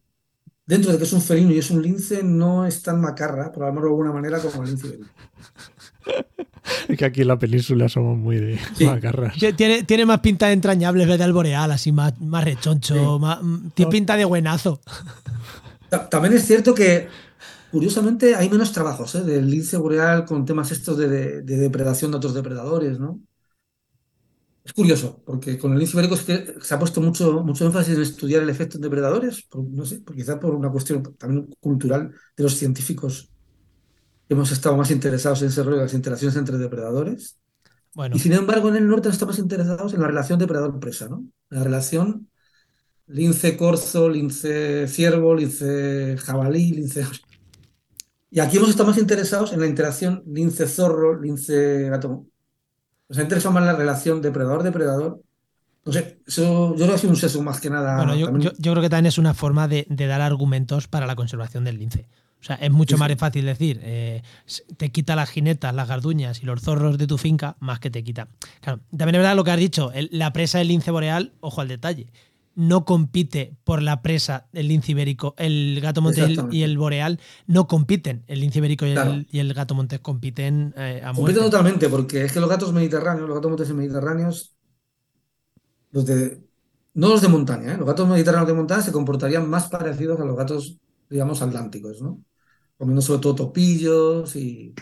dentro 0.65 0.91
de 0.91 0.97
que 0.97 1.03
es 1.03 1.13
un 1.13 1.21
felino 1.21 1.51
y 1.51 1.57
es 1.59 1.69
un 1.71 1.81
lince, 1.81 2.23
no 2.23 2.65
es 2.65 2.81
tan 2.81 3.01
macarra, 3.01 3.51
por 3.51 3.63
llamarlo 3.65 3.89
de 3.89 3.93
alguna 3.93 4.11
manera, 4.13 4.39
como 4.39 4.63
el 4.63 4.69
lince 4.69 4.87
ibérico. 4.87 5.09
Es 6.87 6.97
que 6.97 7.05
aquí 7.05 7.21
en 7.21 7.27
la 7.27 7.39
península 7.39 7.89
somos 7.89 8.17
muy 8.17 8.37
de 8.37 8.59
Sí. 8.75 8.85
macarras. 8.85 9.33
Tiene, 9.55 9.83
tiene 9.83 10.05
más 10.05 10.19
pinta 10.19 10.47
de 10.47 10.53
entrañable 10.53 11.03
en 11.03 11.09
vez 11.09 11.17
del 11.19 11.33
boreal, 11.33 11.71
así 11.71 11.91
más, 11.91 12.19
más 12.21 12.43
rechoncho, 12.43 12.93
Sí. 13.15 13.21
más- 13.21 13.41
mm, 13.41 13.69
tiene 13.73 13.91
pinta 13.91 14.15
de 14.15 14.25
buenazo. 14.25 14.79
Ta- 15.89 16.07
También 16.09 16.33
es 16.35 16.45
cierto 16.45 16.73
que, 16.75 17.07
curiosamente, 17.69 18.35
hay 18.35 18.49
menos 18.49 18.71
trabajos 18.73 19.15
¿eh? 19.15 19.21
del 19.23 19.49
lince 19.49 19.77
boreal 19.77 20.25
con 20.25 20.45
temas 20.45 20.71
estos 20.71 20.97
de, 20.97 21.07
de- 21.09 21.41
de 21.43 21.57
depredación 21.57 22.11
de 22.11 22.17
otros 22.17 22.33
depredadores, 22.33 22.99
¿no? 22.99 23.21
Es 24.63 24.73
curioso, 24.73 25.23
porque 25.25 25.57
con 25.57 25.71
el 25.73 25.79
lince 25.79 25.93
ibérico 25.95 26.15
es 26.15 26.23
que 26.23 26.55
se 26.61 26.73
ha 26.75 26.79
puesto 26.79 27.01
mucho, 27.01 27.43
mucho 27.43 27.65
énfasis 27.65 27.95
en 27.95 28.01
estudiar 28.01 28.43
el 28.43 28.49
efecto 28.49 28.77
en 28.77 28.81
depredadores, 28.83 29.43
por- 29.43 29.63
no 29.67 29.85
sé, 29.85 30.01
por- 30.01 30.15
quizá 30.15 30.39
por 30.39 30.53
una 30.53 30.69
cuestión 30.71 31.01
también 31.17 31.47
cultural 31.59 32.11
de 32.37 32.43
los 32.43 32.55
científicos 32.55 33.31
que 34.27 34.35
hemos 34.35 34.51
estado 34.51 34.77
más 34.77 34.91
interesados 34.91 35.41
en 35.41 35.49
ese 35.49 35.63
rollo 35.63 35.77
de 35.77 35.83
las 35.83 35.93
interacciones 35.93 36.37
entre 36.37 36.57
depredadores. 36.57 37.39
Bueno, 37.93 38.15
Y 38.15 38.19
sin 38.19 38.33
embargo, 38.33 38.69
en 38.69 38.77
el 38.77 38.87
norte 38.87 39.09
estamos 39.09 39.39
interesados 39.39 39.93
en 39.93 40.01
la 40.01 40.07
relación 40.07 40.39
depredador-presa, 40.39 41.09
¿no? 41.09 41.25
La 41.49 41.63
relación 41.63 42.29
lince-corzo, 43.07 44.09
lince-ciervo, 44.09 45.35
lince-jabalí, 45.35 46.71
lince... 46.73 47.05
Y 48.31 48.39
aquí 48.39 48.57
hemos 48.57 48.69
estado 48.69 48.89
más 48.89 48.97
interesados 48.99 49.53
en 49.53 49.59
la 49.59 49.67
interacción 49.67 50.23
lince-zorro, 50.27 51.19
lince-gato. 51.19 52.25
Nos 53.09 53.17
ha 53.17 53.21
interesado 53.23 53.53
más 53.53 53.63
la 53.65 53.73
relación 53.75 54.21
depredador-depredador. 54.21 55.21
No 55.85 55.93
sé, 55.93 56.19
eso 56.27 56.69
yo 56.71 56.75
creo 56.75 56.87
que 56.89 56.93
ha 56.93 56.97
sido 56.99 57.11
un 57.11 57.17
sesgo 57.17 57.41
más 57.41 57.59
que 57.59 57.69
nada. 57.69 57.95
bueno 57.97 58.15
yo, 58.15 58.37
yo- 58.37 58.51
yo 58.57 58.71
creo 58.73 58.81
que 58.83 58.89
también 58.89 59.07
es 59.07 59.17
una 59.17 59.33
forma 59.33 59.67
de, 59.67 59.87
de 59.89 60.05
dar 60.07 60.21
argumentos 60.21 60.87
para 60.87 61.07
la 61.07 61.15
conservación 61.15 61.63
del 61.63 61.79
lince. 61.79 62.07
O 62.39 62.43
sea, 62.43 62.55
es 62.57 62.71
mucho 62.71 62.95
Sí, 62.95 62.99
más 62.99 63.09
sí. 63.09 63.15
fácil 63.17 63.45
decir, 63.45 63.81
eh, 63.83 64.21
te 64.77 64.89
quita 64.91 65.15
las 65.15 65.29
jinetas, 65.29 65.73
las 65.73 65.87
garduñas 65.89 66.41
y 66.41 66.45
los 66.45 66.61
zorros 66.61 66.97
de 66.97 67.07
tu 67.07 67.17
finca, 67.17 67.57
más 67.59 67.79
que 67.79 67.89
te 67.89 68.03
quita. 68.03 68.27
Claro, 68.61 68.79
también 68.91 69.15
es 69.15 69.19
verdad 69.19 69.35
lo 69.35 69.43
que 69.43 69.51
has 69.51 69.57
dicho, 69.59 69.91
el- 69.91 70.07
la 70.11 70.31
presa 70.31 70.59
del 70.59 70.67
lince 70.69 70.91
boreal, 70.91 71.33
ojo 71.41 71.59
al 71.61 71.67
detalle, 71.67 72.07
no 72.59 72.85
compite 72.85 73.57
por 73.63 73.81
la 73.81 74.01
presa 74.01 74.47
del 74.51 74.67
lince 74.69 74.91
ibérico, 74.91 75.35
el 75.37 75.79
gato 75.81 76.01
montés 76.01 76.25
y 76.25 76.33
el- 76.33 76.47
el 76.63 76.77
boreal 76.77 77.19
no 77.47 77.67
compiten, 77.67 78.23
el 78.27 78.41
lince 78.41 78.59
ibérico 78.59 78.85
y 78.85 78.91
el, 78.91 79.27
y 79.31 79.39
el 79.39 79.53
gato 79.53 79.75
montés 79.75 79.99
compiten 80.01 80.73
eh, 80.77 81.01
a 81.03 81.13
Compiten 81.15 81.43
totalmente, 81.43 81.87
porque 81.89 82.23
es 82.25 82.31
que 82.33 82.39
los 82.39 82.49
gatos 82.49 82.73
mediterráneos, 82.73 83.27
los 83.27 83.35
gatos 83.37 83.51
monteses 83.51 83.75
mediterráneos, 83.75 84.55
los 85.91 86.05
de, 86.05 86.43
no 86.93 87.09
los 87.09 87.21
de 87.21 87.27
montaña, 87.27 87.73
¿eh? 87.73 87.77
Los 87.77 87.87
gatos 87.87 88.07
mediterráneos 88.07 88.47
de 88.47 88.53
montaña 88.53 88.81
se 88.81 88.91
comportarían 88.91 89.49
más 89.49 89.69
parecidos 89.69 90.19
a 90.19 90.25
los 90.25 90.35
gatos, 90.37 90.79
digamos, 91.09 91.41
atlánticos, 91.41 92.01
¿no? 92.01 92.23
Comiendo 92.77 93.01
sobre 93.01 93.21
todo 93.21 93.35
topillos 93.35 94.35
y 94.35 94.73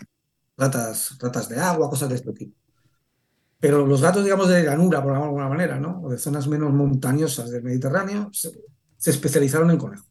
ratas, 0.56 1.18
ratas 1.20 1.48
de 1.48 1.60
agua, 1.60 1.90
cosas 1.90 2.08
de 2.10 2.16
este 2.16 2.32
tipo. 2.32 2.56
Pero 3.60 3.84
los 3.86 4.00
gatos, 4.00 4.22
digamos, 4.22 4.48
de 4.48 4.62
llanura, 4.62 5.02
por 5.02 5.14
alguna 5.14 5.48
manera, 5.48 5.80
¿no? 5.80 6.00
O 6.02 6.10
de 6.10 6.18
zonas 6.18 6.46
menos 6.46 6.72
montañosas 6.72 7.50
del 7.50 7.64
Mediterráneo, 7.64 8.30
se, 8.32 8.52
especializaron 9.10 9.70
en 9.70 9.78
conejo. 9.78 10.06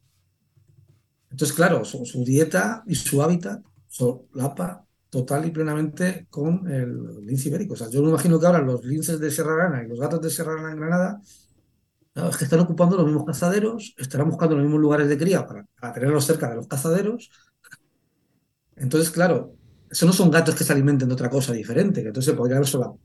Entonces, 1.31 1.55
claro, 1.55 1.85
su, 1.85 2.03
dieta 2.25 2.83
y 2.87 2.95
su 2.95 3.21
hábitat 3.21 3.61
solapa 3.87 4.85
total 5.09 5.45
y 5.45 5.51
plenamente 5.51 6.27
con 6.29 6.69
el 6.69 7.25
lince 7.25 7.47
ibérico. 7.47 7.73
O 7.73 7.77
sea, 7.77 7.89
yo 7.89 8.01
me 8.01 8.09
imagino 8.09 8.39
que 8.39 8.45
ahora 8.47 8.61
los 8.61 8.83
linces 8.83 9.19
de 9.19 9.31
Sierra 9.31 9.55
Granada 9.55 9.83
y 9.83 9.87
los 9.87 9.99
gatos 9.99 10.21
de 10.21 10.29
Sierra 10.29 10.53
Granada 10.53 10.73
en 10.73 10.79
Granada, 10.79 11.21
es 12.29 12.37
que 12.37 12.45
están 12.45 12.59
ocupando 12.59 12.97
los 12.97 13.05
mismos 13.05 13.25
cazaderos, 13.25 13.93
estarán 13.97 14.29
buscando 14.29 14.55
los 14.55 14.63
mismos 14.63 14.81
lugares 14.81 15.07
de 15.07 15.17
cría 15.17 15.45
para, 15.45 15.65
para 15.79 15.93
tenerlos 15.93 16.25
cerca 16.25 16.49
de 16.49 16.55
los 16.55 16.67
cazaderos. 16.67 17.29
Entonces, 18.75 19.09
claro, 19.11 19.55
eso 19.89 20.05
no 20.05 20.11
son 20.11 20.31
gatos 20.31 20.55
que 20.55 20.63
se 20.63 20.73
alimenten 20.73 21.07
de 21.07 21.13
otra 21.13 21.29
cosa 21.29 21.53
diferente, 21.53 22.01
que 22.01 22.07
entonces 22.07 22.31
se 22.31 22.37
podría 22.37 22.57
haber 22.57 22.67
solo, 22.67 22.99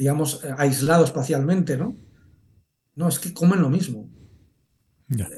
digamos, 0.00 0.42
eh, 0.44 0.54
aislado 0.56 1.04
espacialmente, 1.04 1.76
¿no? 1.76 1.94
No, 2.94 3.06
es 3.06 3.18
que 3.18 3.34
comen 3.34 3.60
lo 3.60 3.68
mismo. 3.68 4.08
Ya. 5.08 5.28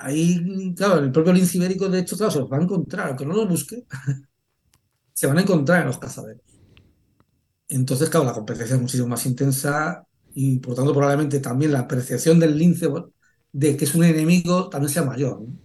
Ahí, 0.00 0.74
claro, 0.76 0.98
el 0.98 1.10
propio 1.10 1.32
lince 1.32 1.56
ibérico, 1.56 1.88
de 1.88 2.00
hecho, 2.00 2.14
claro, 2.14 2.30
se 2.30 2.40
los 2.40 2.52
va 2.52 2.58
a 2.58 2.62
encontrar, 2.62 3.08
aunque 3.08 3.24
no 3.24 3.34
los 3.34 3.48
busque, 3.48 3.86
se 5.14 5.26
van 5.26 5.38
a 5.38 5.40
encontrar 5.40 5.80
en 5.80 5.86
los 5.86 5.96
cazaderos. 5.96 6.42
Entonces, 7.68 8.10
claro, 8.10 8.26
la 8.26 8.34
competencia 8.34 8.76
es 8.76 8.82
muchísimo 8.82 9.08
más 9.08 9.24
intensa 9.24 10.06
y, 10.34 10.58
por 10.58 10.74
tanto, 10.74 10.92
probablemente 10.92 11.40
también 11.40 11.72
la 11.72 11.80
apreciación 11.80 12.38
del 12.38 12.58
lince 12.58 12.86
bueno, 12.86 13.12
de 13.50 13.78
que 13.78 13.86
es 13.86 13.94
un 13.94 14.04
enemigo 14.04 14.68
también 14.68 14.92
sea 14.92 15.04
mayor. 15.04 15.40
¿no? 15.40 15.56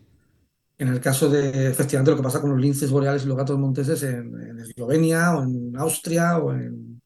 En 0.77 0.87
el 0.87 1.01
caso 1.01 1.29
de, 1.29 1.67
efectivamente, 1.67 2.11
lo 2.11 2.17
que 2.17 2.23
pasa 2.23 2.39
con 2.39 2.51
los 2.51 2.61
linces 2.61 2.89
boreales 2.91 3.25
y 3.25 3.27
los 3.27 3.35
gatos 3.35 3.59
monteses 3.59 4.03
en, 4.03 4.39
en 4.39 4.59
Eslovenia 4.59 5.35
o 5.35 5.43
en 5.43 5.75
Austria 5.75 6.37
o 6.37 6.53
en, 6.53 7.01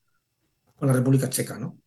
en 0.81 0.87
la 0.87 0.93
República 0.93 1.29
Checa, 1.29 1.57
¿no? 1.59 1.79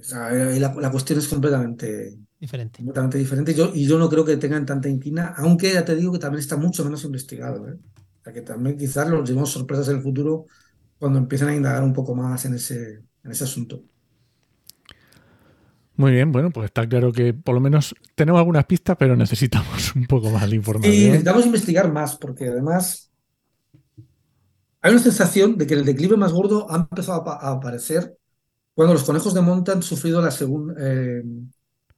O 0.00 0.02
sea, 0.02 0.30
la, 0.32 0.74
la 0.74 0.90
cuestión 0.90 1.18
es 1.18 1.28
completamente, 1.28 2.18
Diferente. 2.40 2.84
completamente 2.84 3.18
diferente. 3.18 3.54
Yo, 3.54 3.72
y 3.74 3.86
yo 3.86 3.98
no 3.98 4.08
creo 4.08 4.24
que 4.24 4.36
tengan 4.36 4.66
tanta 4.66 4.88
inquina, 4.88 5.34
aunque 5.38 5.72
ya 5.74 5.84
te 5.84 5.96
digo 5.96 6.12
que 6.12 6.18
también 6.18 6.40
está 6.40 6.56
mucho 6.56 6.84
menos 6.84 7.04
investigado. 7.04 7.68
¿eh? 7.68 7.74
O 7.74 8.24
sea, 8.24 8.32
que 8.32 8.42
también 8.42 8.76
quizás 8.78 9.08
nos 9.10 9.28
llevemos 9.28 9.50
sorpresas 9.52 9.88
en 9.88 9.96
el 9.98 10.02
futuro 10.02 10.46
cuando 10.98 11.18
empiecen 11.18 11.48
a 11.48 11.56
indagar 11.56 11.82
un 11.82 11.92
poco 11.94 12.14
más 12.14 12.44
en 12.46 12.54
ese, 12.54 13.04
en 13.24 13.30
ese 13.32 13.44
asunto. 13.44 13.84
Muy 15.96 16.12
bien, 16.12 16.32
bueno, 16.32 16.50
pues 16.50 16.66
está 16.66 16.88
claro 16.88 17.12
que 17.12 17.34
por 17.34 17.54
lo 17.54 17.60
menos 17.60 17.94
tenemos 18.14 18.38
algunas 18.38 18.64
pistas, 18.64 18.96
pero 18.98 19.16
necesitamos 19.16 19.94
un 19.96 20.06
poco 20.06 20.30
más 20.30 20.48
de 20.48 20.56
Y 20.80 21.06
información. 21.06 21.08
necesitamos 21.08 21.46
investigar 21.46 21.92
más, 21.92 22.16
porque 22.16 22.48
además 22.48 23.09
hay 24.82 24.92
una 24.92 25.00
sensación 25.02 25.56
de 25.58 25.66
que 25.66 25.74
el 25.74 25.84
declive 25.84 26.16
más 26.16 26.32
gordo 26.32 26.70
ha 26.70 26.76
empezado 26.76 27.20
a, 27.20 27.24
pa- 27.24 27.36
a 27.36 27.52
aparecer 27.52 28.16
cuando 28.74 28.94
los 28.94 29.04
conejos 29.04 29.34
de 29.34 29.42
monta 29.42 29.72
han 29.72 29.82
sufrido 29.82 30.22
eh, 30.78 31.22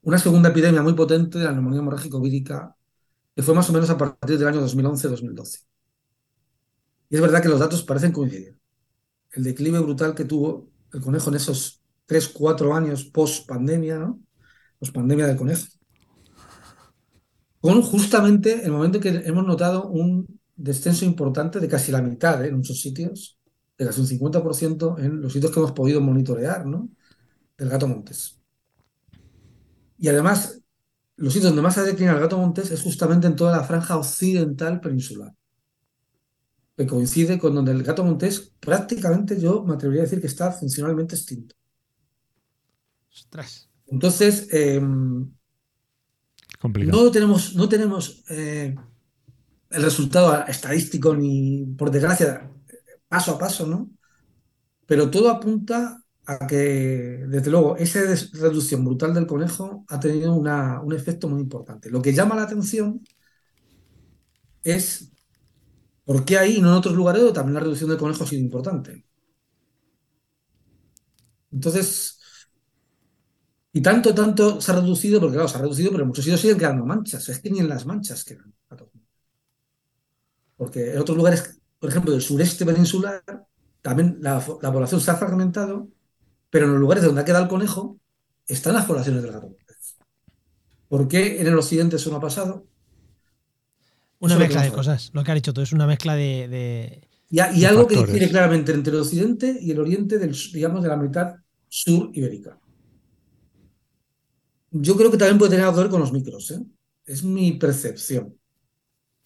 una 0.03 0.19
segunda 0.19 0.51
epidemia 0.51 0.83
muy 0.83 0.95
potente 0.95 1.39
de 1.39 1.45
la 1.45 1.53
neumonía 1.53 1.81
hemorrágica 1.81 2.19
vírica, 2.21 2.77
que 3.37 3.43
fue 3.43 3.55
más 3.55 3.69
o 3.71 3.73
menos 3.73 3.91
a 3.91 3.99
partir 3.99 4.39
del 4.39 4.49
año 4.49 4.61
2011-2012. 4.61 5.61
Y 7.11 7.17
es 7.17 7.21
verdad 7.23 7.43
que 7.43 7.49
los 7.49 7.61
datos 7.61 7.83
parecen 7.85 8.13
coincidir. 8.13 8.59
El 9.33 9.45
declive 9.45 9.81
brutal 9.81 10.15
que 10.15 10.25
tuvo 10.27 10.71
el 10.93 11.01
conejo 11.01 11.31
en 11.31 11.37
esos 11.37 11.83
3-4 12.07 12.75
años 12.75 13.05
post 13.05 13.47
pandemia. 13.49 14.15
Post 14.79 14.95
pandemia 14.95 15.27
del 15.27 15.37
conejo. 15.37 15.67
Con 17.61 17.81
justamente 17.83 18.65
el 18.65 18.73
momento 18.73 19.01
que 19.01 19.09
hemos 19.25 19.47
notado 19.47 19.89
un 19.89 20.41
descenso 20.63 21.05
importante 21.05 21.61
de 21.61 21.69
casi 21.69 21.91
la 21.93 22.03
mitad 22.03 22.45
¿eh? 22.45 22.49
en 22.49 22.57
muchos 22.57 22.81
sitios, 22.81 23.39
de 23.77 23.87
casi 23.87 24.01
un 24.01 24.07
50% 24.07 24.99
en 24.99 25.21
los 25.21 25.33
sitios 25.33 25.53
que 25.53 25.59
hemos 25.59 25.73
podido 25.73 26.01
monitorear, 26.01 26.67
¿no? 26.67 26.89
Del 27.57 27.69
gato 27.69 27.89
montés. 27.89 28.39
Y 29.99 30.09
además, 30.09 30.61
los 31.17 31.33
sitios 31.33 31.51
donde 31.51 31.63
más 31.63 31.75
se 31.75 31.83
declina 31.83 32.13
el 32.13 32.21
gato 32.21 32.39
montés 32.39 32.71
es 32.71 32.83
justamente 32.83 33.27
en 33.27 33.37
toda 33.37 33.57
la 33.57 33.65
franja 33.65 33.97
occidental 33.97 34.81
peninsular, 34.81 35.35
que 36.77 36.87
coincide 36.87 37.39
con 37.39 37.55
donde 37.55 37.73
el 37.73 37.83
gato 37.83 38.05
montés 38.05 38.53
prácticamente 38.61 39.41
yo 39.41 39.65
me 39.65 39.75
atrevería 39.75 40.03
a 40.03 40.05
decir 40.05 40.21
que 40.21 40.27
está 40.27 40.53
funcionalmente 40.53 41.17
extinto. 41.17 41.57
Ostras. 43.11 43.69
Entonces, 43.87 44.49
eh, 44.53 44.81
Complicado. 46.63 47.03
No 47.03 47.11
tenemos, 47.11 47.57
no 47.57 47.69
tenemos 47.69 48.23
eh, 48.29 48.77
el 49.73 49.83
resultado 49.83 50.45
estadístico 50.47 51.15
ni, 51.17 51.65
por 51.79 51.91
desgracia, 51.91 52.51
paso 53.09 53.33
a 53.35 53.39
paso, 53.39 53.67
¿no? 53.67 53.91
Pero 54.87 55.11
todo 55.11 55.31
apunta 55.31 56.03
a 56.27 56.47
que, 56.47 57.25
desde 57.29 57.51
luego, 57.51 57.77
esa 57.77 58.01
reducción 58.35 58.85
brutal 58.85 59.15
del 59.15 59.27
conejo 59.27 59.85
ha 59.89 60.01
tenido 60.01 60.35
una- 60.35 60.81
un 60.83 60.93
efecto 60.95 61.29
muy 61.29 61.41
importante. 61.43 61.91
Lo 61.91 62.03
que 62.03 62.13
llama 62.15 62.37
la 62.37 62.45
atención 62.45 63.03
es 64.65 65.13
por 66.05 66.25
qué 66.27 66.39
ahí 66.39 66.61
no 66.61 66.69
en 66.71 66.75
otros 66.75 66.95
lugares 66.97 67.33
también 67.35 67.55
la 67.55 67.61
reducción 67.61 67.91
del 67.91 67.99
conejo 67.99 68.25
ha 68.25 68.29
sido 68.29 68.43
importante. 68.43 69.05
Entonces, 71.53 72.19
y 73.73 73.81
tanto, 73.83 74.15
tanto 74.15 74.61
se 74.61 74.73
ha 74.73 74.75
reducido, 74.77 75.21
porque 75.21 75.35
claro, 75.35 75.49
se 75.49 75.57
ha 75.59 75.61
reducido, 75.63 75.91
pero 75.93 76.07
muchos 76.07 76.25
sitios 76.25 76.41
siguen 76.41 76.59
quedando 76.59 76.85
manchas. 76.87 77.29
Es 77.29 77.41
que 77.41 77.51
ni 77.51 77.61
en 77.61 77.69
las 77.69 77.87
manchas 77.87 78.25
quedan 78.25 78.53
gatos. 78.69 78.89
Porque 80.63 80.93
en 80.93 80.99
otros 81.01 81.17
lugares, 81.17 81.59
por 81.81 81.91
ejemplo, 81.91 82.13
del 82.13 82.23
sureste 82.23 82.65
peninsular, 82.65 83.25
también 83.81 84.19
la, 84.21 84.35
la 84.63 84.73
población 84.73 85.01
se 85.01 85.11
ha 85.11 85.17
fragmentado, 85.17 85.89
pero 86.51 86.67
en 86.67 86.71
los 86.73 86.81
lugares 86.81 87.03
donde 87.03 87.21
ha 87.21 87.25
quedado 87.25 87.43
el 87.43 87.51
conejo, 87.51 87.99
están 88.47 88.75
las 88.75 88.85
poblaciones 88.85 89.23
del 89.25 89.33
gato 89.33 89.49
montés. 89.49 89.97
¿Por 90.89 91.09
qué 91.09 91.41
en 91.41 91.49
el 91.49 91.59
occidente 91.59 91.97
eso 91.97 92.11
no 92.11 92.19
ha 92.19 92.21
pasado? 92.21 92.65
Una 94.21 94.35
Eso 94.35 94.39
que 94.39 94.45
mezcla 94.47 94.63
de 94.63 94.71
cosas. 94.71 95.11
Lo 95.15 95.25
que 95.25 95.33
has 95.33 95.35
dicho 95.35 95.53
tú 95.53 95.63
es 95.63 95.73
una 95.73 95.89
mezcla 95.89 96.15
de. 96.15 96.47
de- 96.47 97.09
Y, 97.31 97.41
a- 97.41 97.53
y 97.53 97.61
de 97.63 97.67
algo 97.67 97.89
que 97.89 97.97
factores. 97.97 98.13
distingue 98.15 98.31
claramente 98.31 98.73
entre 98.73 98.93
el 98.93 99.01
occidente 99.01 99.59
y 99.61 99.73
el 99.73 99.81
oriente, 99.81 100.19
del, 100.19 100.33
digamos, 100.53 100.81
de 100.85 100.89
la 100.89 100.97
mitad 100.97 101.35
sur 101.69 102.11
ibérica. 102.13 102.57
Yo 104.71 104.97
creo 104.97 105.11
que 105.11 105.19
también 105.19 105.39
puede 105.39 105.51
tener 105.51 105.65
algo 105.65 105.77
que 105.77 105.83
ver 105.83 105.91
con 105.91 106.01
los 106.01 106.13
micros, 106.13 106.51
¿eh? 106.53 106.61
Es 107.05 107.25
mi 107.25 107.53
percepción. 107.53 108.39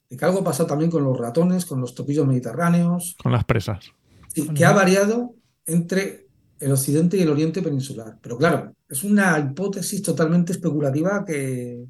De 0.09 0.17
que 0.17 0.25
algo 0.25 0.41
ha 0.41 0.45
pasado 0.45 0.69
también 0.69 0.91
con 0.91 1.03
los 1.05 1.17
ratones, 1.19 1.67
con 1.67 1.81
los 1.81 1.95
topillos 1.95 2.27
mediterráneos, 2.27 3.17
Con 3.23 3.33
las 3.33 3.45
presas. 3.45 3.87
y 4.35 4.49
que 4.55 4.65
ha 4.65 4.73
variado 4.73 5.35
entre 5.67 6.29
el 6.61 6.73
occidente 6.73 7.17
y 7.17 7.23
el 7.23 7.29
oriente 7.31 7.61
peninsular. 7.63 8.19
Pero 8.23 8.39
claro, 8.39 8.73
es 8.89 9.03
una 9.05 9.39
hipótesis 9.39 10.01
totalmente 10.03 10.53
especulativa 10.53 11.25
que, 11.25 11.85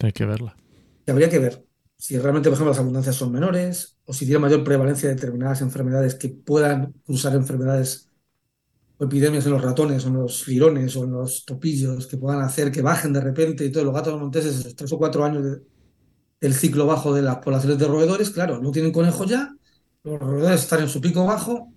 Hay 0.00 0.12
que 0.12 0.24
verla. 0.26 0.56
que 1.04 1.10
habría 1.12 1.28
que 1.30 1.38
ver. 1.38 1.64
Si 1.96 2.16
realmente, 2.18 2.48
por 2.48 2.54
ejemplo, 2.54 2.70
las 2.70 2.78
abundancias 2.78 3.16
son 3.16 3.32
menores, 3.32 3.96
o 4.04 4.12
si 4.12 4.24
tiene 4.24 4.38
mayor 4.38 4.62
prevalencia 4.62 5.08
de 5.08 5.16
determinadas 5.16 5.62
enfermedades 5.62 6.14
que 6.14 6.28
puedan 6.28 6.92
cruzar 7.04 7.34
enfermedades 7.34 8.08
o 8.98 9.04
epidemias 9.04 9.46
en 9.46 9.52
los 9.52 9.62
ratones, 9.62 10.04
o 10.04 10.08
en 10.08 10.14
los 10.14 10.46
lirones, 10.48 10.94
o 10.96 11.04
en 11.04 11.12
los 11.12 11.44
topillos, 11.44 12.06
que 12.06 12.16
puedan 12.18 12.40
hacer 12.42 12.70
que 12.70 12.82
bajen 12.82 13.12
de 13.12 13.20
repente 13.20 13.64
y 13.64 13.70
todos 13.72 13.86
los 13.86 13.94
gatos 13.94 14.20
monteses, 14.20 14.58
esos 14.60 14.76
tres 14.76 14.92
o 14.92 14.98
cuatro 14.98 15.24
años 15.24 15.42
de- 15.44 15.60
del 16.40 16.54
ciclo 16.54 16.86
bajo 16.86 17.14
de 17.14 17.22
las 17.22 17.38
poblaciones 17.38 17.78
de 17.78 17.86
roedores, 17.88 18.30
claro, 18.30 18.60
no 18.60 18.70
tienen 18.72 18.92
conejos 18.92 19.28
ya, 19.28 19.54
los 20.04 20.18
roedores 20.20 20.62
están 20.62 20.80
en 20.82 20.88
su 20.88 21.00
pico 21.00 21.24
bajo, 21.26 21.72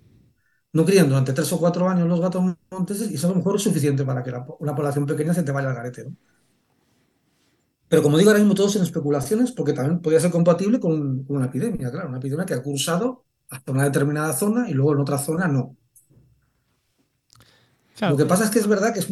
no 0.73 0.85
crían 0.85 1.09
durante 1.09 1.33
tres 1.33 1.51
o 1.53 1.59
cuatro 1.59 1.89
años 1.89 2.07
los 2.07 2.21
gatos 2.21 2.43
monteses, 2.71 3.11
y 3.11 3.15
eso 3.15 3.27
a 3.27 3.31
lo 3.31 3.37
mejor 3.37 3.57
es 3.57 3.63
suficiente 3.63 4.05
para 4.05 4.23
que 4.23 4.31
la 4.31 4.45
una 4.59 4.75
población 4.75 5.05
pequeña 5.05 5.33
se 5.33 5.43
te 5.43 5.51
vaya 5.53 5.69
al 5.69 5.75
garete, 5.75 6.05
¿no? 6.05 6.15
Pero 7.89 8.01
como 8.03 8.17
digo, 8.17 8.29
ahora 8.29 8.39
mismo 8.39 8.55
todos 8.55 8.75
en 8.77 8.83
especulaciones, 8.83 9.51
porque 9.51 9.73
también 9.73 10.01
podría 10.01 10.19
ser 10.21 10.31
compatible 10.31 10.79
con, 10.79 11.23
con 11.25 11.35
una 11.37 11.47
epidemia, 11.47 11.91
claro, 11.91 12.07
una 12.09 12.17
epidemia 12.17 12.45
que 12.45 12.53
ha 12.53 12.63
cursado 12.63 13.25
hasta 13.49 13.71
una 13.71 13.83
determinada 13.83 14.33
zona 14.33 14.69
y 14.69 14.73
luego 14.73 14.93
en 14.93 14.99
otra 15.01 15.17
zona 15.17 15.47
no. 15.47 15.77
Claro, 17.95 18.13
Lo 18.13 18.17
que 18.17 18.25
pasa 18.25 18.45
es 18.45 18.49
que 18.51 18.59
es 18.59 18.67
verdad 18.67 18.93
que 18.93 18.99
es, 18.99 19.07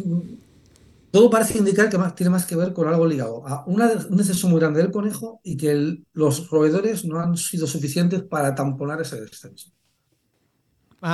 todo 1.10 1.28
parece 1.30 1.58
indicar 1.58 1.88
que 1.88 1.98
más, 1.98 2.14
tiene 2.14 2.30
más 2.30 2.46
que 2.46 2.54
ver 2.56 2.72
con 2.72 2.86
algo 2.88 3.06
ligado 3.06 3.46
a 3.46 3.64
una- 3.66 3.90
un 4.08 4.18
exceso 4.20 4.48
muy 4.48 4.60
grande 4.60 4.80
del 4.82 4.90
conejo 4.92 5.40
y 5.42 5.56
que 5.56 5.70
el- 5.72 6.04
los 6.12 6.48
roedores 6.50 7.04
no 7.04 7.18
han 7.20 7.36
sido 7.36 7.66
suficientes 7.66 8.22
para 8.22 8.54
tamponar 8.54 9.00
ese 9.00 9.20
descenso. 9.20 9.70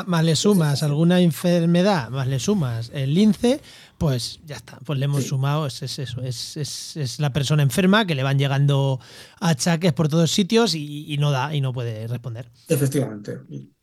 más 0.08 0.24
le 0.24 0.34
sumas 0.34 0.82
alguna 0.82 1.20
enfermedad, 1.20 2.10
más 2.10 2.26
le 2.26 2.40
sumas 2.40 2.90
el 2.92 3.14
lince, 3.14 3.60
pues 3.98 4.40
ya 4.44 4.56
está. 4.56 4.80
Pues 4.84 4.98
le 4.98 5.04
hemos 5.04 5.22
Sí. 5.22 5.28
sumado, 5.28 5.64
es, 5.68 5.80
es 5.80 6.00
eso, 6.00 6.20
es, 6.22 6.56
es- 6.56 6.96
es 6.96 7.20
la 7.20 7.32
persona 7.32 7.62
enferma 7.62 8.04
que 8.04 8.16
le 8.16 8.24
van 8.24 8.36
llegando 8.36 8.98
achaques 9.40 9.92
por 9.92 10.08
todos 10.08 10.28
sitios 10.32 10.74
y, 10.74 11.12
y 11.12 11.18
no 11.18 11.30
da 11.30 11.54
y 11.54 11.60
no 11.60 11.72
puede 11.72 12.08
responder. 12.08 12.50
Efectivamente. 12.66 13.38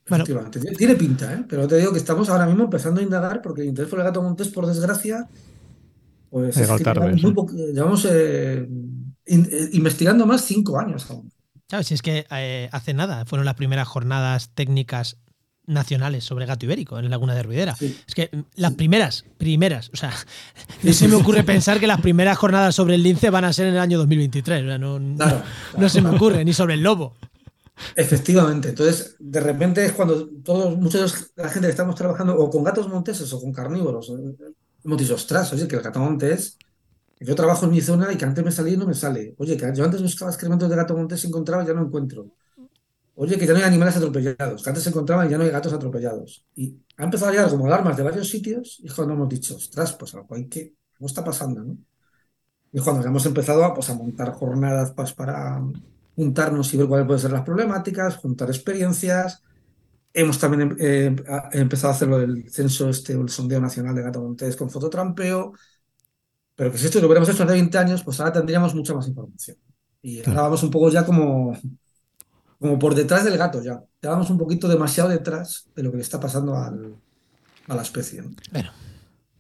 Bueno. 0.09 0.26
Efectivamente. 0.26 0.59
Tiene 0.76 0.95
pinta, 0.95 1.34
¿eh? 1.36 1.45
Pero 1.47 1.70
te 1.70 1.78
digo 1.78 1.93
que 1.93 1.99
estamos 1.99 2.28
ahora 2.28 2.47
mismo 2.47 2.66
empezando 2.66 2.99
a 2.99 3.03
indagar 3.03 3.41
porque 3.41 3.61
el 3.61 3.70
interés 3.70 3.89
por 3.89 3.99
el 3.99 4.03
gato 4.05 4.22
montés, 4.22 4.49
por 4.49 4.66
desgracia, 4.68 5.30
pues 6.34 6.58
es 6.58 6.68
que 6.70 6.84
tarde, 6.84 7.00
llevamos, 7.02 7.20
sí. 7.22 7.26
muy 7.28 7.34
poco- 7.36 7.54
llevamos, 7.56 8.08
eh, 8.10 8.68
in- 9.28 9.50
eh, 9.52 9.70
investigando 9.74 10.26
más 10.26 10.42
cinco 10.44 10.80
años 10.80 11.10
aún. 11.10 11.32
Claro, 11.68 11.84
si 11.84 11.94
es 11.94 12.02
que 12.02 12.26
eh, 12.32 12.70
hace 12.72 12.94
nada 12.94 13.26
fueron 13.26 13.46
las 13.46 13.56
primeras 13.56 13.88
jornadas 13.88 14.50
técnicas 14.54 15.18
nacionales 15.66 16.26
sobre 16.26 16.46
gato 16.46 16.66
ibérico 16.66 17.00
en 17.00 17.10
Laguna 17.10 17.34
de 17.36 17.44
Ruidera. 17.44 17.74
Sí. 17.76 17.98
Es 18.06 18.14
que 18.16 18.30
las 18.56 18.74
primeras, 18.74 19.24
primeras, 19.38 19.90
o 19.94 19.96
sea, 19.96 20.12
no 20.84 20.92
se 20.92 21.08
me 21.08 21.16
ocurre 21.16 21.44
pensar 21.44 21.80
que 21.80 21.88
las 21.88 22.02
primeras 22.02 22.38
jornadas 22.38 22.76
sobre 22.76 22.96
el 22.96 23.04
lince 23.04 23.30
van 23.30 23.46
a 23.46 23.54
ser 23.54 23.68
en 23.68 23.76
el 23.76 23.80
año 23.80 23.98
2023. 24.00 24.64
o 24.64 24.66
sea, 24.66 24.78
no, 24.78 25.00
no- 25.00 25.16
Claro, 25.16 25.42
no 25.78 25.88
se 25.88 26.02
me 26.02 26.10
ocurre, 26.10 26.44
ni 26.44 26.52
sobre 26.52 26.74
el 26.74 26.82
lobo. 26.84 27.16
Efectivamente, 27.96 28.70
entonces 28.70 29.16
de 29.20 29.40
repente 29.40 29.84
es 29.86 29.94
cuando 29.94 30.28
todos, 30.44 30.78
muchos 30.78 31.32
de 31.36 31.44
la 31.44 31.50
gente 31.50 31.68
que 31.68 31.72
estamos 31.72 31.96
trabajando 31.96 32.36
o 32.38 32.50
con 32.50 32.64
gatos 32.64 32.88
monteses 32.88 33.32
o 33.34 33.40
con 33.42 33.52
carnívoros, 33.52 34.12
hemos 34.84 34.98
dicho, 34.98 35.16
ostras, 35.16 35.52
oye, 35.54 35.68
que 35.68 35.76
el 35.76 35.82
gato 35.82 36.00
montés, 36.00 36.58
yo 37.20 37.36
trabajo 37.36 37.66
en 37.66 37.72
mi 37.72 37.82
zona 37.82 38.12
y 38.12 38.18
que 38.18 38.26
antes 38.26 38.44
me 38.44 38.52
salía 38.52 38.74
y 38.74 38.78
no 38.78 38.86
me 38.86 38.94
sale. 38.94 39.36
Oye, 39.38 39.56
que 39.56 39.72
yo 39.74 39.86
antes 39.86 40.02
buscaba 40.02 40.32
excrementos 40.32 40.70
de 40.70 40.76
gato 40.76 40.96
montés 40.96 41.24
y 41.24 41.28
encontraba 41.28 41.64
y 41.64 41.68
ya 41.68 41.74
no 41.74 41.84
encuentro. 41.84 42.28
Oye, 43.16 43.38
que 43.38 43.46
ya 43.46 43.54
no 43.54 43.60
hay 43.60 43.66
animales 43.66 43.96
atropellados, 43.96 44.64
que 44.64 44.70
antes 44.70 44.84
se 44.84 44.90
encontraban 44.90 45.28
y 45.28 45.30
ya 45.30 45.38
no 45.38 45.44
hay 45.44 45.52
gatos 45.52 45.72
atropellados. 45.72 46.46
Y 46.56 46.76
ha 46.98 47.04
empezado 47.04 47.30
a 47.30 47.34
llegar 47.34 47.50
como 47.50 47.68
alarmas 47.68 47.96
de 47.96 48.04
varios 48.04 48.28
sitios 48.28 48.80
y 48.82 48.88
es 48.88 48.94
cuando 48.94 49.14
hemos 49.14 49.30
dicho, 49.30 49.56
ostras, 49.56 49.94
pues 49.94 50.16
algo 50.16 50.36
hay 50.36 50.48
que, 50.48 50.74
algo 50.96 51.08
está 51.08 51.24
pasando, 51.24 51.64
¿no? 51.64 51.78
Y 52.72 52.80
es 52.80 52.84
cuando 52.84 53.06
hemos 53.06 53.26
empezado 53.26 53.64
a, 53.64 53.74
pues, 53.74 53.90
a 53.92 53.94
montar 53.94 54.34
jornadas 54.34 54.94
pues, 54.96 55.14
para 55.14 55.62
juntarnos 56.16 56.74
y 56.74 56.78
ver 56.78 56.88
cuáles 56.88 57.06
pueden 57.06 57.22
ser 57.22 57.32
las 57.32 57.44
problemáticas, 57.44 58.18
juntar 58.18 58.50
experiencias. 58.50 59.44
Hemos 60.14 60.38
también 60.38 60.61
em- 60.61 60.78
eh, 60.80 61.16
a- 61.28 61.49
empezado 61.53 61.91
a 61.91 61.95
hacerlo 61.95 62.20
del 62.20 62.49
censo, 62.51 62.89
este, 62.89 63.16
o 63.16 63.22
el 63.22 63.30
sondeo 63.30 63.59
nacional 63.59 63.95
de 63.95 64.03
gato 64.03 64.22
montés 64.22 64.55
con 64.55 64.70
fototrampeo. 64.70 65.53
Pero 66.55 66.72
que 66.72 66.78
si 66.78 66.86
esto 66.86 66.99
lo 66.99 67.07
hubiéramos 67.07 67.30
hecho 67.30 67.43
hace 67.43 67.53
20 67.53 67.78
años, 67.80 68.03
pues 68.03 68.20
ahora 68.20 68.32
tendríamos 68.34 68.76
mucha 68.76 68.93
más 68.93 69.07
información. 69.07 69.57
Y 70.03 70.20
ahora 70.28 70.43
vamos 70.43 70.61
un 70.61 70.70
poco 70.70 70.89
ya 70.91 71.03
como, 71.03 71.57
como 72.59 72.78
por 72.78 72.93
detrás 72.93 73.26
del 73.26 73.38
gato 73.38 73.61
ya. 73.64 73.82
Ya 74.01 74.09
vamos 74.11 74.30
un 74.30 74.38
poquito 74.38 74.68
demasiado 74.68 75.09
detrás 75.09 75.68
de 75.76 75.82
lo 75.84 75.89
que 75.91 75.97
le 75.97 76.03
está 76.03 76.20
pasando 76.20 76.55
al- 76.55 76.95
a 77.68 77.76
la 77.76 77.82
especie. 77.82 78.22
¿no? 78.22 78.32
Bueno, 78.51 78.70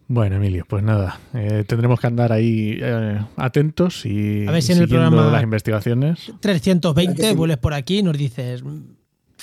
Bueno, 0.07 0.35
Emilio, 0.35 0.65
pues 0.67 0.83
nada, 0.83 1.19
eh, 1.33 1.63
tendremos 1.67 1.99
que 1.99 2.07
andar 2.07 2.31
ahí 2.33 2.77
eh, 2.81 3.19
atentos 3.37 4.05
y 4.05 4.45
A 4.47 4.51
ver 4.51 4.61
si 4.61 4.73
en 4.73 4.79
el 4.81 4.87
programa- 4.89 5.31
las 5.31 5.43
investigaciones. 5.43 6.31
320, 6.41 7.11
¿A 7.13 7.15
que 7.15 7.29
sí? 7.31 7.35
vuelves 7.35 7.57
por 7.57 7.73
aquí 7.73 7.99
y 7.99 8.03
nos 8.03 8.17
dices, 8.17 8.63
"Mm, 8.63 8.81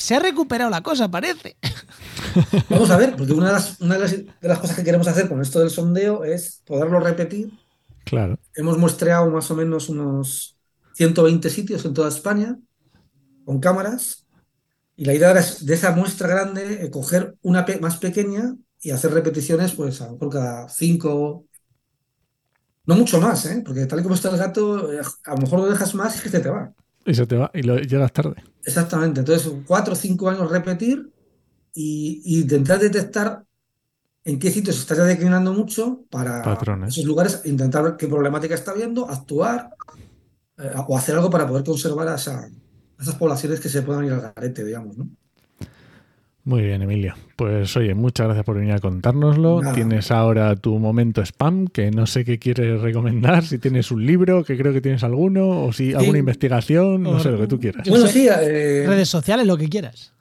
se 0.02 0.14
ha 0.16 0.20
recuperado 0.20 0.70
la 0.70 0.82
cosa, 0.82 1.10
parece. 1.10 1.56
Vamos 2.68 2.90
a 2.90 2.96
ver, 2.96 3.16
porque 3.16 3.32
una 3.32 3.48
de 3.48 3.52
las, 3.54 3.80
una 3.80 3.94
de 3.96 4.00
las, 4.00 4.10
de 4.12 4.48
las 4.48 4.58
cosas 4.58 4.76
que 4.76 4.84
queremos 4.84 5.08
hacer 5.08 5.28
con 5.28 5.40
esto 5.40 5.60
del 5.60 5.70
sondeo 5.70 6.24
es 6.24 6.62
poderlo 6.66 7.00
repetir 7.00 7.50
Claro, 8.04 8.36
Hemos 8.54 8.78
muestreado 8.78 9.30
más 9.30 9.50
o 9.50 9.56
menos 9.56 9.88
unos 9.88 10.56
120 10.94 11.50
sitios 11.50 11.84
en 11.84 11.94
toda 11.94 12.08
España 12.08 12.58
con 13.44 13.60
cámaras 13.60 14.26
y 14.96 15.04
la 15.06 15.14
idea 15.14 15.34
de 15.34 15.74
esa 15.74 15.92
muestra 15.92 16.28
grande 16.28 16.84
eh, 16.84 16.90
coger 16.90 17.36
una 17.42 17.66
pe- 17.66 17.80
más 17.80 17.98
pequeña 17.98 18.56
y 18.82 18.92
hacer 18.92 19.12
repeticiones 19.12 19.72
pues 19.74 20.00
a 20.02 20.06
lo 20.06 20.12
mejor 20.14 20.30
cada 20.30 20.68
cinco, 20.70 21.46
no 22.86 22.96
mucho 22.96 23.20
más, 23.20 23.46
¿eh? 23.46 23.62
porque 23.64 23.86
tal 23.86 24.00
y 24.00 24.02
como 24.02 24.14
está 24.14 24.30
el 24.30 24.36
gato, 24.38 24.92
eh, 24.92 25.00
a 25.24 25.30
lo 25.34 25.38
mejor 25.38 25.60
lo 25.60 25.66
dejas 25.68 25.94
más 25.94 26.18
y 26.18 26.22
que 26.22 26.28
se 26.30 26.40
te 26.40 26.50
va. 26.50 26.72
Y 27.06 27.14
se 27.14 27.26
te 27.26 27.36
va 27.36 27.50
y 27.54 27.62
lo, 27.62 27.78
llegas 27.78 28.12
tarde. 28.12 28.36
Exactamente, 28.64 29.20
entonces 29.20 29.50
cuatro 29.66 29.94
o 29.94 29.96
cinco 29.96 30.28
años 30.28 30.50
repetir 30.50 31.10
y, 31.74 32.22
y 32.24 32.40
intentar 32.42 32.78
detectar 32.78 33.44
en 34.24 34.38
qué 34.38 34.50
sitios 34.50 34.76
se 34.76 34.82
está 34.82 34.96
ya 34.96 35.04
declinando 35.04 35.52
mucho 35.52 36.04
para 36.10 36.42
Patrones. 36.42 36.94
esos 36.94 37.04
lugares, 37.06 37.42
intentar 37.44 37.82
ver 37.84 37.96
qué 37.96 38.08
problemática 38.08 38.54
está 38.54 38.72
habiendo, 38.72 39.08
actuar 39.08 39.70
eh, 40.58 40.72
o 40.88 40.96
hacer 40.96 41.16
algo 41.16 41.30
para 41.30 41.46
poder 41.48 41.64
conservar 41.64 42.08
a, 42.08 42.16
esa- 42.16 42.40
a 42.46 43.02
esas 43.02 43.16
poblaciones 43.16 43.60
que 43.60 43.68
se 43.68 43.82
puedan 43.82 44.04
ir 44.04 44.12
al 44.12 44.32
garete, 44.36 44.64
digamos, 44.64 44.96
¿no? 44.98 45.08
Muy 46.50 46.62
bien, 46.62 46.82
Emilio. 46.82 47.14
Pues 47.36 47.76
oye, 47.76 47.94
muchas 47.94 48.26
gracias 48.26 48.44
por 48.44 48.56
venir 48.56 48.72
a 48.72 48.80
contárnoslo. 48.80 49.62
Nada. 49.62 49.72
Tienes 49.72 50.10
ahora 50.10 50.56
tu 50.56 50.80
momento 50.80 51.22
spam, 51.24 51.68
que 51.68 51.92
no 51.92 52.08
sé 52.08 52.24
qué 52.24 52.40
quieres 52.40 52.80
recomendar, 52.80 53.44
si 53.46 53.58
tienes 53.60 53.92
un 53.92 54.04
libro, 54.04 54.42
que 54.42 54.56
creo 54.58 54.72
que 54.72 54.80
tienes 54.80 55.04
alguno, 55.04 55.62
o 55.64 55.72
si 55.72 55.94
alguna 55.94 56.18
investigación, 56.18 57.04
no 57.04 57.10
O- 57.12 57.20
sé, 57.20 57.30
lo 57.30 57.38
que 57.38 57.46
tú 57.46 57.60
quieras. 57.60 57.88
Bueno, 57.88 58.08
sí, 58.08 58.26
eh, 58.28 58.84
Redes 58.84 59.08
sociales, 59.08 59.46
lo 59.46 59.56
que 59.56 59.68
quieras. 59.68 60.12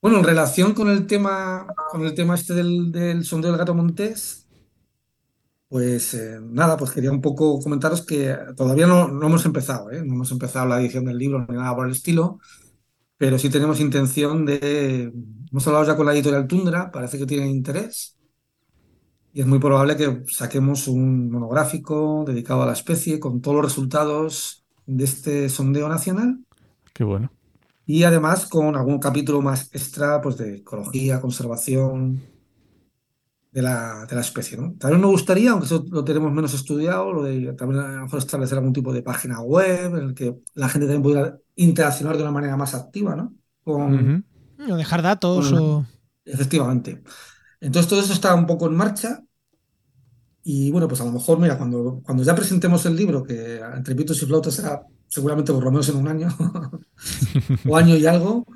bueno, 0.00 0.18
en 0.20 0.24
relación 0.24 0.72
con 0.72 0.88
el 0.88 1.06
tema, 1.06 1.66
con 1.92 2.02
el 2.06 2.14
tema 2.14 2.34
este 2.34 2.54
del, 2.54 2.90
del 2.90 3.24
sondeo 3.24 3.50
del 3.50 3.58
gato 3.58 3.74
montés, 3.74 4.46
pues 5.68 6.14
eh, 6.14 6.38
nada, 6.42 6.78
pues 6.78 6.92
quería 6.92 7.10
un 7.10 7.20
poco 7.20 7.60
comentaros 7.60 8.06
que 8.06 8.34
todavía 8.56 8.86
no, 8.86 9.08
no 9.08 9.26
hemos 9.26 9.44
empezado, 9.44 9.90
¿eh? 9.90 10.02
No 10.02 10.14
hemos 10.14 10.32
empezado 10.32 10.64
la 10.66 10.80
edición 10.80 11.04
del 11.04 11.18
libro 11.18 11.44
ni 11.46 11.56
nada 11.56 11.76
por 11.76 11.84
el 11.84 11.92
estilo, 11.92 12.38
pero 13.18 13.38
sí 13.38 13.50
tenemos 13.50 13.80
intención 13.80 14.46
de, 14.46 15.12
hemos 15.50 15.66
hablado 15.66 15.84
ya 15.84 15.96
con 15.96 16.06
la 16.06 16.14
editorial 16.14 16.46
Tundra, 16.46 16.90
parece 16.90 17.18
que 17.18 17.26
tienen 17.26 17.50
interés, 17.50 18.16
y 19.32 19.40
es 19.40 19.46
muy 19.46 19.58
probable 19.58 19.96
que 19.96 20.22
saquemos 20.28 20.88
un 20.88 21.30
monográfico 21.30 22.24
dedicado 22.26 22.62
a 22.62 22.66
la 22.66 22.72
especie 22.72 23.20
con 23.20 23.40
todos 23.40 23.56
los 23.56 23.64
resultados 23.66 24.64
de 24.86 25.04
este 25.04 25.48
sondeo 25.48 25.88
nacional. 25.88 26.38
Qué 26.94 27.04
bueno. 27.04 27.30
Y 27.84 28.04
además 28.04 28.46
con 28.46 28.76
algún 28.76 28.98
capítulo 28.98 29.42
más 29.42 29.70
extra 29.74 30.20
pues, 30.20 30.36
de 30.38 30.56
ecología, 30.56 31.20
conservación, 31.20 32.22
de 33.58 33.62
la, 33.62 34.06
de 34.06 34.14
la 34.14 34.20
especie. 34.20 34.56
¿no? 34.56 34.74
También 34.78 35.00
me 35.00 35.08
gustaría, 35.08 35.50
aunque 35.50 35.66
eso 35.66 35.84
lo 35.90 36.04
tenemos 36.04 36.32
menos 36.32 36.54
estudiado, 36.54 37.12
lo 37.12 37.22
de 37.24 37.52
también 37.54 37.80
a 37.82 37.88
lo 37.96 38.02
mejor 38.04 38.18
establecer 38.20 38.58
algún 38.58 38.72
tipo 38.72 38.92
de 38.92 39.02
página 39.02 39.40
web 39.40 39.96
en 39.96 40.04
el 40.08 40.14
que 40.14 40.36
la 40.54 40.68
gente 40.68 40.86
también 40.86 41.02
pudiera 41.02 41.38
interaccionar 41.56 42.16
de 42.16 42.22
una 42.22 42.30
manera 42.32 42.56
más 42.56 42.74
activa, 42.74 43.16
¿no? 43.16 43.34
Con, 43.64 44.24
O 44.70 44.76
dejar 44.76 45.02
datos 45.02 45.52
o. 45.52 45.84
Efectivamente. 46.24 47.02
Entonces 47.60 47.88
todo 47.88 48.00
eso 48.00 48.12
está 48.12 48.34
un 48.34 48.46
poco 48.46 48.66
en 48.66 48.76
marcha 48.76 49.22
y 50.44 50.70
bueno, 50.70 50.88
pues 50.88 51.00
a 51.00 51.04
lo 51.04 51.12
mejor, 51.12 51.38
mira, 51.38 51.58
cuando, 51.58 52.00
cuando 52.04 52.22
ya 52.22 52.34
presentemos 52.34 52.86
el 52.86 52.96
libro, 52.96 53.22
que 53.22 53.58
entre 53.58 53.94
pitos 53.94 54.22
y 54.22 54.26
flautas 54.26 54.54
será 54.54 54.82
seguramente 55.06 55.52
por 55.52 55.64
lo 55.64 55.70
menos 55.70 55.88
en 55.88 55.96
un 55.96 56.08
año 56.08 56.28
o 57.68 57.76
año 57.76 57.96
y 57.96 58.06
algo, 58.06 58.46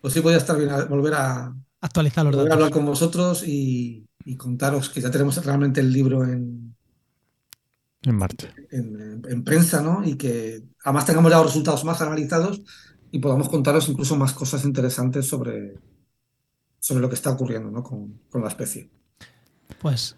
pues 0.00 0.14
sí 0.14 0.20
podría 0.20 0.38
estar 0.38 0.56
bien 0.56 0.70
a- 0.70 0.84
volver 0.84 1.14
a, 1.14 1.54
Actualizar 1.84 2.24
los 2.24 2.36
a 2.36 2.52
hablar 2.54 2.70
con 2.70 2.86
vosotros 2.86 3.42
y, 3.46 4.06
y 4.24 4.36
contaros 4.36 4.88
que 4.90 5.00
ya 5.00 5.10
tenemos 5.10 5.44
realmente 5.44 5.80
el 5.80 5.92
libro 5.92 6.24
en, 6.24 6.76
En 8.02 8.14
marcha. 8.16 8.48
en, 8.70 9.22
en 9.28 9.44
prensa, 9.44 9.82
¿no? 9.82 10.04
Y 10.04 10.16
que 10.16 10.64
además 10.84 11.06
tengamos 11.06 11.30
ya 11.30 11.38
los 11.38 11.46
resultados 11.46 11.84
más 11.84 12.00
analizados 12.00 12.62
y 13.10 13.18
podamos 13.18 13.48
contaros 13.48 13.88
incluso 13.88 14.16
más 14.16 14.32
cosas 14.32 14.64
interesantes 14.64 15.26
sobre, 15.28 15.80
sobre 16.78 17.00
lo 17.00 17.08
que 17.08 17.14
está 17.14 17.30
ocurriendo, 17.30 17.70
¿no? 17.70 17.82
con, 17.82 18.20
con 18.28 18.42
la 18.42 18.48
especie. 18.48 18.90
Pues, 19.78 20.16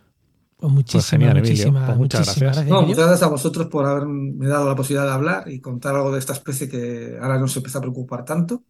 pues 0.56 0.72
muchísimas, 0.72 1.08
genial, 1.08 1.36
Emilio. 1.38 1.72
muchísimas, 1.72 1.84
Pues 1.84 1.96
muchas 1.98 2.26
muchísimas 2.26 2.38
gracias. 2.38 2.66
No, 2.68 2.82
muchas 2.82 3.06
gracias 3.06 3.22
a 3.22 3.28
vosotros 3.30 3.68
por 3.68 3.86
haberme 3.86 4.46
dado 4.48 4.68
la 4.68 4.76
posibilidad 4.76 5.06
de 5.06 5.12
hablar 5.14 5.50
y 5.50 5.60
contar 5.60 5.94
algo 5.96 6.12
de 6.12 6.18
esta 6.18 6.32
especie 6.34 6.68
que 6.68 7.18
ahora 7.20 7.38
nos 7.38 7.56
empieza 7.56 7.78
a 7.78 7.82
preocupar 7.82 8.24
tanto. 8.24 8.64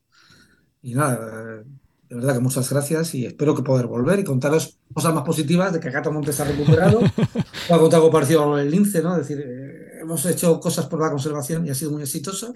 Y 0.82 0.94
nada, 0.94 1.60
eh, 1.62 1.64
de 2.08 2.16
verdad 2.16 2.34
que 2.34 2.40
muchas 2.40 2.68
gracias 2.70 3.14
y 3.14 3.26
espero 3.26 3.54
que 3.54 3.62
poder 3.62 3.86
volver 3.86 4.18
y 4.18 4.24
contaros 4.24 4.78
cosas 4.92 5.14
más 5.14 5.24
positivas 5.24 5.72
de 5.72 5.80
que 5.80 5.90
Gato 5.90 6.12
Monte 6.12 6.32
se 6.32 6.42
ha 6.42 6.46
recuperado. 6.46 7.00
Voy 7.68 7.76
a 7.76 7.78
contar 7.78 7.98
algo 7.98 8.10
parecido 8.10 8.54
al 8.54 8.70
lince, 8.70 9.02
¿no? 9.02 9.16
Es 9.16 9.26
decir, 9.26 9.44
eh, 9.46 10.00
hemos 10.02 10.24
hecho 10.26 10.60
cosas 10.60 10.86
por 10.86 11.00
la 11.00 11.10
conservación 11.10 11.66
y 11.66 11.70
ha 11.70 11.74
sido 11.74 11.92
muy 11.92 12.02
exitoso 12.02 12.52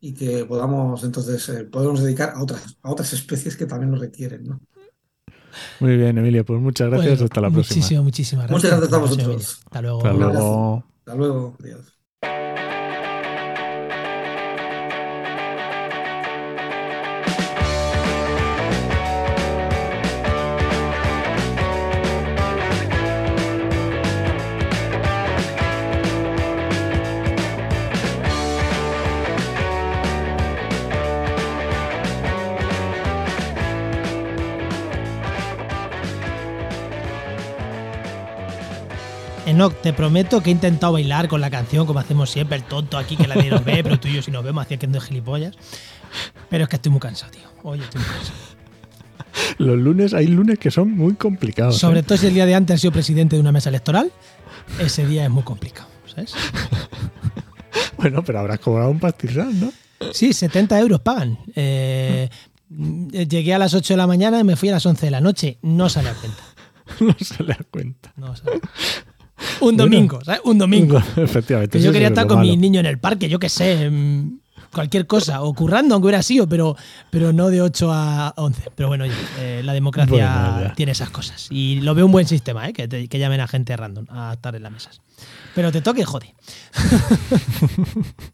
y 0.00 0.12
que 0.12 0.44
podamos 0.44 1.02
entonces 1.04 1.48
eh, 1.48 1.64
podemos 1.64 2.02
dedicar 2.02 2.34
a 2.36 2.42
otras, 2.42 2.76
a 2.82 2.90
otras 2.90 3.12
especies 3.12 3.56
que 3.56 3.66
también 3.66 3.92
lo 3.92 3.98
requieren, 3.98 4.44
¿no? 4.44 4.60
Muy 5.80 5.96
bien, 5.96 6.18
Emilio. 6.18 6.44
Pues 6.44 6.60
muchas 6.60 6.88
gracias. 6.90 7.12
Bueno, 7.12 7.24
hasta 7.24 7.40
la 7.40 7.50
próxima. 7.50 7.76
Muchísimas, 7.76 8.04
muchísimas 8.04 8.46
gracias. 8.48 8.72
Muchas 8.72 8.90
gracias 8.90 8.92
a 8.92 9.02
vosotros. 9.02 9.60
Hasta 9.64 9.82
luego. 9.82 9.98
Hasta 9.98 10.12
luego. 10.12 10.84
Hasta 10.98 11.14
luego. 11.14 11.56
Adiós. 11.60 11.93
Enoch, 39.54 39.72
te 39.82 39.92
prometo 39.92 40.42
que 40.42 40.50
he 40.50 40.52
intentado 40.52 40.94
bailar 40.94 41.28
con 41.28 41.40
la 41.40 41.48
canción 41.48 41.86
como 41.86 42.00
hacemos 42.00 42.28
siempre, 42.28 42.56
el 42.56 42.64
tonto 42.64 42.98
aquí 42.98 43.16
que 43.16 43.28
nadie 43.28 43.50
nos 43.50 43.64
ve, 43.64 43.84
pero 43.84 44.00
tú 44.00 44.08
y 44.08 44.14
yo 44.14 44.22
si 44.22 44.32
nos 44.32 44.42
vemos 44.42 44.66
haciendo 44.66 45.00
gilipollas. 45.00 45.54
Pero 46.50 46.64
es 46.64 46.68
que 46.68 46.74
estoy 46.74 46.90
muy 46.90 47.00
cansado, 47.00 47.30
tío. 47.30 47.42
Oye, 47.62 47.84
estoy 47.84 48.00
muy 48.00 48.10
cansado. 48.10 48.38
Los 49.58 49.78
lunes, 49.78 50.12
hay 50.12 50.26
lunes 50.26 50.58
que 50.58 50.72
son 50.72 50.90
muy 50.90 51.14
complicados. 51.14 51.78
Sobre 51.78 52.00
¿eh? 52.00 52.02
todo 52.02 52.18
si 52.18 52.26
el 52.26 52.34
día 52.34 52.46
de 52.46 52.56
antes 52.56 52.74
has 52.74 52.80
sido 52.80 52.92
presidente 52.92 53.36
de 53.36 53.40
una 53.40 53.52
mesa 53.52 53.68
electoral, 53.68 54.10
ese 54.80 55.06
día 55.06 55.22
es 55.22 55.30
muy 55.30 55.44
complicado, 55.44 55.88
¿sabes? 56.06 56.34
Bueno, 57.96 58.22
pero 58.22 58.40
habrás 58.40 58.58
cobrado 58.58 58.90
un 58.90 58.98
pastizal, 58.98 59.58
¿no? 59.58 59.72
Sí, 60.12 60.32
70 60.32 60.78
euros 60.78 61.00
pagan. 61.00 61.38
Eh, 61.54 62.28
llegué 62.68 63.54
a 63.54 63.58
las 63.58 63.72
8 63.72 63.94
de 63.94 63.98
la 63.98 64.06
mañana 64.06 64.40
y 64.40 64.44
me 64.44 64.56
fui 64.56 64.68
a 64.68 64.72
las 64.72 64.84
11 64.84 65.06
de 65.06 65.10
la 65.10 65.20
noche. 65.20 65.58
No 65.62 65.88
sale 65.88 66.10
a 66.10 66.14
cuenta. 66.14 66.42
No 67.00 67.16
se 67.18 67.42
le 67.42 67.54
da 67.54 67.60
cuenta. 67.70 68.12
No 68.16 68.36
sale. 68.36 68.60
Un 69.60 69.76
domingo, 69.76 70.20
¿sabes? 70.24 70.40
Un 70.44 70.58
domingo. 70.58 70.98
Efectivamente. 71.16 71.78
Que 71.78 71.84
yo 71.84 71.92
quería 71.92 72.08
es 72.08 72.12
estar 72.12 72.26
con 72.26 72.38
malo. 72.38 72.50
mi 72.50 72.56
niño 72.56 72.80
en 72.80 72.86
el 72.86 72.98
parque, 72.98 73.28
yo 73.28 73.38
qué 73.38 73.48
sé, 73.48 73.90
cualquier 74.72 75.06
cosa, 75.06 75.42
o 75.42 75.54
currando, 75.54 75.94
aunque 75.94 76.06
hubiera 76.06 76.22
sido, 76.22 76.48
pero, 76.48 76.76
pero 77.10 77.32
no 77.32 77.48
de 77.48 77.62
8 77.62 77.90
a 77.92 78.34
11. 78.36 78.70
Pero 78.74 78.88
bueno, 78.88 79.04
oye, 79.04 79.12
eh, 79.38 79.62
la 79.64 79.72
democracia 79.72 80.52
Bueno, 80.56 80.72
tiene 80.74 80.92
esas 80.92 81.10
cosas. 81.10 81.46
Y 81.50 81.80
lo 81.80 81.94
veo 81.94 82.06
un 82.06 82.12
buen 82.12 82.26
sistema, 82.26 82.68
¿eh? 82.68 82.72
que, 82.72 82.88
te- 82.88 83.06
que 83.08 83.18
llamen 83.18 83.40
a 83.40 83.46
gente 83.46 83.76
random 83.76 84.06
a 84.10 84.32
estar 84.34 84.54
en 84.56 84.62
las 84.64 84.72
mesas. 84.72 85.00
Pero 85.54 85.70
te 85.70 85.80
toque, 85.80 86.04
jode. 86.04 86.34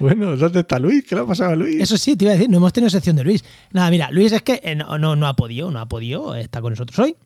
Bueno, 0.00 0.36
¿dónde 0.36 0.60
está 0.60 0.78
Luis? 0.78 1.04
¿Qué 1.06 1.14
le 1.14 1.20
ha 1.22 1.26
pasado 1.26 1.50
a 1.50 1.56
Luis? 1.56 1.80
Eso 1.82 1.98
sí, 1.98 2.16
te 2.16 2.24
iba 2.24 2.32
a 2.32 2.36
decir, 2.36 2.48
no 2.48 2.56
hemos 2.56 2.72
tenido 2.72 2.88
sección 2.88 3.16
de 3.16 3.24
Luis. 3.24 3.44
Nada, 3.72 3.90
mira, 3.90 4.10
Luis 4.10 4.32
es 4.32 4.42
que 4.42 4.60
eh, 4.64 4.74
no, 4.74 4.96
no, 4.98 5.14
no 5.16 5.26
ha 5.26 5.34
podido, 5.36 5.70
no 5.70 5.78
ha 5.80 5.86
podido, 5.86 6.34
está 6.34 6.60
con 6.62 6.72
nosotros 6.72 6.98
hoy. 7.00 7.16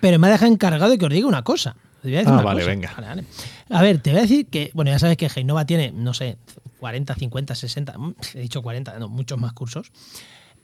Pero 0.00 0.18
me 0.18 0.26
ha 0.26 0.30
dejado 0.30 0.50
encargado 0.52 0.90
de 0.90 0.98
que 0.98 1.04
os 1.06 1.12
diga 1.12 1.26
una 1.26 1.42
cosa. 1.42 1.76
Os 1.98 2.02
voy 2.04 2.14
a 2.16 2.18
decir 2.18 2.28
Ah, 2.32 2.34
una 2.34 2.42
vale, 2.42 2.60
cosa. 2.60 2.70
venga. 2.70 2.92
Vale, 2.96 3.06
vale. 3.08 3.24
A 3.70 3.82
ver, 3.82 3.98
te 3.98 4.10
voy 4.10 4.18
a 4.18 4.22
decir 4.22 4.46
que, 4.46 4.70
bueno, 4.74 4.90
ya 4.90 4.98
sabes 4.98 5.16
que 5.16 5.26
Heinova 5.34 5.64
tiene, 5.64 5.90
no 5.92 6.12
sé, 6.14 6.36
40, 6.80 7.14
50, 7.14 7.54
60, 7.54 7.98
mm, 7.98 8.14
he 8.34 8.40
dicho 8.40 8.62
40, 8.62 8.98
no, 8.98 9.08
muchos 9.08 9.38
más 9.38 9.52
cursos. 9.52 9.90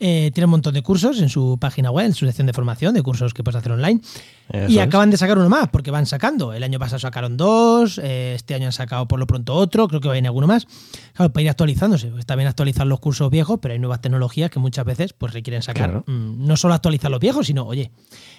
Eh, 0.03 0.31
tiene 0.33 0.47
un 0.47 0.53
montón 0.53 0.73
de 0.73 0.83
cursos 0.83 1.21
en 1.21 1.29
su 1.29 1.59
página 1.61 1.91
web, 1.91 2.07
en 2.07 2.15
su 2.15 2.25
sección 2.25 2.47
de 2.47 2.55
formación, 2.55 2.95
de 2.95 3.03
cursos 3.03 3.35
que 3.35 3.45
puedes 3.45 3.59
hacer 3.59 3.73
online. 3.73 4.01
Eso 4.49 4.73
y 4.73 4.79
es. 4.79 4.83
acaban 4.83 5.11
de 5.11 5.19
sacar 5.19 5.37
uno 5.37 5.51
más, 5.51 5.69
porque 5.69 5.91
van 5.91 6.07
sacando. 6.07 6.55
El 6.55 6.63
año 6.63 6.79
pasado 6.79 6.99
sacaron 6.99 7.37
dos, 7.37 8.01
eh, 8.03 8.33
este 8.35 8.55
año 8.55 8.65
han 8.65 8.73
sacado 8.73 9.07
por 9.07 9.21
lo 9.21 9.27
pronto 9.27 9.55
otro, 9.55 9.89
creo 9.89 10.01
que 10.01 10.09
va 10.09 10.15
a 10.15 10.19
ir 10.19 10.25
alguno 10.25 10.47
más. 10.47 10.67
Claro, 11.13 11.31
para 11.35 11.43
ir 11.43 11.51
actualizándose. 11.51 12.09
pues 12.09 12.21
Está 12.21 12.35
bien 12.35 12.49
actualizar 12.49 12.87
los 12.87 12.99
cursos 12.99 13.31
viejos, 13.31 13.59
pero 13.61 13.73
hay 13.73 13.79
nuevas 13.79 14.01
tecnologías 14.01 14.51
que 14.51 14.59
muchas 14.59 14.87
veces 14.87 15.13
pues, 15.13 15.35
requieren 15.35 15.61
sacar. 15.61 15.91
Claro. 15.91 16.05
mm, 16.07 16.47
no 16.47 16.57
solo 16.57 16.73
actualizar 16.73 17.11
los 17.11 17.21
viejos, 17.21 17.47
sino, 17.47 17.67
oye. 17.67 17.91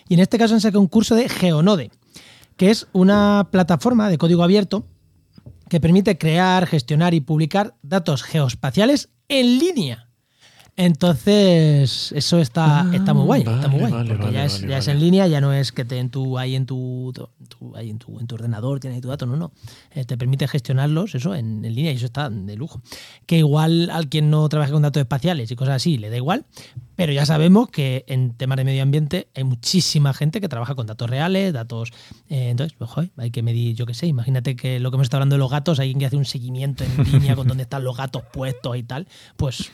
Y 0.09 0.15
en 0.15 0.19
este 0.19 0.39
caso 0.39 0.55
han 0.55 0.61
sacado 0.61 0.81
un 0.81 0.87
curso 0.87 1.13
de 1.13 1.29
Geonode, 1.29 1.91
que 2.57 2.71
es 2.71 2.87
una 2.91 3.49
plataforma 3.51 4.09
de 4.09 4.17
código 4.17 4.43
abierto 4.43 4.87
que 5.69 5.79
permite 5.79 6.17
crear, 6.17 6.65
gestionar 6.65 7.13
y 7.13 7.21
publicar 7.21 7.75
datos 7.83 8.23
geoespaciales 8.23 9.09
en 9.29 9.59
línea. 9.59 10.10
Entonces, 10.85 12.11
eso 12.13 12.39
está, 12.39 12.81
Ah, 12.81 12.89
está 12.93 13.13
muy 13.13 13.25
guay, 13.25 13.41
está 13.41 13.67
muy 13.67 13.79
guay, 13.79 13.91
vale, 13.91 14.07
porque 14.07 14.23
vale, 14.25 14.33
ya, 14.37 14.45
es, 14.45 14.61
ya 14.61 14.77
es 14.77 14.87
en 14.87 14.99
línea, 14.99 15.27
ya 15.27 15.41
no 15.41 15.51
es 15.53 15.71
que 15.71 15.83
te 15.85 15.97
en 15.99 16.09
tu, 16.09 16.37
ahí 16.37 16.55
en 16.55 16.65
tu, 16.65 17.11
tu- 17.13 17.75
ahí 17.75 17.89
en 17.89 17.97
tu, 17.99 18.19
en 18.19 18.27
tu 18.27 18.35
ordenador 18.35 18.79
tienes 18.79 18.95
ahí 18.97 19.01
tu 19.01 19.07
dato, 19.09 19.25
no, 19.25 19.35
no. 19.35 19.51
Eh, 19.93 20.05
te 20.05 20.17
permite 20.17 20.47
gestionarlos, 20.47 21.13
eso, 21.15 21.35
en, 21.35 21.63
en 21.65 21.75
línea, 21.75 21.91
y 21.91 21.95
eso 21.95 22.05
está 22.05 22.29
de 22.29 22.55
lujo. 22.55 22.81
Que 23.25 23.37
igual 23.39 23.89
al 23.89 24.07
quien 24.09 24.29
no 24.29 24.47
trabaje 24.49 24.71
con 24.71 24.81
datos 24.81 25.01
espaciales 25.01 25.51
y 25.51 25.55
cosas 25.55 25.75
así 25.75 25.97
le 25.97 26.09
da 26.09 26.17
igual, 26.17 26.45
pero 26.95 27.11
ya 27.13 27.25
sabemos 27.25 27.69
que 27.69 28.03
en 28.07 28.33
temas 28.35 28.57
de 28.57 28.63
medio 28.63 28.83
ambiente 28.83 29.27
hay 29.35 29.43
muchísima 29.43 30.13
gente 30.13 30.39
que 30.39 30.47
trabaja 30.49 30.75
con 30.75 30.87
datos 30.87 31.09
reales, 31.09 31.51
datos. 31.53 31.91
eh, 32.29 32.49
entonces, 32.49 32.75
pues, 32.77 32.89
joder, 32.89 33.11
hay 33.17 33.31
que 33.31 33.41
medir, 33.43 33.75
yo 33.75 33.85
qué 33.85 33.93
sé, 33.93 34.07
imagínate 34.07 34.55
que 34.55 34.79
lo 34.79 34.91
que 34.91 34.95
hemos 34.95 35.05
estado 35.05 35.19
hablando 35.19 35.35
de 35.35 35.39
los 35.39 35.51
gatos, 35.51 35.79
hay 35.79 35.85
alguien 35.87 35.99
que 35.99 36.05
hace 36.05 36.17
un 36.17 36.25
seguimiento 36.25 36.83
en 36.83 37.03
línea 37.11 37.35
con 37.35 37.47
dónde 37.47 37.63
están 37.63 37.83
los 37.83 37.97
gatos 37.97 38.23
puestos 38.31 38.77
y 38.77 38.83
tal, 38.83 39.07
pues 39.37 39.71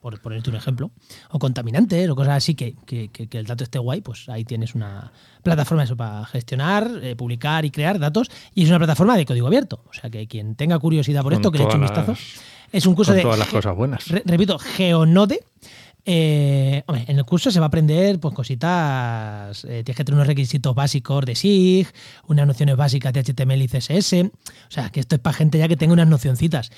por 0.00 0.18
ponerte 0.20 0.48
un 0.50 0.56
ejemplo, 0.56 0.90
o 1.30 1.38
contaminantes 1.38 2.08
o 2.08 2.16
cosas 2.16 2.36
así, 2.38 2.54
que, 2.54 2.74
que- 2.86 3.08
que- 3.08 3.28
el 3.38 3.46
dato 3.46 3.64
esté 3.64 3.78
guay, 3.78 4.00
pues 4.00 4.28
ahí 4.30 4.44
tienes 4.44 4.74
una 4.74 5.12
plataforma 5.42 5.84
eso 5.84 5.96
para 5.96 6.24
gestionar, 6.26 6.90
eh, 7.02 7.14
publicar 7.16 7.64
y 7.64 7.70
crear 7.70 7.98
datos, 7.98 8.30
y 8.54 8.62
es 8.64 8.68
una 8.70 8.78
plataforma 8.78 9.16
de 9.16 9.26
código 9.26 9.46
abierto. 9.46 9.84
O 9.88 9.92
sea 9.92 10.08
que 10.10 10.26
quien 10.26 10.54
tenga 10.54 10.78
curiosidad 10.78 11.22
por 11.22 11.32
Con 11.32 11.40
esto, 11.40 11.52
que 11.52 11.58
le 11.58 11.64
eche 11.64 11.74
un 11.76 11.82
vistazo. 11.82 12.12
las- 12.12 12.20
Es 12.72 12.86
un 12.86 12.94
curso 12.94 13.10
Con 13.10 13.16
de 13.16 13.22
todas 13.22 13.38
las 13.38 13.48
cosas 13.48 13.74
buenas. 13.76 14.06
re- 14.08 14.22
repito, 14.24 14.58
Geonode. 14.58 15.40
Eh, 16.06 16.82
hombre, 16.86 17.04
en 17.08 17.18
el 17.18 17.24
curso 17.26 17.50
se 17.50 17.60
va 17.60 17.66
a 17.66 17.68
aprender 17.68 18.18
pues 18.18 18.34
cositas, 18.34 19.64
eh, 19.64 19.82
tienes 19.84 19.96
que 19.96 20.04
tener 20.04 20.14
unos 20.16 20.26
requisitos 20.26 20.74
básicos 20.74 21.24
de 21.26 21.34
SIG, 21.34 21.86
unas 22.26 22.46
nociones 22.46 22.76
básicas 22.76 23.12
de 23.12 23.20
HTML 23.20 23.62
y 23.64 23.68
CSS, 23.68 24.22
o 24.24 24.70
sea, 24.70 24.88
que 24.90 25.00
esto 25.00 25.16
es 25.16 25.20
para 25.20 25.34
gente 25.36 25.58
ya 25.58 25.68
que 25.68 25.76
tenga 25.76 25.92
unas 25.92 26.08
nocioncitas. 26.08 26.70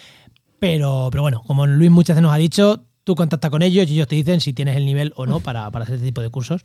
Pero, 0.58 1.08
pero 1.10 1.22
bueno, 1.22 1.42
como 1.46 1.66
Luis 1.66 1.90
muchas 1.90 2.16
veces 2.16 2.22
nos 2.22 2.32
ha 2.32 2.36
dicho, 2.36 2.84
tú 3.04 3.14
contacta 3.14 3.50
con 3.50 3.62
ellos 3.62 3.88
y 3.88 3.94
ellos 3.94 4.08
te 4.08 4.16
dicen 4.16 4.40
si 4.40 4.52
tienes 4.52 4.76
el 4.76 4.86
nivel 4.86 5.12
o 5.16 5.26
no 5.26 5.40
para, 5.40 5.70
para 5.70 5.84
hacer 5.84 5.96
este 5.96 6.06
tipo 6.06 6.20
de 6.20 6.30
cursos. 6.30 6.62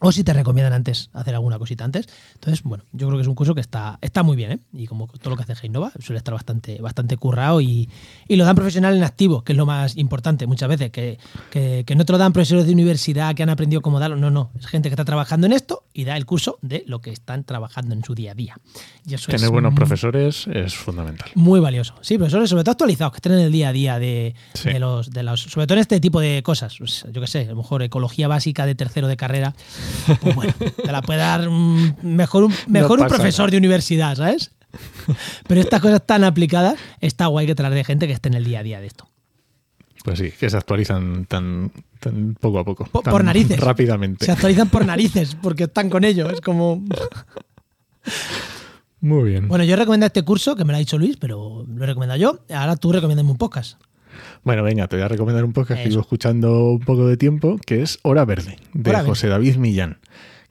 O 0.00 0.12
si 0.12 0.22
te 0.24 0.32
recomiendan 0.32 0.72
antes 0.72 1.08
hacer 1.14 1.34
alguna 1.34 1.58
cosita 1.58 1.84
antes. 1.84 2.06
Entonces, 2.34 2.62
bueno, 2.62 2.84
yo 2.92 3.06
creo 3.06 3.18
que 3.18 3.22
es 3.22 3.28
un 3.28 3.34
curso 3.34 3.54
que 3.54 3.60
está, 3.60 3.98
está 4.02 4.22
muy 4.22 4.36
bien, 4.36 4.52
¿eh? 4.52 4.58
Y 4.74 4.86
como 4.86 5.06
todo 5.06 5.30
lo 5.30 5.36
que 5.36 5.42
hace 5.50 5.54
Heinova, 5.66 5.90
suele 6.00 6.18
estar 6.18 6.34
bastante, 6.34 6.80
bastante 6.80 7.16
currado 7.16 7.60
y, 7.60 7.88
y 8.28 8.36
lo 8.36 8.44
dan 8.44 8.54
profesional 8.56 8.96
en 8.96 9.02
activo, 9.04 9.42
que 9.42 9.52
es 9.52 9.56
lo 9.56 9.64
más 9.66 9.96
importante 9.96 10.46
muchas 10.46 10.68
veces, 10.68 10.90
que, 10.90 11.18
que, 11.50 11.84
que 11.86 11.94
no 11.94 12.04
te 12.04 12.12
lo 12.12 12.18
dan 12.18 12.32
profesores 12.32 12.66
de 12.66 12.72
universidad 12.72 13.34
que 13.34 13.42
han 13.42 13.50
aprendido 13.50 13.80
cómo 13.82 13.98
darlo. 13.98 14.16
No, 14.16 14.30
no, 14.30 14.50
es 14.58 14.66
gente 14.66 14.88
que 14.90 14.94
está 14.94 15.04
trabajando 15.04 15.46
en 15.46 15.52
esto 15.52 15.84
y 15.94 16.04
da 16.04 16.16
el 16.16 16.26
curso 16.26 16.58
de 16.62 16.84
lo 16.86 17.00
que 17.00 17.10
están 17.10 17.44
trabajando 17.44 17.94
en 17.94 18.04
su 18.04 18.14
día 18.14 18.32
a 18.32 18.34
día. 18.34 18.56
Y 19.06 19.14
eso 19.14 19.26
Tener 19.30 19.44
es 19.46 19.50
buenos 19.50 19.72
muy- 19.72 19.76
profesores 19.76 20.46
es 20.48 20.74
fundamental. 20.74 21.30
muy 21.34 21.60
valioso. 21.60 21.94
Sí, 22.02 22.18
profesores, 22.18 22.50
sobre 22.50 22.64
todo 22.64 22.72
actualizados, 22.72 23.12
que 23.12 23.16
estén 23.18 23.32
en 23.32 23.40
el 23.40 23.52
día 23.52 23.70
a 23.70 23.72
día 23.72 23.98
de, 23.98 24.34
Sí. 24.54 24.68
de 24.70 24.78
los, 24.78 25.10
de 25.10 25.22
los. 25.22 25.40
Sobre 25.42 25.66
todo 25.66 25.76
en 25.76 25.80
este 25.82 26.00
tipo 26.00 26.20
de 26.20 26.42
cosas. 26.42 26.76
Pues, 26.78 27.06
yo 27.12 27.20
qué 27.20 27.26
sé, 27.26 27.40
a 27.42 27.50
lo 27.50 27.56
mejor 27.56 27.82
ecología 27.82 28.28
básica 28.28 28.66
de 28.66 28.74
tercero 28.74 29.08
de 29.08 29.16
carrera, 29.16 29.54
Pues 30.20 30.34
bueno, 30.34 30.52
te 30.84 30.92
la 30.92 31.02
puede 31.02 31.18
dar 31.20 31.48
un- 31.48 31.96
mejor 32.02 32.44
un, 32.44 32.54
mejor 32.68 33.00
un 33.00 33.06
profesor 33.08 33.44
nada. 33.46 33.50
de 33.52 33.56
universidad, 33.58 34.14
¿sabes? 34.16 34.52
Pero 35.48 35.60
estas 35.60 35.80
cosas 35.80 36.04
tan 36.04 36.22
aplicadas, 36.24 36.76
está 37.00 37.26
guay 37.26 37.46
que 37.46 37.54
te 37.54 37.62
las 37.62 37.72
dé 37.72 37.82
gente 37.84 38.06
que 38.06 38.12
esté 38.12 38.28
en 38.28 38.34
el 38.34 38.44
día 38.44 38.60
a 38.60 38.62
día 38.62 38.80
de 38.80 38.86
esto. 38.86 39.08
Pues 40.04 40.18
sí, 40.20 40.30
que 40.38 40.48
se 40.50 40.56
actualizan 40.56 41.24
tan, 41.26 41.72
tan 41.98 42.34
poco 42.38 42.58
a 42.60 42.64
poco. 42.64 42.84
Tan 43.02 43.10
por 43.12 43.24
narices. 43.24 43.58
Rápidamente. 43.58 44.24
Se 44.24 44.32
actualizan 44.32 44.68
por 44.68 44.86
narices, 44.86 45.36
porque 45.42 45.64
están 45.64 45.90
con 45.90 46.04
ello. 46.04 46.30
Es 46.30 46.40
como. 46.40 46.84
Muy 49.00 49.30
bien. 49.30 49.48
Bueno, 49.48 49.64
yo 49.64 49.76
recomiendo 49.76 50.06
este 50.06 50.22
curso, 50.22 50.56
que 50.56 50.64
me 50.64 50.72
lo 50.72 50.76
ha 50.76 50.78
dicho 50.78 50.98
Luis, 50.98 51.16
pero 51.16 51.64
lo 51.68 51.84
he 51.84 51.86
recomendado 51.86 52.18
yo. 52.20 52.40
Ahora 52.54 52.76
tú 52.76 52.92
recomiéndame 52.92 53.30
un 53.30 53.36
podcast. 53.36 53.80
Bueno, 54.46 54.62
venga, 54.62 54.86
te 54.86 54.94
voy 54.94 55.04
a 55.04 55.08
recomendar 55.08 55.44
un 55.44 55.52
podcast 55.52 55.82
que 55.82 55.88
llevo 55.90 56.02
escuchando 56.02 56.70
un 56.70 56.78
poco 56.78 57.08
de 57.08 57.16
tiempo, 57.16 57.58
que 57.66 57.82
es 57.82 57.98
Hora 58.02 58.24
Verde, 58.24 58.58
de 58.74 58.90
Hora 58.90 59.00
Verde. 59.00 59.08
José 59.10 59.26
David 59.26 59.56
Millán, 59.56 59.98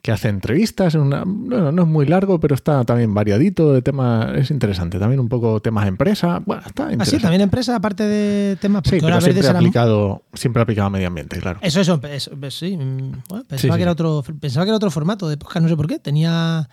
que 0.02 0.12
hace 0.12 0.28
entrevistas, 0.28 0.96
en 0.96 1.02
una, 1.02 1.24
bueno, 1.26 1.72
no 1.72 1.84
es 1.84 1.88
muy 1.88 2.06
largo, 2.06 2.38
pero 2.42 2.56
está 2.56 2.84
también 2.84 3.14
variadito 3.14 3.72
de 3.72 3.82
temas, 3.82 4.36
es 4.36 4.52
interesante, 4.52 5.00
también 5.00 5.22
un 5.22 5.30
poco 5.30 5.62
temas 5.62 5.88
empresa, 5.88 6.42
bueno, 6.46 6.62
está 6.66 6.84
Ah, 6.84 6.88
sí, 6.88 6.94
interesante. 6.96 7.22
también 7.22 7.42
empresa, 7.42 7.74
aparte 7.78 8.04
de 8.04 8.58
temas. 8.58 8.82
Sí, 8.84 8.98
pero 8.98 9.06
Hora 9.08 9.16
Verde 9.16 9.28
siempre 9.32 9.44
será- 9.48 9.60
aplicado, 9.60 10.24
siempre 10.34 10.62
aplicado 10.62 10.88
a 10.88 10.90
medio 10.90 11.08
ambiente, 11.08 11.40
claro. 11.40 11.60
Eso, 11.62 11.80
eso, 11.80 11.98
eso, 12.04 12.32
sí. 12.50 12.76
mm, 12.76 13.12
bueno, 13.30 13.46
pensaba, 13.48 13.58
Sí, 13.60 13.70
sí. 13.70 13.76
Que 13.78 13.82
era 13.82 13.92
otro, 13.94 14.26
pensaba 14.42 14.66
que 14.66 14.72
era 14.72 14.76
otro 14.78 14.92
formato 14.92 15.30
de 15.30 15.38
podcast, 15.38 15.64
no 15.64 15.70
sé 15.70 15.78
por 15.78 15.88
qué. 15.88 16.00
Tenía, 16.00 16.68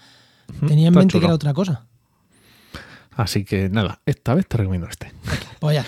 tenía 0.66 0.88
en 0.88 0.92
está 0.94 0.98
mente 0.98 1.20
que 1.20 1.24
era 1.24 1.34
otra 1.34 1.54
cosa. 1.54 1.86
Así 3.14 3.44
que 3.44 3.68
nada, 3.68 4.00
esta 4.06 4.34
vez 4.34 4.48
te 4.48 4.56
recomiendo 4.56 4.88
este. 4.88 5.12
Pues 5.60 5.76
ya. 5.76 5.84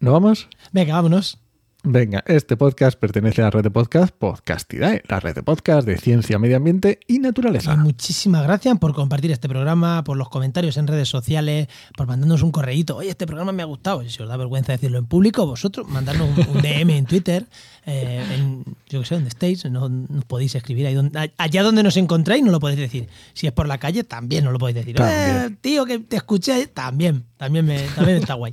¿No 0.00 0.12
vamos? 0.12 0.48
Venga, 0.72 0.94
vámonos. 0.94 1.38
Venga, 1.84 2.24
este 2.26 2.56
podcast 2.56 2.98
pertenece 2.98 3.40
a 3.40 3.44
la 3.44 3.50
red 3.50 3.62
de 3.62 3.70
podcast 3.70 4.12
Podcastidae, 4.14 5.02
la 5.08 5.20
red 5.20 5.34
de 5.34 5.44
podcast 5.44 5.86
de 5.86 5.96
ciencia, 5.96 6.38
medio 6.38 6.56
ambiente 6.56 6.98
y 7.06 7.20
naturaleza. 7.20 7.74
Y 7.74 7.76
muchísimas 7.78 8.42
gracias 8.42 8.76
por 8.78 8.94
compartir 8.94 9.30
este 9.30 9.48
programa, 9.48 10.02
por 10.02 10.16
los 10.16 10.28
comentarios 10.28 10.76
en 10.76 10.88
redes 10.88 11.08
sociales, 11.08 11.68
por 11.96 12.08
mandarnos 12.08 12.42
un 12.42 12.50
correíto. 12.50 12.96
Oye, 12.96 13.10
este 13.10 13.26
programa 13.26 13.52
me 13.52 13.62
ha 13.62 13.66
gustado. 13.66 14.06
Si 14.08 14.20
os 14.20 14.28
da 14.28 14.36
vergüenza 14.36 14.72
decirlo 14.72 14.98
en 14.98 15.06
público, 15.06 15.46
vosotros 15.46 15.88
mandarnos 15.88 16.28
un, 16.36 16.56
un 16.56 16.62
DM 16.62 16.90
en 16.90 17.06
Twitter, 17.06 17.46
eh, 17.86 18.24
en, 18.34 18.64
yo 18.88 19.00
que 19.00 19.06
sé, 19.06 19.14
donde 19.14 19.28
estéis, 19.28 19.64
no, 19.70 19.88
nos 19.88 20.24
podéis 20.24 20.56
escribir 20.56 20.88
ahí 20.88 20.94
donde, 20.94 21.32
allá 21.38 21.62
donde 21.62 21.84
nos 21.84 21.96
encontráis, 21.96 22.42
no 22.44 22.50
lo 22.50 22.58
podéis 22.60 22.80
decir. 22.80 23.08
Si 23.34 23.46
es 23.46 23.52
por 23.52 23.68
la 23.68 23.78
calle, 23.78 24.02
también 24.02 24.44
no 24.44 24.50
lo 24.50 24.58
podéis 24.58 24.84
decir. 24.84 24.96
"Eh, 25.00 25.50
tío, 25.60 25.86
que 25.86 26.00
te 26.00 26.16
escuché, 26.16 26.66
también, 26.66 27.24
también, 27.36 27.64
me, 27.64 27.80
también 27.94 28.18
está 28.18 28.34
guay. 28.34 28.52